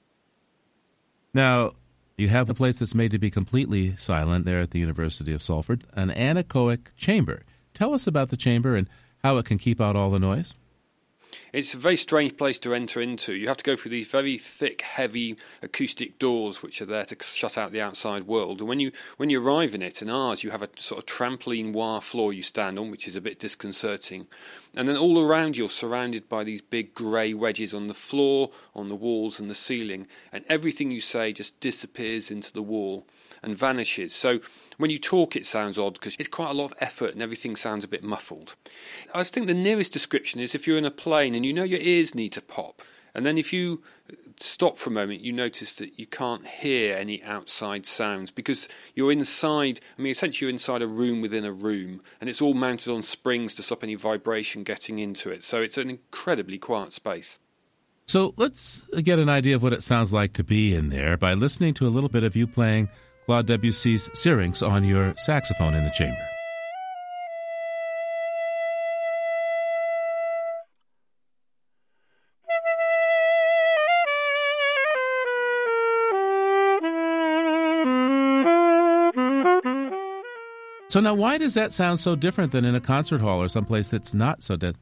Now, 1.35 1.73
you 2.17 2.29
have 2.29 2.51
a 2.51 2.55
place 2.55 2.79
that's 2.79 2.95
made 2.95 3.11
to 3.13 3.19
be 3.19 3.31
completely 3.31 3.97
silent 3.97 4.45
there 4.45 4.61
at 4.61 4.71
the 4.71 4.79
University 4.79 5.33
of 5.33 5.43
Salford, 5.43 5.85
an 5.95 6.11
anechoic 6.11 6.95
chamber. 6.97 7.43
Tell 7.75 7.95
us 7.95 8.07
about 8.07 8.29
the 8.29 8.37
chamber 8.37 8.77
and 8.77 8.89
how 9.23 9.39
it 9.39 9.47
can 9.47 9.59
keep 9.59 9.81
out 9.81 9.97
all 9.97 10.11
the 10.11 10.19
noise. 10.19 10.55
It's 11.53 11.75
a 11.75 11.79
very 11.79 11.97
strange 11.97 12.37
place 12.37 12.59
to 12.61 12.75
enter 12.75 13.01
into. 13.01 13.35
You 13.35 13.49
have 13.49 13.57
to 13.59 13.65
go 13.65 13.77
through 13.77 13.91
these 13.91 14.07
very 14.07 14.39
thick, 14.39 14.83
heavy 14.83 15.37
acoustic 15.63 16.19
doors, 16.19 16.63
which 16.63 16.81
are 16.81 16.87
there 16.87 17.05
to 17.07 17.17
shut 17.23 17.59
out 17.59 17.73
the 17.73 17.81
outside 17.81 18.25
world. 18.25 18.61
And 18.61 18.69
when 18.69 18.81
you 18.81 18.93
when 19.17 19.31
you 19.31 19.43
arrive 19.43 19.75
in 19.75 19.83
it, 19.83 20.03
in 20.03 20.11
ours, 20.11 20.43
you 20.43 20.51
have 20.51 20.63
a 20.63 20.69
sort 20.77 20.99
of 20.99 21.07
trampoline 21.07 21.73
wire 21.73 22.01
floor 22.01 22.33
you 22.33 22.43
stand 22.43 22.79
on, 22.79 22.91
which 22.91 23.07
is 23.07 23.17
a 23.17 23.21
bit 23.21 23.39
disconcerting. 23.39 24.27
And 24.75 24.89
then 24.89 24.97
all 24.97 25.21
around 25.21 25.57
you're 25.57 25.69
surrounded 25.69 26.29
by 26.29 26.45
these 26.45 26.61
big 26.61 26.95
grey 26.95 27.35
wedges 27.35 27.75
on 27.75 27.89
the 27.89 27.95
floor, 27.95 28.51
on 28.75 28.89
the 28.89 28.95
walls, 28.95 29.39
and 29.39 29.51
the 29.51 29.55
ceiling. 29.55 30.07
And 30.33 30.45
everything 30.49 30.91
you 30.91 31.01
say 31.01 31.33
just 31.33 31.59
disappears 31.61 32.31
into 32.31 32.53
the 32.53 32.63
wall 32.63 33.07
and 33.43 33.57
vanishes. 33.57 34.15
So 34.15 34.41
when 34.79 34.91
you 34.91 34.99
talk, 34.99 35.37
it 35.37 35.47
sounds 35.47 35.79
odd 35.79 35.95
because 35.95 36.17
it's 36.19 36.29
quite 36.29 36.51
a 36.51 36.55
lot 36.55 36.67
of 36.67 36.75
effort 36.81 37.13
and 37.13 37.23
everything 37.23 37.57
sounds 37.57 37.85
a 37.85 37.89
bit 37.89 38.03
muffled. 38.03 38.55
I 39.15 39.25
think 39.25 39.47
the 39.47 39.55
nearest 39.55 39.93
description 39.93 40.41
is 40.41 40.55
if 40.55 40.67
you're 40.67 40.79
in 40.79 40.85
a 40.85 40.91
plane 40.91 41.35
and 41.35 41.45
you 41.45 41.53
know 41.53 41.63
your 41.63 41.81
ears 41.81 42.15
need 42.15 42.33
to 42.33 42.41
pop. 42.41 42.83
And 43.15 43.27
then 43.27 43.37
if 43.37 43.53
you 43.53 43.83
stop 44.41 44.79
for 44.79 44.91
a 44.91 44.93
moment, 44.93 45.21
you 45.21 45.33
notice 45.33 45.75
that 45.75 45.99
you 45.99 46.07
can't 46.07 46.47
hear 46.47 46.97
any 46.97 47.23
outside 47.23 47.85
sounds 47.87 48.31
because 48.31 48.69
you're 48.95 49.13
inside. 49.13 49.81
I 49.99 50.03
mean, 50.03 50.13
essentially, 50.13 50.47
you're 50.47 50.55
inside 50.55 50.83
a 50.83 50.87
room 50.87 51.21
within 51.21 51.45
a 51.45 51.53
room, 51.53 52.01
and 52.21 52.31
it's 52.31 52.41
all 52.41 52.55
mounted 52.55 52.91
on 52.91 53.03
springs 53.03 53.55
to 53.57 53.63
stop 53.63 53.83
any 53.83 53.97
vibration 53.97 54.63
getting 54.63 54.99
into 54.99 55.31
it. 55.31 55.45
So 55.45 55.61
it's 55.61 55.77
an 55.77 55.91
incredibly 55.91 56.59
quiet 56.59 56.93
space. 56.93 57.39
So 58.07 58.35
let's 58.37 58.89
get 59.03 59.19
an 59.19 59.29
idea 59.29 59.57
of 59.57 59.63
what 59.63 59.73
it 59.73 59.83
sounds 59.83 60.13
like 60.13 60.33
to 60.35 60.45
be 60.45 60.75
in 60.75 60.89
there 60.89 61.17
by 61.17 61.35
listening 61.35 61.75
to 61.75 61.87
a 61.87 61.89
little 61.89 62.09
bit 62.09 62.25
of 62.25 62.35
you 62.35 62.47
playing 62.47 62.89
Claude 63.27 63.47
Debussy's 63.47 64.11
Syrinx 64.15 64.63
on 64.63 64.85
your 64.85 65.15
saxophone 65.17 65.75
in 65.75 65.85
the 65.85 65.91
chamber. 65.91 66.17
So 80.93 81.01
now, 81.01 81.15
why 81.15 81.39
does 81.39 81.55
that 81.55 81.73
sound 81.73 82.01
so 82.01 82.15
different 82.15 82.53
than 82.53 82.67
in 82.67 82.75
a 82.75 82.81
concert 82.81 83.23
hall 83.23 83.41
or 83.41 83.49
someplace 83.49 83.89
that's 83.89 84.13
not 84.13 84.43
so 84.43 84.57
dead? 84.57 84.77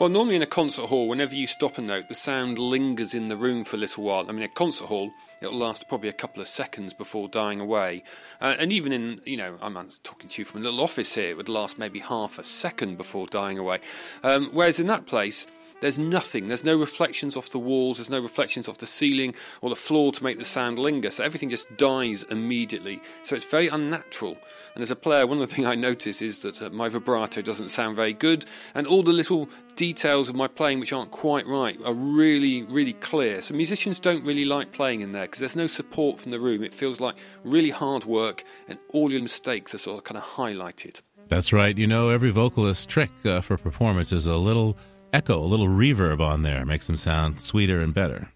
Well, 0.00 0.08
normally 0.08 0.36
in 0.36 0.40
a 0.40 0.46
concert 0.46 0.86
hall, 0.86 1.08
whenever 1.08 1.34
you 1.34 1.46
stop 1.46 1.76
a 1.76 1.82
note, 1.82 2.08
the 2.08 2.14
sound 2.14 2.58
lingers 2.58 3.12
in 3.14 3.28
the 3.28 3.36
room 3.36 3.64
for 3.64 3.76
a 3.76 3.78
little 3.78 4.02
while. 4.02 4.24
I 4.26 4.32
mean, 4.32 4.42
a 4.42 4.48
concert 4.48 4.86
hall, 4.86 5.12
it'll 5.42 5.58
last 5.58 5.90
probably 5.90 6.08
a 6.08 6.14
couple 6.14 6.40
of 6.40 6.48
seconds 6.48 6.94
before 6.94 7.28
dying 7.28 7.60
away. 7.60 8.02
Uh, 8.40 8.54
and 8.58 8.72
even 8.72 8.94
in, 8.94 9.20
you 9.26 9.36
know, 9.36 9.58
I'm 9.60 9.74
talking 10.02 10.30
to 10.30 10.40
you 10.40 10.46
from 10.46 10.62
a 10.62 10.64
little 10.64 10.80
office 10.80 11.16
here, 11.16 11.28
it 11.28 11.36
would 11.36 11.50
last 11.50 11.78
maybe 11.78 11.98
half 11.98 12.38
a 12.38 12.42
second 12.42 12.96
before 12.96 13.26
dying 13.26 13.58
away. 13.58 13.80
Um, 14.22 14.48
whereas 14.54 14.80
in 14.80 14.86
that 14.86 15.04
place, 15.04 15.46
there's 15.80 15.98
nothing. 15.98 16.48
There's 16.48 16.64
no 16.64 16.76
reflections 16.76 17.36
off 17.36 17.50
the 17.50 17.58
walls. 17.58 17.98
There's 17.98 18.10
no 18.10 18.20
reflections 18.20 18.68
off 18.68 18.78
the 18.78 18.86
ceiling 18.86 19.34
or 19.60 19.70
the 19.70 19.76
floor 19.76 20.12
to 20.12 20.22
make 20.22 20.38
the 20.38 20.44
sound 20.44 20.78
linger. 20.78 21.10
So 21.10 21.24
everything 21.24 21.48
just 21.48 21.74
dies 21.76 22.22
immediately. 22.24 23.00
So 23.24 23.34
it's 23.34 23.44
very 23.44 23.68
unnatural. 23.68 24.36
And 24.74 24.82
as 24.82 24.90
a 24.90 24.96
player, 24.96 25.26
one 25.26 25.40
of 25.40 25.48
the 25.48 25.54
things 25.54 25.66
I 25.66 25.74
notice 25.74 26.22
is 26.22 26.40
that 26.40 26.62
uh, 26.62 26.70
my 26.70 26.88
vibrato 26.88 27.42
doesn't 27.42 27.70
sound 27.70 27.96
very 27.96 28.12
good, 28.12 28.44
and 28.74 28.86
all 28.86 29.02
the 29.02 29.12
little 29.12 29.48
details 29.76 30.28
of 30.28 30.34
my 30.34 30.46
playing 30.46 30.78
which 30.78 30.92
aren't 30.92 31.10
quite 31.10 31.46
right 31.46 31.78
are 31.84 31.94
really, 31.94 32.62
really 32.64 32.92
clear. 32.94 33.42
So 33.42 33.54
musicians 33.54 33.98
don't 33.98 34.24
really 34.24 34.44
like 34.44 34.72
playing 34.72 35.00
in 35.00 35.12
there 35.12 35.22
because 35.22 35.40
there's 35.40 35.56
no 35.56 35.66
support 35.66 36.20
from 36.20 36.30
the 36.30 36.40
room. 36.40 36.62
It 36.62 36.74
feels 36.74 37.00
like 37.00 37.16
really 37.44 37.70
hard 37.70 38.04
work, 38.04 38.44
and 38.68 38.78
all 38.92 39.10
your 39.10 39.22
mistakes 39.22 39.74
are 39.74 39.78
sort 39.78 39.98
of 39.98 40.04
kind 40.04 40.18
of 40.18 40.24
highlighted. 40.24 41.00
That's 41.28 41.52
right. 41.52 41.76
You 41.76 41.86
know, 41.86 42.08
every 42.08 42.30
vocalist's 42.30 42.84
trick 42.84 43.10
uh, 43.24 43.40
for 43.40 43.56
performance 43.56 44.12
is 44.12 44.26
a 44.26 44.36
little 44.36 44.76
echo, 45.12 45.38
a 45.38 45.44
little 45.44 45.68
reverb 45.68 46.20
on 46.20 46.42
there, 46.42 46.64
makes 46.64 46.86
them 46.86 46.96
sound 46.96 47.40
sweeter 47.40 47.80
and 47.80 47.94
better. 47.94 48.30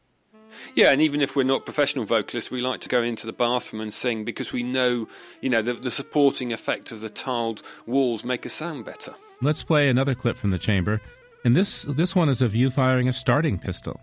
Yeah, 0.75 0.91
and 0.91 1.01
even 1.01 1.21
if 1.21 1.37
we're 1.37 1.45
not 1.45 1.65
professional 1.65 2.05
vocalists, 2.05 2.51
we 2.51 2.61
like 2.61 2.81
to 2.81 2.89
go 2.89 3.03
into 3.03 3.27
the 3.27 3.33
bathroom 3.33 3.83
and 3.83 3.93
sing 3.93 4.25
because 4.25 4.53
we 4.53 4.63
know, 4.63 5.09
you 5.41 5.51
know, 5.51 5.63
the, 5.63 5.75
the 5.75 5.91
supporting 5.91 6.53
effect 6.53 6.91
of 6.91 7.01
the 7.01 7.11
tiled 7.11 7.63
walls 7.87 8.25
make 8.25 8.47
us 8.47 8.55
sound 8.55 8.85
better. 8.85 9.15
Let's 9.43 9.63
play 9.63 9.89
another 9.89 10.15
clip 10.15 10.37
from 10.37 10.51
the 10.51 10.59
chamber, 10.59 11.01
and 11.45 11.55
this 11.55 11.83
this 11.83 12.17
one 12.17 12.29
is 12.29 12.41
of 12.41 12.55
you 12.55 12.71
firing 12.71 13.09
a 13.09 13.13
starting 13.13 13.59
pistol. 13.59 14.01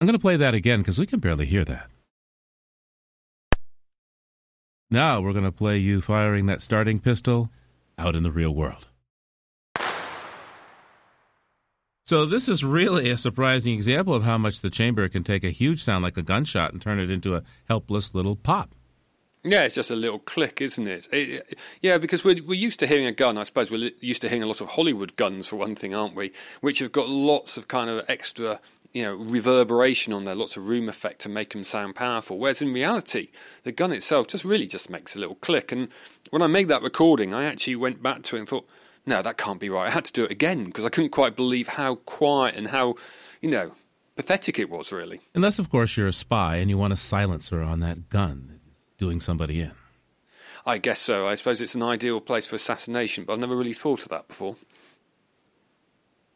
I'm 0.00 0.06
going 0.06 0.18
to 0.18 0.22
play 0.22 0.36
that 0.36 0.54
again 0.54 0.80
because 0.80 0.98
we 0.98 1.06
can 1.06 1.20
barely 1.20 1.46
hear 1.46 1.64
that. 1.64 1.88
Now 4.90 5.20
we're 5.20 5.32
going 5.32 5.44
to 5.44 5.52
play 5.52 5.78
you 5.78 6.00
firing 6.00 6.46
that 6.46 6.62
starting 6.62 7.00
pistol 7.00 7.50
out 7.98 8.14
in 8.14 8.22
the 8.22 8.30
real 8.30 8.54
world. 8.54 8.88
So 12.06 12.24
this 12.24 12.48
is 12.48 12.62
really 12.62 13.10
a 13.10 13.16
surprising 13.16 13.74
example 13.74 14.14
of 14.14 14.22
how 14.22 14.38
much 14.38 14.60
the 14.60 14.70
chamber 14.70 15.08
can 15.08 15.24
take 15.24 15.42
a 15.42 15.50
huge 15.50 15.82
sound 15.82 16.04
like 16.04 16.16
a 16.16 16.22
gunshot 16.22 16.72
and 16.72 16.80
turn 16.80 17.00
it 17.00 17.10
into 17.10 17.34
a 17.34 17.42
helpless 17.66 18.14
little 18.14 18.36
pop. 18.36 18.76
Yeah, 19.42 19.64
it's 19.64 19.74
just 19.74 19.90
a 19.90 19.96
little 19.96 20.20
click, 20.20 20.60
isn't 20.60 20.86
it? 20.86 21.08
it 21.12 21.58
yeah, 21.82 21.98
because 21.98 22.22
we're, 22.22 22.40
we're 22.44 22.54
used 22.54 22.78
to 22.78 22.86
hearing 22.86 23.06
a 23.06 23.12
gun. 23.12 23.36
I 23.36 23.42
suppose 23.42 23.72
we're 23.72 23.90
used 24.00 24.22
to 24.22 24.28
hearing 24.28 24.44
a 24.44 24.46
lot 24.46 24.60
of 24.60 24.68
Hollywood 24.68 25.16
guns, 25.16 25.48
for 25.48 25.56
one 25.56 25.74
thing, 25.74 25.96
aren't 25.96 26.14
we? 26.14 26.32
Which 26.60 26.78
have 26.78 26.92
got 26.92 27.08
lots 27.08 27.56
of 27.56 27.66
kind 27.66 27.90
of 27.90 28.04
extra, 28.08 28.60
you 28.92 29.02
know, 29.02 29.16
reverberation 29.16 30.12
on 30.12 30.22
there, 30.22 30.36
lots 30.36 30.56
of 30.56 30.68
room 30.68 30.88
effect 30.88 31.22
to 31.22 31.28
make 31.28 31.54
them 31.54 31.64
sound 31.64 31.96
powerful. 31.96 32.38
Whereas 32.38 32.62
in 32.62 32.72
reality, 32.72 33.30
the 33.64 33.72
gun 33.72 33.90
itself 33.90 34.28
just 34.28 34.44
really 34.44 34.68
just 34.68 34.90
makes 34.90 35.16
a 35.16 35.18
little 35.18 35.34
click. 35.34 35.72
And 35.72 35.88
when 36.30 36.42
I 36.42 36.46
made 36.46 36.68
that 36.68 36.82
recording, 36.82 37.34
I 37.34 37.46
actually 37.46 37.74
went 37.74 38.00
back 38.00 38.22
to 38.24 38.36
it 38.36 38.40
and 38.40 38.48
thought, 38.48 38.68
no, 39.06 39.22
that 39.22 39.38
can't 39.38 39.60
be 39.60 39.70
right. 39.70 39.86
I 39.86 39.90
had 39.90 40.04
to 40.06 40.12
do 40.12 40.24
it 40.24 40.30
again 40.30 40.64
because 40.64 40.84
I 40.84 40.88
couldn't 40.88 41.10
quite 41.10 41.36
believe 41.36 41.68
how 41.68 41.94
quiet 41.94 42.56
and 42.56 42.68
how, 42.68 42.96
you 43.40 43.48
know, 43.48 43.72
pathetic 44.16 44.58
it 44.58 44.68
was, 44.68 44.90
really. 44.90 45.20
Unless, 45.34 45.58
of 45.58 45.70
course, 45.70 45.96
you're 45.96 46.08
a 46.08 46.12
spy 46.12 46.56
and 46.56 46.68
you 46.68 46.76
want 46.76 46.92
a 46.92 46.96
silencer 46.96 47.62
on 47.62 47.80
that 47.80 48.10
gun 48.10 48.60
doing 48.98 49.20
somebody 49.20 49.60
in. 49.60 49.72
I 50.66 50.78
guess 50.78 50.98
so. 50.98 51.28
I 51.28 51.36
suppose 51.36 51.60
it's 51.60 51.76
an 51.76 51.82
ideal 51.82 52.20
place 52.20 52.46
for 52.46 52.56
assassination, 52.56 53.24
but 53.24 53.34
I've 53.34 53.38
never 53.38 53.56
really 53.56 53.74
thought 53.74 54.02
of 54.02 54.08
that 54.08 54.26
before. 54.26 54.56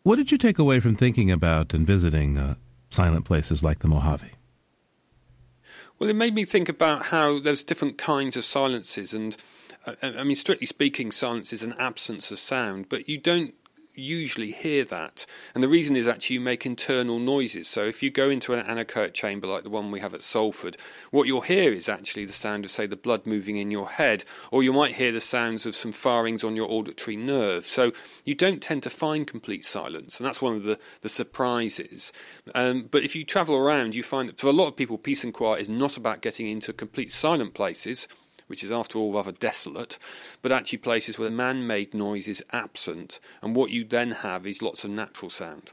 What 0.05 0.17
did 0.17 0.31
you 0.31 0.39
take 0.39 0.59
away 0.59 0.79
from 0.79 0.95
thinking 0.95 1.31
about 1.31 1.75
and 1.75 1.87
visiting 1.87 2.39
uh, 2.39 2.55
silent 2.91 3.25
places 3.25 3.65
like 3.65 3.81
the 3.81 3.89
Mojave? 3.89 4.31
Well, 5.99 6.09
it 6.09 6.17
made 6.17 6.35
me 6.35 6.45
think 6.45 6.69
about 6.69 7.07
how 7.07 7.41
there's 7.41 7.65
different 7.65 7.99
kinds 7.99 8.37
of 8.37 8.45
silences, 8.45 9.13
and 9.13 9.37
I 9.87 10.25
mean, 10.25 10.37
strictly 10.37 10.67
speaking, 10.67 11.11
silence 11.11 11.53
is 11.53 11.63
an 11.63 11.75
absence 11.79 12.31
of 12.31 12.39
sound, 12.39 12.89
but 12.89 13.09
you 13.09 13.19
don't 13.19 13.55
usually 13.95 14.53
hear 14.53 14.85
that. 14.85 15.27
And 15.55 15.63
the 15.63 15.69
reason 15.69 15.97
is 15.97 16.07
actually 16.07 16.35
you 16.35 16.41
make 16.41 16.65
internal 16.65 17.19
noises. 17.19 17.69
So 17.69 17.85
if 17.85 18.03
you 18.03 18.11
go 18.11 18.31
into 18.31 18.55
an 18.55 18.65
anechoic 18.67 19.15
chamber 19.15 19.47
like 19.47 19.63
the 19.63 19.71
one 19.71 19.91
we 19.91 20.01
have 20.01 20.15
at 20.15 20.23
Salford, 20.23 20.77
what 21.11 21.27
you'll 21.27 21.41
hear 21.41 21.73
is 21.73 21.89
actually 21.89 22.25
the 22.25 22.33
sound 22.33 22.65
of, 22.65 22.71
say, 22.71 22.87
the 22.87 22.97
blood 22.97 23.27
moving 23.27 23.57
in 23.57 23.71
your 23.71 23.89
head, 23.89 24.25
or 24.51 24.63
you 24.63 24.73
might 24.73 24.95
hear 24.95 25.13
the 25.13 25.21
sounds 25.21 25.67
of 25.67 25.77
some 25.77 25.93
firings 25.93 26.45
on 26.45 26.57
your 26.57 26.71
auditory 26.71 27.17
nerve. 27.17 27.67
So 27.67 27.93
you 28.25 28.35
don't 28.35 28.63
tend 28.63 28.83
to 28.85 28.91
find 28.91 29.27
complete 29.27 29.65
silence, 29.65 30.19
and 30.19 30.27
that's 30.27 30.43
one 30.43 30.57
of 30.57 30.63
the, 30.63 30.79
the 31.03 31.09
surprises. 31.09 32.13
Um, 32.55 32.89
but 32.91 33.05
if 33.05 33.15
you 33.15 33.25
travel 33.25 33.57
around, 33.57 33.95
you 33.95 34.03
find 34.03 34.29
that 34.29 34.39
for 34.39 34.49
a 34.49 34.53
lot 34.53 34.69
of 34.69 34.77
people, 34.77 34.99
peace 34.99 35.25
and 35.25 35.35
quiet 35.35 35.61
is 35.61 35.69
not 35.69 35.97
about 35.97 36.23
getting 36.23 36.47
into 36.47 36.73
complete 36.73 37.13
silent 37.13 37.55
places 37.55 38.07
which 38.51 38.65
is 38.65 38.73
after 38.73 38.99
all 38.99 39.13
rather 39.13 39.31
desolate, 39.31 39.97
but 40.43 40.51
actually 40.51 40.79
places 40.79 41.21
where 41.21 41.31
man 41.31 41.65
made 41.69 41.95
noise 41.95 42.27
is 42.27 42.43
absent, 42.51 43.21
and 43.41 43.55
what 43.55 43.71
you 43.71 43.85
then 43.85 44.11
have 44.11 44.45
is 44.45 44.61
lots 44.61 44.83
of 44.83 44.91
natural 44.91 45.31
sound. 45.31 45.71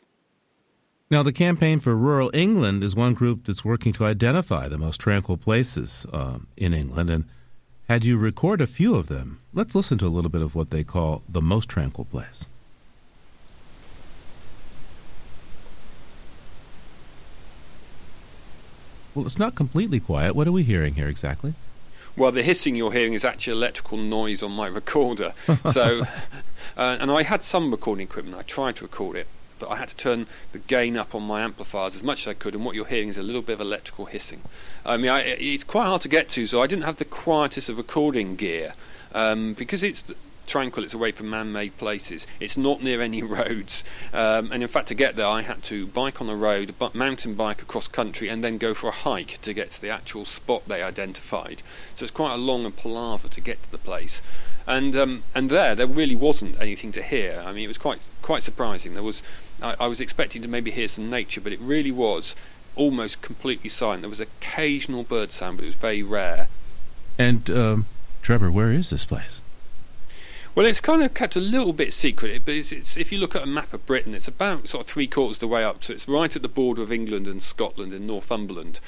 Now, 1.10 1.24
the 1.24 1.34
Campaign 1.34 1.80
for 1.80 1.96
Rural 1.96 2.30
England 2.36 2.84
is 2.84 2.96
one 2.96 3.16
group 3.16 3.46
that's 3.46 3.66
working 3.66 3.94
to 3.94 4.06
identify 4.06 4.68
the 4.68 4.78
most 4.78 5.00
tranquil 5.00 5.38
places 5.38 6.06
uh, 6.14 6.38
in 6.56 6.76
England, 6.76 7.10
and 7.10 7.26
had 7.90 8.06
you 8.06 8.16
record 8.16 8.62
a 8.62 8.68
few 8.68 8.94
of 8.94 9.08
them, 9.08 9.40
let's 9.56 9.74
listen 9.74 9.98
to 9.98 10.06
a 10.06 10.10
little 10.10 10.30
bit 10.30 10.44
of 10.44 10.54
what 10.54 10.70
they 10.70 10.84
call 10.84 11.24
the 11.28 11.42
most 11.42 11.68
tranquil 11.70 12.06
place. 12.06 12.46
Well, 19.16 19.26
it's 19.26 19.40
not 19.40 19.56
completely 19.56 20.00
quiet. 20.00 20.36
What 20.36 20.48
are 20.48 20.52
we 20.52 20.62
hearing 20.62 20.94
here 20.94 21.08
exactly? 21.08 21.56
Well, 22.18 22.32
the 22.32 22.42
hissing 22.42 22.76
you're 22.76 22.92
hearing 22.92 23.14
is 23.14 23.24
actually 23.24 23.54
electrical 23.54 23.98
noise 23.98 24.42
on 24.42 24.52
my 24.52 24.66
recorder. 24.82 25.34
So, 25.72 26.02
uh, 26.78 26.98
and 27.00 27.12
I 27.12 27.22
had 27.22 27.44
some 27.44 27.70
recording 27.70 28.08
equipment. 28.08 28.36
I 28.36 28.42
tried 28.42 28.78
to 28.78 28.86
record 28.86 29.16
it, 29.16 29.28
but 29.60 29.70
I 29.70 29.76
had 29.76 29.90
to 29.90 29.96
turn 29.96 30.26
the 30.52 30.58
gain 30.58 30.98
up 30.98 31.14
on 31.14 31.22
my 31.22 31.42
amplifiers 31.42 31.96
as 31.96 32.02
much 32.02 32.26
as 32.26 32.32
I 32.32 32.34
could. 32.34 32.56
And 32.56 32.66
what 32.66 32.74
you're 32.74 32.86
hearing 32.86 33.10
is 33.10 33.18
a 33.18 33.24
little 33.24 33.44
bit 33.44 33.54
of 33.54 33.62
electrical 33.62 34.06
hissing. 34.06 34.42
I 34.84 34.98
mean, 34.98 35.12
I, 35.12 35.20
it's 35.22 35.64
quite 35.64 35.86
hard 35.86 36.02
to 36.02 36.10
get 36.10 36.28
to, 36.30 36.48
so 36.48 36.60
I 36.60 36.66
didn't 36.66 36.86
have 36.86 36.96
the 36.96 37.06
quietest 37.06 37.70
of 37.70 37.78
recording 37.78 38.36
gear 38.36 38.74
um, 39.14 39.54
because 39.54 39.84
it's 39.84 40.04
tranquil. 40.48 40.84
It's 40.84 40.94
away 40.94 41.12
from 41.12 41.30
man-made 41.30 41.78
places. 41.78 42.26
It's 42.40 42.58
not 42.58 42.82
near 42.82 43.02
any 43.02 43.22
roads, 43.38 43.84
um, 44.14 44.52
and 44.52 44.64
in 44.64 44.70
fact, 44.70 44.88
to 44.88 44.96
get 44.96 45.16
there, 45.16 45.28
I 45.28 45.42
had 45.42 45.62
to 45.64 45.88
bike 45.88 46.22
on 46.22 46.30
a 46.30 46.36
road, 46.36 46.76
but 46.80 46.96
mountain 46.96 47.36
bike 47.36 47.62
across 47.62 47.88
country, 47.88 48.30
and 48.30 48.44
then 48.44 48.58
go 48.58 48.74
for 48.74 48.88
a 48.88 48.92
hike 48.92 49.40
to 49.42 49.54
get 49.54 49.72
to 49.72 49.82
the 49.82 49.90
actual 49.90 50.26
spot 50.26 50.64
they 50.68 50.82
identified. 50.82 51.62
So 51.96 52.04
it's 52.04 52.12
quite 52.12 52.34
a 52.34 52.38
long 52.38 52.66
and 52.66 52.76
palaver 52.76 53.28
to 53.28 53.42
get 53.42 53.62
to 53.64 53.72
the 53.72 53.78
place. 53.78 54.22
And 54.66 54.96
um, 54.98 55.24
and 55.34 55.50
there, 55.50 55.76
there 55.76 55.88
really 55.88 56.16
wasn't 56.16 56.60
anything 56.60 56.92
to 56.94 57.04
hear. 57.04 57.44
I 57.46 57.54
mean, 57.54 57.64
it 57.64 57.70
was 57.70 57.78
quite 57.78 58.00
quite 58.22 58.44
surprising. 58.44 58.94
There 58.94 59.04
was, 59.04 59.24
I, 59.62 59.76
I 59.80 59.88
was 59.88 60.02
expecting 60.02 60.42
to 60.42 60.48
maybe 60.48 60.72
hear 60.72 60.88
some 60.88 61.10
nature, 61.10 61.40
but 61.40 61.54
it 61.54 61.60
really 61.60 61.92
was 61.92 62.36
almost 62.76 63.22
completely 63.22 63.70
silent. 63.70 64.02
There 64.02 64.10
was 64.10 64.20
occasional 64.20 65.04
bird 65.04 65.32
sound, 65.32 65.58
but 65.58 65.64
it 65.64 65.68
was 65.68 65.76
very 65.76 66.04
rare. 66.04 66.50
And 67.18 67.50
um, 67.50 67.86
Trevor, 68.22 68.52
where 68.52 68.72
is 68.72 68.90
this 68.90 69.06
place? 69.06 69.42
Well, 70.58 70.66
it's 70.66 70.82
kind 70.82 71.04
of 71.04 71.14
kept 71.14 71.36
a 71.36 71.40
little 71.40 71.72
bit 71.72 71.94
secret, 71.94 72.42
but 72.44 72.56
it's, 72.56 72.72
it's, 72.72 72.98
if 72.98 73.12
you 73.12 73.20
look 73.20 73.36
at 73.36 73.44
a 73.44 73.46
map 73.46 73.74
of 73.74 73.86
Britain, 73.86 74.16
it's 74.16 74.28
about 74.28 74.68
sort 74.68 74.84
of 74.86 74.92
three 74.92 75.06
quarters 75.06 75.38
of 75.38 75.42
the 75.42 75.48
way 75.48 75.64
up. 75.64 75.84
So 75.84 75.94
it's 75.94 76.08
right 76.08 76.36
at 76.36 76.42
the 76.42 76.48
border 76.48 76.82
of 76.82 76.92
England 76.92 77.28
and 77.28 77.44
Scotland 77.44 77.94
in 77.94 78.08
Northumberland. 78.08 78.80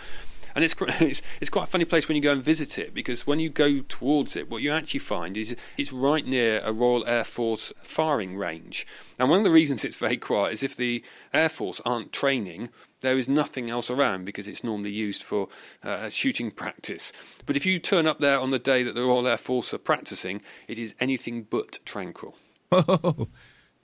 And 0.56 0.66
it's, 0.66 0.74
it's, 0.82 1.22
it's 1.40 1.52
quite 1.52 1.66
a 1.66 1.68
funny 1.68 1.86
place 1.86 2.08
when 2.08 2.16
you 2.16 2.24
go 2.24 2.32
and 2.32 2.42
visit 2.42 2.80
it 2.80 2.92
because 2.92 3.28
when 3.28 3.40
you 3.40 3.52
go 3.52 3.82
towards 3.82 4.36
it, 4.36 4.50
what 4.50 4.64
you 4.64 4.72
actually 4.72 5.02
find 5.02 5.38
is 5.38 5.56
it's 5.78 5.94
right 5.94 6.26
near 6.26 6.60
a 6.66 6.74
Royal 6.74 7.06
Air 7.06 7.24
Force 7.24 7.72
firing 7.84 8.36
range. 8.36 8.88
And 9.20 9.30
one 9.30 9.38
of 9.38 9.46
the 9.46 9.52
reasons 9.52 9.86
it's 9.86 9.96
very 9.96 10.18
quiet 10.18 10.54
is 10.54 10.64
if 10.64 10.76
the 10.76 11.04
Air 11.36 11.50
Force 11.50 11.80
aren't 11.86 12.12
training, 12.12 12.70
there 13.02 13.18
is 13.18 13.30
nothing 13.30 13.70
else 13.70 13.90
around 13.90 14.26
because 14.26 14.48
it's 14.48 14.64
normally 14.64 14.92
used 14.92 15.24
for 15.24 15.48
uh, 15.84 16.10
shooting 16.10 16.52
practice. 16.52 17.12
But 17.46 17.56
if 17.56 17.66
you 17.66 17.80
turn 17.80 18.08
up 18.08 18.20
there 18.20 18.40
on 18.40 18.52
the 18.52 18.60
day 18.60 18.84
that 18.84 18.96
the 18.96 19.04
Royal 19.04 19.28
Air 19.28 19.38
Force 19.38 19.74
are 19.74 19.78
practicing, 19.80 20.42
it 20.68 20.80
is 20.80 20.96
anything 21.00 21.44
but 21.50 21.80
tranquil. 21.86 22.36
Oh. 22.72 23.28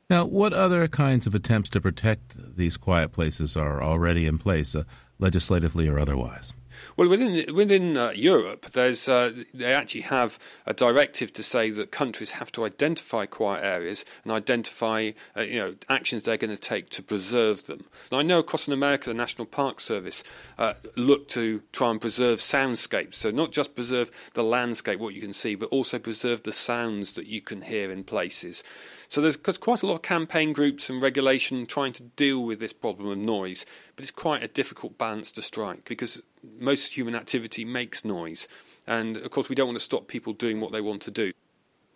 Now, 0.08 0.26
what 0.26 0.54
other 0.54 0.88
kinds 0.88 1.26
of 1.26 1.34
attempts 1.34 1.72
to 1.72 1.82
protect 1.82 2.56
these 2.58 2.78
quiet 2.78 3.12
places 3.12 3.58
are 3.58 3.82
already 3.82 4.28
in 4.28 4.38
place, 4.38 4.76
uh, 4.76 4.84
legislatively 5.18 5.88
or 5.88 5.98
otherwise? 5.98 6.54
Well, 6.98 7.10
within 7.10 7.54
within 7.54 7.98
uh, 7.98 8.12
Europe, 8.12 8.72
there's 8.74 9.08
uh, 9.08 9.32
they 9.54 9.74
actually 9.74 10.02
have 10.02 10.40
a 10.66 10.74
directive 10.74 11.34
to 11.34 11.44
say 11.44 11.70
that 11.72 11.92
countries 11.92 12.32
have 12.32 12.52
to 12.54 12.66
identify 12.66 13.26
quiet 13.26 13.64
areas 13.64 14.06
and 14.24 14.32
identify 14.32 15.12
uh, 15.36 15.42
you 15.42 15.60
know 15.60 15.76
actions 15.90 16.24
they're 16.24 16.38
going 16.38 16.56
to 16.56 16.58
take 16.58 16.90
to 16.90 17.04
preserve 17.04 17.66
them. 17.66 17.86
And 18.12 18.20
I 18.20 18.22
know 18.22 18.40
across 18.40 18.68
in 18.68 18.74
America, 18.74 19.10
the 19.10 19.14
National 19.14 19.46
Park 19.46 19.80
Service 19.80 20.24
uh, 20.58 20.74
look 20.96 21.28
to 21.30 21.62
try 21.72 21.92
and 21.92 22.02
preserve 22.02 22.40
soundscapes. 22.40 23.16
So 23.16 23.32
not 23.32 23.52
just 23.52 23.76
preserve 23.76 24.12
the 24.34 24.44
landscape, 24.44 25.00
what 25.00 25.14
you 25.14 25.22
can 25.22 25.34
see, 25.34 25.56
but 25.56 25.70
also 25.70 26.00
preserve 26.00 26.44
the 26.44 26.52
sounds 26.52 27.14
that 27.14 27.28
you 27.28 27.42
can 27.42 27.62
hear 27.62 27.92
in 27.92 28.04
places. 28.04 28.64
So 29.08 29.22
there's 29.22 29.38
quite 29.38 29.84
a 29.84 29.88
lot 29.88 29.96
of 29.96 30.02
campaign 30.02 30.54
groups 30.54 30.90
and 30.90 31.02
regulation 31.02 31.66
trying 31.66 31.94
to 31.94 32.04
deal 32.04 32.44
with 32.44 32.60
this 32.60 32.74
problem 32.74 33.10
of 33.10 33.18
noise, 33.18 33.66
but 33.96 34.04
it's 34.04 34.12
quite 34.12 34.44
a 34.44 34.48
difficult 34.48 34.98
balance 34.98 35.32
to 35.34 35.42
strike 35.42 35.86
because 35.86 36.22
most 36.60 36.96
human 36.96 37.16
activity 37.16 37.66
makes 37.66 38.06
noise, 38.06 38.48
and 38.88 39.18
of 39.18 39.32
course 39.32 39.50
we 39.50 39.56
don't 39.56 39.68
want 39.68 39.78
to 39.78 39.84
stop 39.84 40.08
people 40.08 40.34
doing 40.34 40.60
what 40.60 40.72
they 40.72 40.82
want 40.82 41.02
to 41.04 41.12
do. 41.12 41.32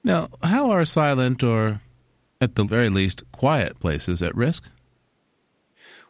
Now, 0.04 0.30
how 0.42 0.72
are 0.72 0.86
silent 0.86 1.44
or, 1.44 1.82
at 2.40 2.56
the 2.56 2.64
very 2.64 2.90
least, 2.90 3.24
quiet 3.32 3.80
places 3.80 4.22
at 4.22 4.36
risk? 4.36 4.70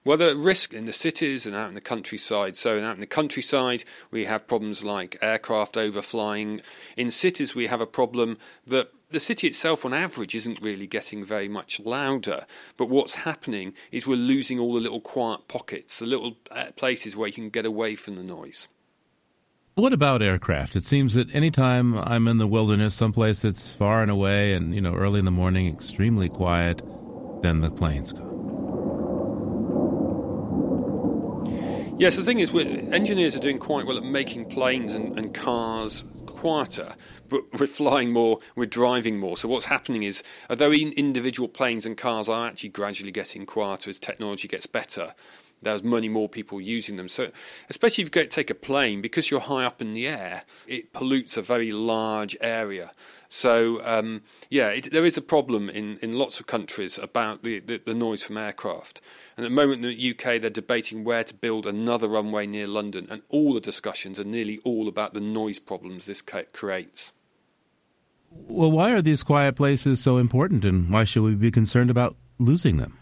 Well, 0.06 0.18
the 0.18 0.36
risk 0.36 0.74
in 0.74 0.86
the 0.86 0.94
cities 0.94 1.46
and 1.46 1.56
out 1.56 1.70
in 1.70 1.76
the 1.76 1.82
countryside. 1.82 2.56
So, 2.56 2.82
out 2.82 2.96
in 2.96 3.02
the 3.02 3.08
countryside, 3.08 3.84
we 4.12 4.26
have 4.26 4.48
problems 4.48 4.84
like 4.84 5.18
aircraft 5.22 5.76
overflying. 5.76 6.62
In 6.96 7.12
cities, 7.12 7.54
we 7.54 7.68
have 7.68 7.82
a 7.82 7.86
problem 7.86 8.38
that 8.66 8.92
the 9.12 9.20
city 9.20 9.48
itself, 9.48 9.86
on 9.86 9.94
average, 9.94 10.36
isn't 10.36 10.62
really 10.62 10.86
getting 10.86 11.26
very 11.26 11.48
much 11.48 11.80
louder. 11.80 12.46
But 12.78 12.90
what's 12.90 13.14
happening 13.14 13.74
is 13.92 14.06
we're 14.06 14.16
losing 14.16 14.60
all 14.60 14.74
the 14.74 14.80
little 14.80 15.02
quiet 15.02 15.48
pockets, 15.48 16.00
the 16.00 16.06
little 16.06 16.38
uh, 16.52 16.72
places 16.76 17.16
where 17.16 17.28
you 17.28 17.34
can 17.34 17.50
get 17.50 17.66
away 17.66 17.96
from 17.96 18.16
the 18.16 18.24
noise. 18.24 18.68
What 19.76 19.94
about 19.94 20.22
aircraft? 20.22 20.76
It 20.76 20.84
seems 20.84 21.14
that 21.14 21.34
anytime 21.34 21.98
I'm 21.98 22.28
in 22.28 22.38
the 22.38 22.48
wilderness, 22.48 22.94
someplace 22.96 23.42
that's 23.42 23.74
far 23.74 24.02
and 24.02 24.12
away, 24.12 24.54
and 24.54 24.76
you 24.76 24.82
know, 24.82 24.94
early 24.94 25.20
in 25.20 25.26
the 25.26 25.32
morning, 25.32 25.74
extremely 25.74 26.30
quiet, 26.30 26.82
then 27.42 27.62
the 27.62 27.72
planes 27.72 28.12
come. 28.12 28.28
Yes, 31.98 32.16
the 32.16 32.24
thing 32.24 32.40
is, 32.40 32.54
engineers 32.54 33.36
are 33.36 33.40
doing 33.40 33.60
quite 33.60 33.86
well 33.86 33.98
at 33.98 34.04
making 34.04 34.50
planes 34.50 34.94
and, 34.94 35.18
and 35.18 35.34
cars 35.34 36.06
quieter, 36.40 36.96
but 37.28 37.42
we're 37.60 37.68
flying 37.68 38.12
more, 38.12 38.40
we're 38.56 38.66
driving 38.66 39.20
more. 39.20 39.36
So 39.36 39.48
what's 39.48 39.66
happening 39.66 40.04
is, 40.04 40.24
although 40.50 40.72
individual 40.72 41.50
planes 41.50 41.86
and 41.86 41.98
cars 41.98 42.30
are 42.30 42.48
actually 42.48 42.70
gradually 42.70 43.12
getting 43.12 43.46
quieter 43.46 43.90
as 43.90 44.00
technology 44.00 44.48
gets 44.48 44.66
better, 44.66 45.14
there's 45.62 45.84
many 45.84 46.10
more 46.10 46.30
people 46.30 46.62
using 46.62 46.96
them. 46.96 47.10
So, 47.10 47.32
especially 47.70 48.04
if 48.04 48.16
you 48.16 48.26
take 48.26 48.50
a 48.50 48.56
plane, 48.56 49.02
because 49.02 49.30
you're 49.30 49.40
high 49.40 49.66
up 49.66 49.82
in 49.82 49.94
the 49.94 50.08
air, 50.08 50.44
it 50.68 50.94
pollutes 50.94 51.38
a 51.38 51.42
very 51.42 51.72
large 51.72 52.38
area. 52.42 52.92
So, 53.30 53.84
um, 53.86 54.22
yeah, 54.50 54.70
it, 54.70 54.92
there 54.92 55.06
is 55.06 55.18
a 55.18 55.22
problem 55.22 55.70
in, 55.70 55.98
in 56.02 56.14
lots 56.14 56.40
of 56.40 56.48
countries 56.48 56.98
about 56.98 57.44
the, 57.44 57.60
the, 57.60 57.82
the, 57.86 57.94
noise 57.94 58.24
from 58.24 58.38
aircraft. 58.38 59.02
And 59.38 59.46
at 59.46 59.50
the 59.50 59.56
moment 59.56 59.86
in 59.86 59.92
the 59.92 60.12
UK, 60.12 60.42
they're 60.42 60.50
debating 60.50 61.04
where 61.04 61.24
to 61.24 61.34
build 61.34 61.68
another 61.68 62.08
runway 62.08 62.48
near 62.48 62.68
London, 62.68 63.08
and 63.10 63.22
all 63.30 63.54
the 63.54 63.62
discussions 63.62 64.20
are 64.20 64.24
nearly 64.24 64.60
all 64.64 64.88
about 64.88 65.14
the 65.14 65.20
noise 65.20 65.60
problems 65.60 66.06
this 66.06 66.22
creates. 66.22 67.12
Well, 68.32 68.72
why 68.72 68.92
are 68.92 69.02
these 69.02 69.24
quiet 69.24 69.56
places 69.56 70.02
so 70.02 70.18
important, 70.18 70.66
and 70.66 70.92
why 70.92 71.04
should 71.04 71.24
we 71.24 71.36
be 71.36 71.52
concerned 71.52 71.90
about 71.90 72.16
losing 72.38 72.78
them? 72.78 72.99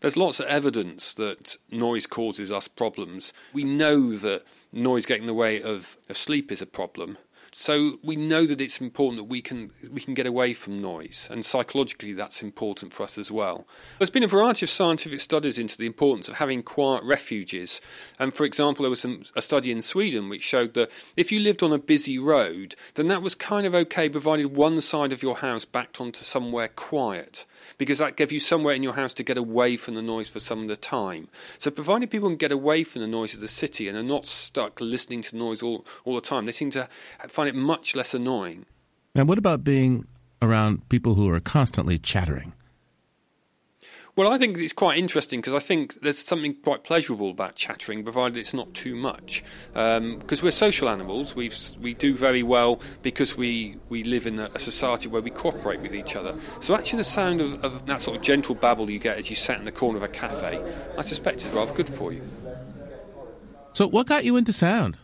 There's 0.00 0.16
lots 0.16 0.38
of 0.38 0.46
evidence 0.46 1.12
that 1.14 1.56
noise 1.70 2.06
causes 2.06 2.52
us 2.52 2.68
problems. 2.68 3.32
We 3.52 3.64
know 3.64 4.14
that 4.16 4.44
noise 4.72 5.06
getting 5.06 5.24
in 5.24 5.26
the 5.26 5.34
way 5.34 5.60
of, 5.60 5.96
of 6.08 6.16
sleep 6.16 6.52
is 6.52 6.62
a 6.62 6.66
problem. 6.66 7.18
So 7.52 7.98
we 8.04 8.14
know 8.14 8.46
that 8.46 8.60
it's 8.60 8.80
important 8.80 9.18
that 9.18 9.24
we 9.24 9.42
can 9.42 9.72
we 9.90 10.00
can 10.00 10.14
get 10.14 10.26
away 10.26 10.52
from 10.54 10.78
noise, 10.78 11.26
and 11.30 11.44
psychologically 11.44 12.12
that's 12.12 12.42
important 12.42 12.92
for 12.92 13.02
us 13.02 13.18
as 13.18 13.30
well. 13.30 13.66
There's 13.98 14.10
been 14.10 14.22
a 14.22 14.28
variety 14.28 14.66
of 14.66 14.70
scientific 14.70 15.18
studies 15.18 15.58
into 15.58 15.76
the 15.76 15.86
importance 15.86 16.28
of 16.28 16.36
having 16.36 16.62
quiet 16.62 17.02
refuges, 17.02 17.80
and 18.18 18.32
for 18.32 18.44
example, 18.44 18.84
there 18.84 18.90
was 18.90 19.00
some, 19.00 19.22
a 19.34 19.42
study 19.42 19.72
in 19.72 19.82
Sweden 19.82 20.28
which 20.28 20.44
showed 20.44 20.74
that 20.74 20.90
if 21.16 21.32
you 21.32 21.40
lived 21.40 21.62
on 21.62 21.72
a 21.72 21.78
busy 21.78 22.18
road, 22.18 22.76
then 22.94 23.08
that 23.08 23.22
was 23.22 23.34
kind 23.34 23.66
of 23.66 23.74
okay, 23.74 24.08
provided 24.08 24.54
one 24.54 24.80
side 24.80 25.12
of 25.12 25.22
your 25.22 25.38
house 25.38 25.64
backed 25.64 26.00
onto 26.00 26.22
somewhere 26.22 26.68
quiet 26.68 27.44
because 27.76 27.98
that 27.98 28.16
gave 28.16 28.32
you 28.32 28.40
somewhere 28.40 28.74
in 28.74 28.82
your 28.82 28.94
house 28.94 29.12
to 29.14 29.22
get 29.22 29.36
away 29.36 29.76
from 29.76 29.94
the 29.94 30.02
noise 30.02 30.28
for 30.28 30.40
some 30.40 30.62
of 30.62 30.68
the 30.68 30.76
time. 30.76 31.28
So, 31.58 31.70
provided 31.70 32.10
people 32.10 32.28
can 32.28 32.36
get 32.36 32.52
away 32.52 32.84
from 32.84 33.02
the 33.02 33.08
noise 33.08 33.34
of 33.34 33.40
the 33.40 33.48
city 33.48 33.88
and 33.88 33.96
are 33.98 34.02
not 34.02 34.26
stuck 34.26 34.80
listening 34.80 35.22
to 35.22 35.36
noise 35.36 35.62
all, 35.62 35.84
all 36.04 36.14
the 36.14 36.20
time, 36.20 36.46
they 36.46 36.52
seem 36.52 36.70
to 36.70 36.88
find 37.28 37.48
it 37.48 37.54
much 37.54 37.94
less 37.94 38.14
annoying. 38.14 38.64
And 39.14 39.28
what 39.28 39.38
about 39.38 39.64
being 39.64 40.06
around 40.40 40.88
people 40.88 41.14
who 41.14 41.28
are 41.28 41.40
constantly 41.40 41.98
chattering? 41.98 42.52
Well, 44.18 44.32
I 44.32 44.36
think 44.36 44.58
it's 44.58 44.72
quite 44.72 44.98
interesting 44.98 45.40
because 45.40 45.54
I 45.54 45.60
think 45.60 46.00
there's 46.00 46.18
something 46.18 46.56
quite 46.64 46.82
pleasurable 46.82 47.30
about 47.30 47.54
chattering, 47.54 48.02
provided 48.02 48.36
it's 48.36 48.52
not 48.52 48.74
too 48.74 48.96
much. 48.96 49.44
Because 49.74 50.40
um, 50.40 50.42
we're 50.42 50.50
social 50.50 50.88
animals, 50.88 51.36
we 51.36 51.52
we 51.80 51.94
do 51.94 52.16
very 52.16 52.42
well 52.42 52.80
because 53.02 53.36
we, 53.36 53.76
we 53.90 54.02
live 54.02 54.26
in 54.26 54.40
a, 54.40 54.50
a, 54.56 54.58
society 54.58 55.06
where 55.06 55.22
we 55.22 55.30
cooperate 55.30 55.80
with 55.80 55.94
each 55.94 56.16
other. 56.16 56.34
So 56.58 56.74
actually, 56.74 56.96
the 56.96 57.04
sound 57.04 57.40
of, 57.40 57.64
of 57.64 57.86
that 57.86 58.00
sort 58.00 58.16
of 58.16 58.22
gentle 58.24 58.56
babble 58.56 58.90
you 58.90 58.98
get 58.98 59.18
as 59.18 59.30
you 59.30 59.36
sat 59.36 59.56
in 59.56 59.64
the 59.64 59.70
corner 59.70 59.98
of 59.98 60.02
a 60.02 60.08
cafe, 60.08 60.60
I 60.98 61.02
suspect 61.02 61.44
is 61.44 61.52
rather 61.52 61.72
good 61.72 61.88
for 61.88 62.12
you. 62.12 62.28
So, 63.72 63.86
what 63.86 64.08
got 64.08 64.24
you 64.24 64.36
into 64.36 64.52
sound? 64.52 64.98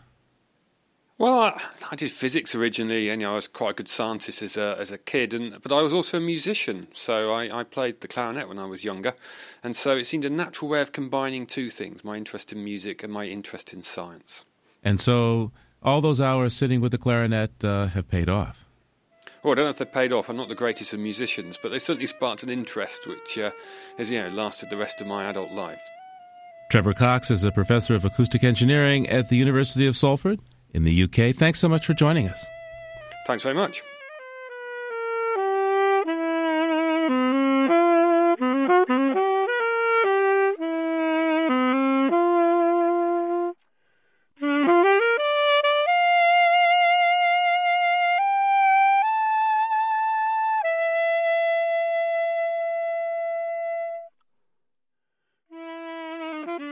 Well, 1.17 1.39
I, 1.39 1.61
I, 1.91 1.95
did 1.95 2.11
physics 2.11 2.53
originally, 2.55 3.09
and 3.09 3.21
you 3.21 3.27
know, 3.27 3.33
I 3.33 3.35
was 3.35 3.47
quite 3.47 3.71
a 3.71 3.73
good 3.75 3.87
scientist 3.87 4.41
as 4.41 4.57
a 4.57 4.75
as 4.77 4.91
a 4.91 4.97
kid, 4.97 5.33
and 5.33 5.61
but 5.61 5.71
I 5.71 5.81
was 5.81 5.93
also 5.93 6.17
a 6.17 6.21
musician, 6.21 6.87
so 6.93 7.31
I, 7.31 7.59
I 7.59 7.63
played 7.63 8.01
the 8.01 8.09
clarinet 8.09 8.49
when 8.49 8.59
I 8.59 8.65
was 8.65 8.83
younger, 8.83 9.15
and 9.63 9.77
so 9.77 9.95
it 9.95 10.07
seemed 10.07 10.25
a 10.25 10.29
natural 10.29 10.69
way 10.69 10.81
of 10.81 10.91
combining 10.91 11.45
two 11.45 11.69
things: 11.69 12.03
my 12.03 12.17
interest 12.17 12.51
in 12.51 12.61
music 12.65 13.01
and 13.01 13.13
my 13.13 13.25
interest 13.27 13.73
in 13.73 13.81
science. 13.81 14.43
And 14.83 14.99
so, 14.99 15.53
all 15.81 16.01
those 16.01 16.19
hours 16.19 16.53
sitting 16.53 16.81
with 16.81 16.91
the 16.91 16.97
clarinet 16.97 17.63
uh, 17.63 17.87
have 17.87 18.09
paid 18.09 18.27
off. 18.27 18.65
Well, 19.41 19.53
I 19.53 19.55
don't 19.55 19.65
know 19.65 19.71
if 19.71 19.77
they 19.77 19.85
paid 19.85 20.11
off. 20.11 20.27
I'm 20.27 20.35
not 20.35 20.49
the 20.49 20.55
greatest 20.55 20.91
of 20.91 20.99
musicians, 20.99 21.57
but 21.61 21.71
they 21.71 21.79
certainly 21.79 22.07
sparked 22.07 22.43
an 22.43 22.49
interest, 22.49 23.07
which 23.07 23.37
uh, 23.37 23.51
has 23.97 24.11
you 24.11 24.21
know 24.21 24.27
lasted 24.27 24.69
the 24.69 24.77
rest 24.77 24.99
of 24.99 25.07
my 25.07 25.29
adult 25.29 25.53
life. 25.53 25.81
Trevor 26.69 26.93
Cox 26.93 27.31
is 27.31 27.45
a 27.45 27.53
professor 27.53 27.95
of 27.95 28.03
acoustic 28.03 28.43
engineering 28.43 29.07
at 29.07 29.29
the 29.29 29.37
University 29.37 29.87
of 29.87 29.95
Salford 29.95 30.41
in 30.75 30.83
the 30.83 31.03
UK. 31.03 31.33
Thanks 31.33 31.59
so 31.59 31.69
much 31.69 31.85
for 31.85 31.93
joining 31.93 32.27
us. 32.27 32.45
Thanks 33.25 33.43
very 33.43 33.55
much. 33.55 33.81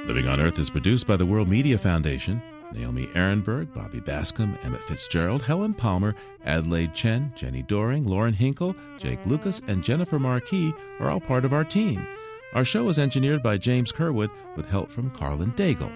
Living 0.06 0.28
on 0.28 0.41
Earth 0.41 0.60
is 0.60 0.70
produced 0.70 1.08
by 1.08 1.16
the 1.16 1.26
World 1.26 1.47
Media 1.47 1.78
Foundation 1.78 2.41
Naomi 2.74 3.07
Arenberg, 3.07 3.74
Bobby 3.74 3.99
Bascom, 3.99 4.57
Emmett 4.63 4.82
Fitzgerald, 4.82 5.41
Helen 5.41 5.74
Palmer, 5.74 6.15
Adelaide 6.45 6.93
Chen, 6.93 7.34
Jenni 7.38 7.65
Doering, 7.67 8.05
Lauren 8.05 8.34
Hinkle, 8.34 8.76
Jake 8.97 9.26
Lucas, 9.26 9.61
and 9.67 9.84
Jennifer 9.84 10.19
Marquis 10.19 10.74
are 10.99 11.09
all 11.09 11.19
part 11.19 11.45
of 11.45 11.53
our 11.53 11.63
team. 11.63 12.05
Our 12.53 12.65
show 12.65 12.88
is 12.89 12.99
engineered 12.99 13.41
by 13.41 13.57
James 13.57 13.91
Curwood 13.91 14.30
with 14.55 14.69
help 14.69 14.91
from 14.91 15.09
Carlin 15.11 15.53
Daigle. 15.53 15.91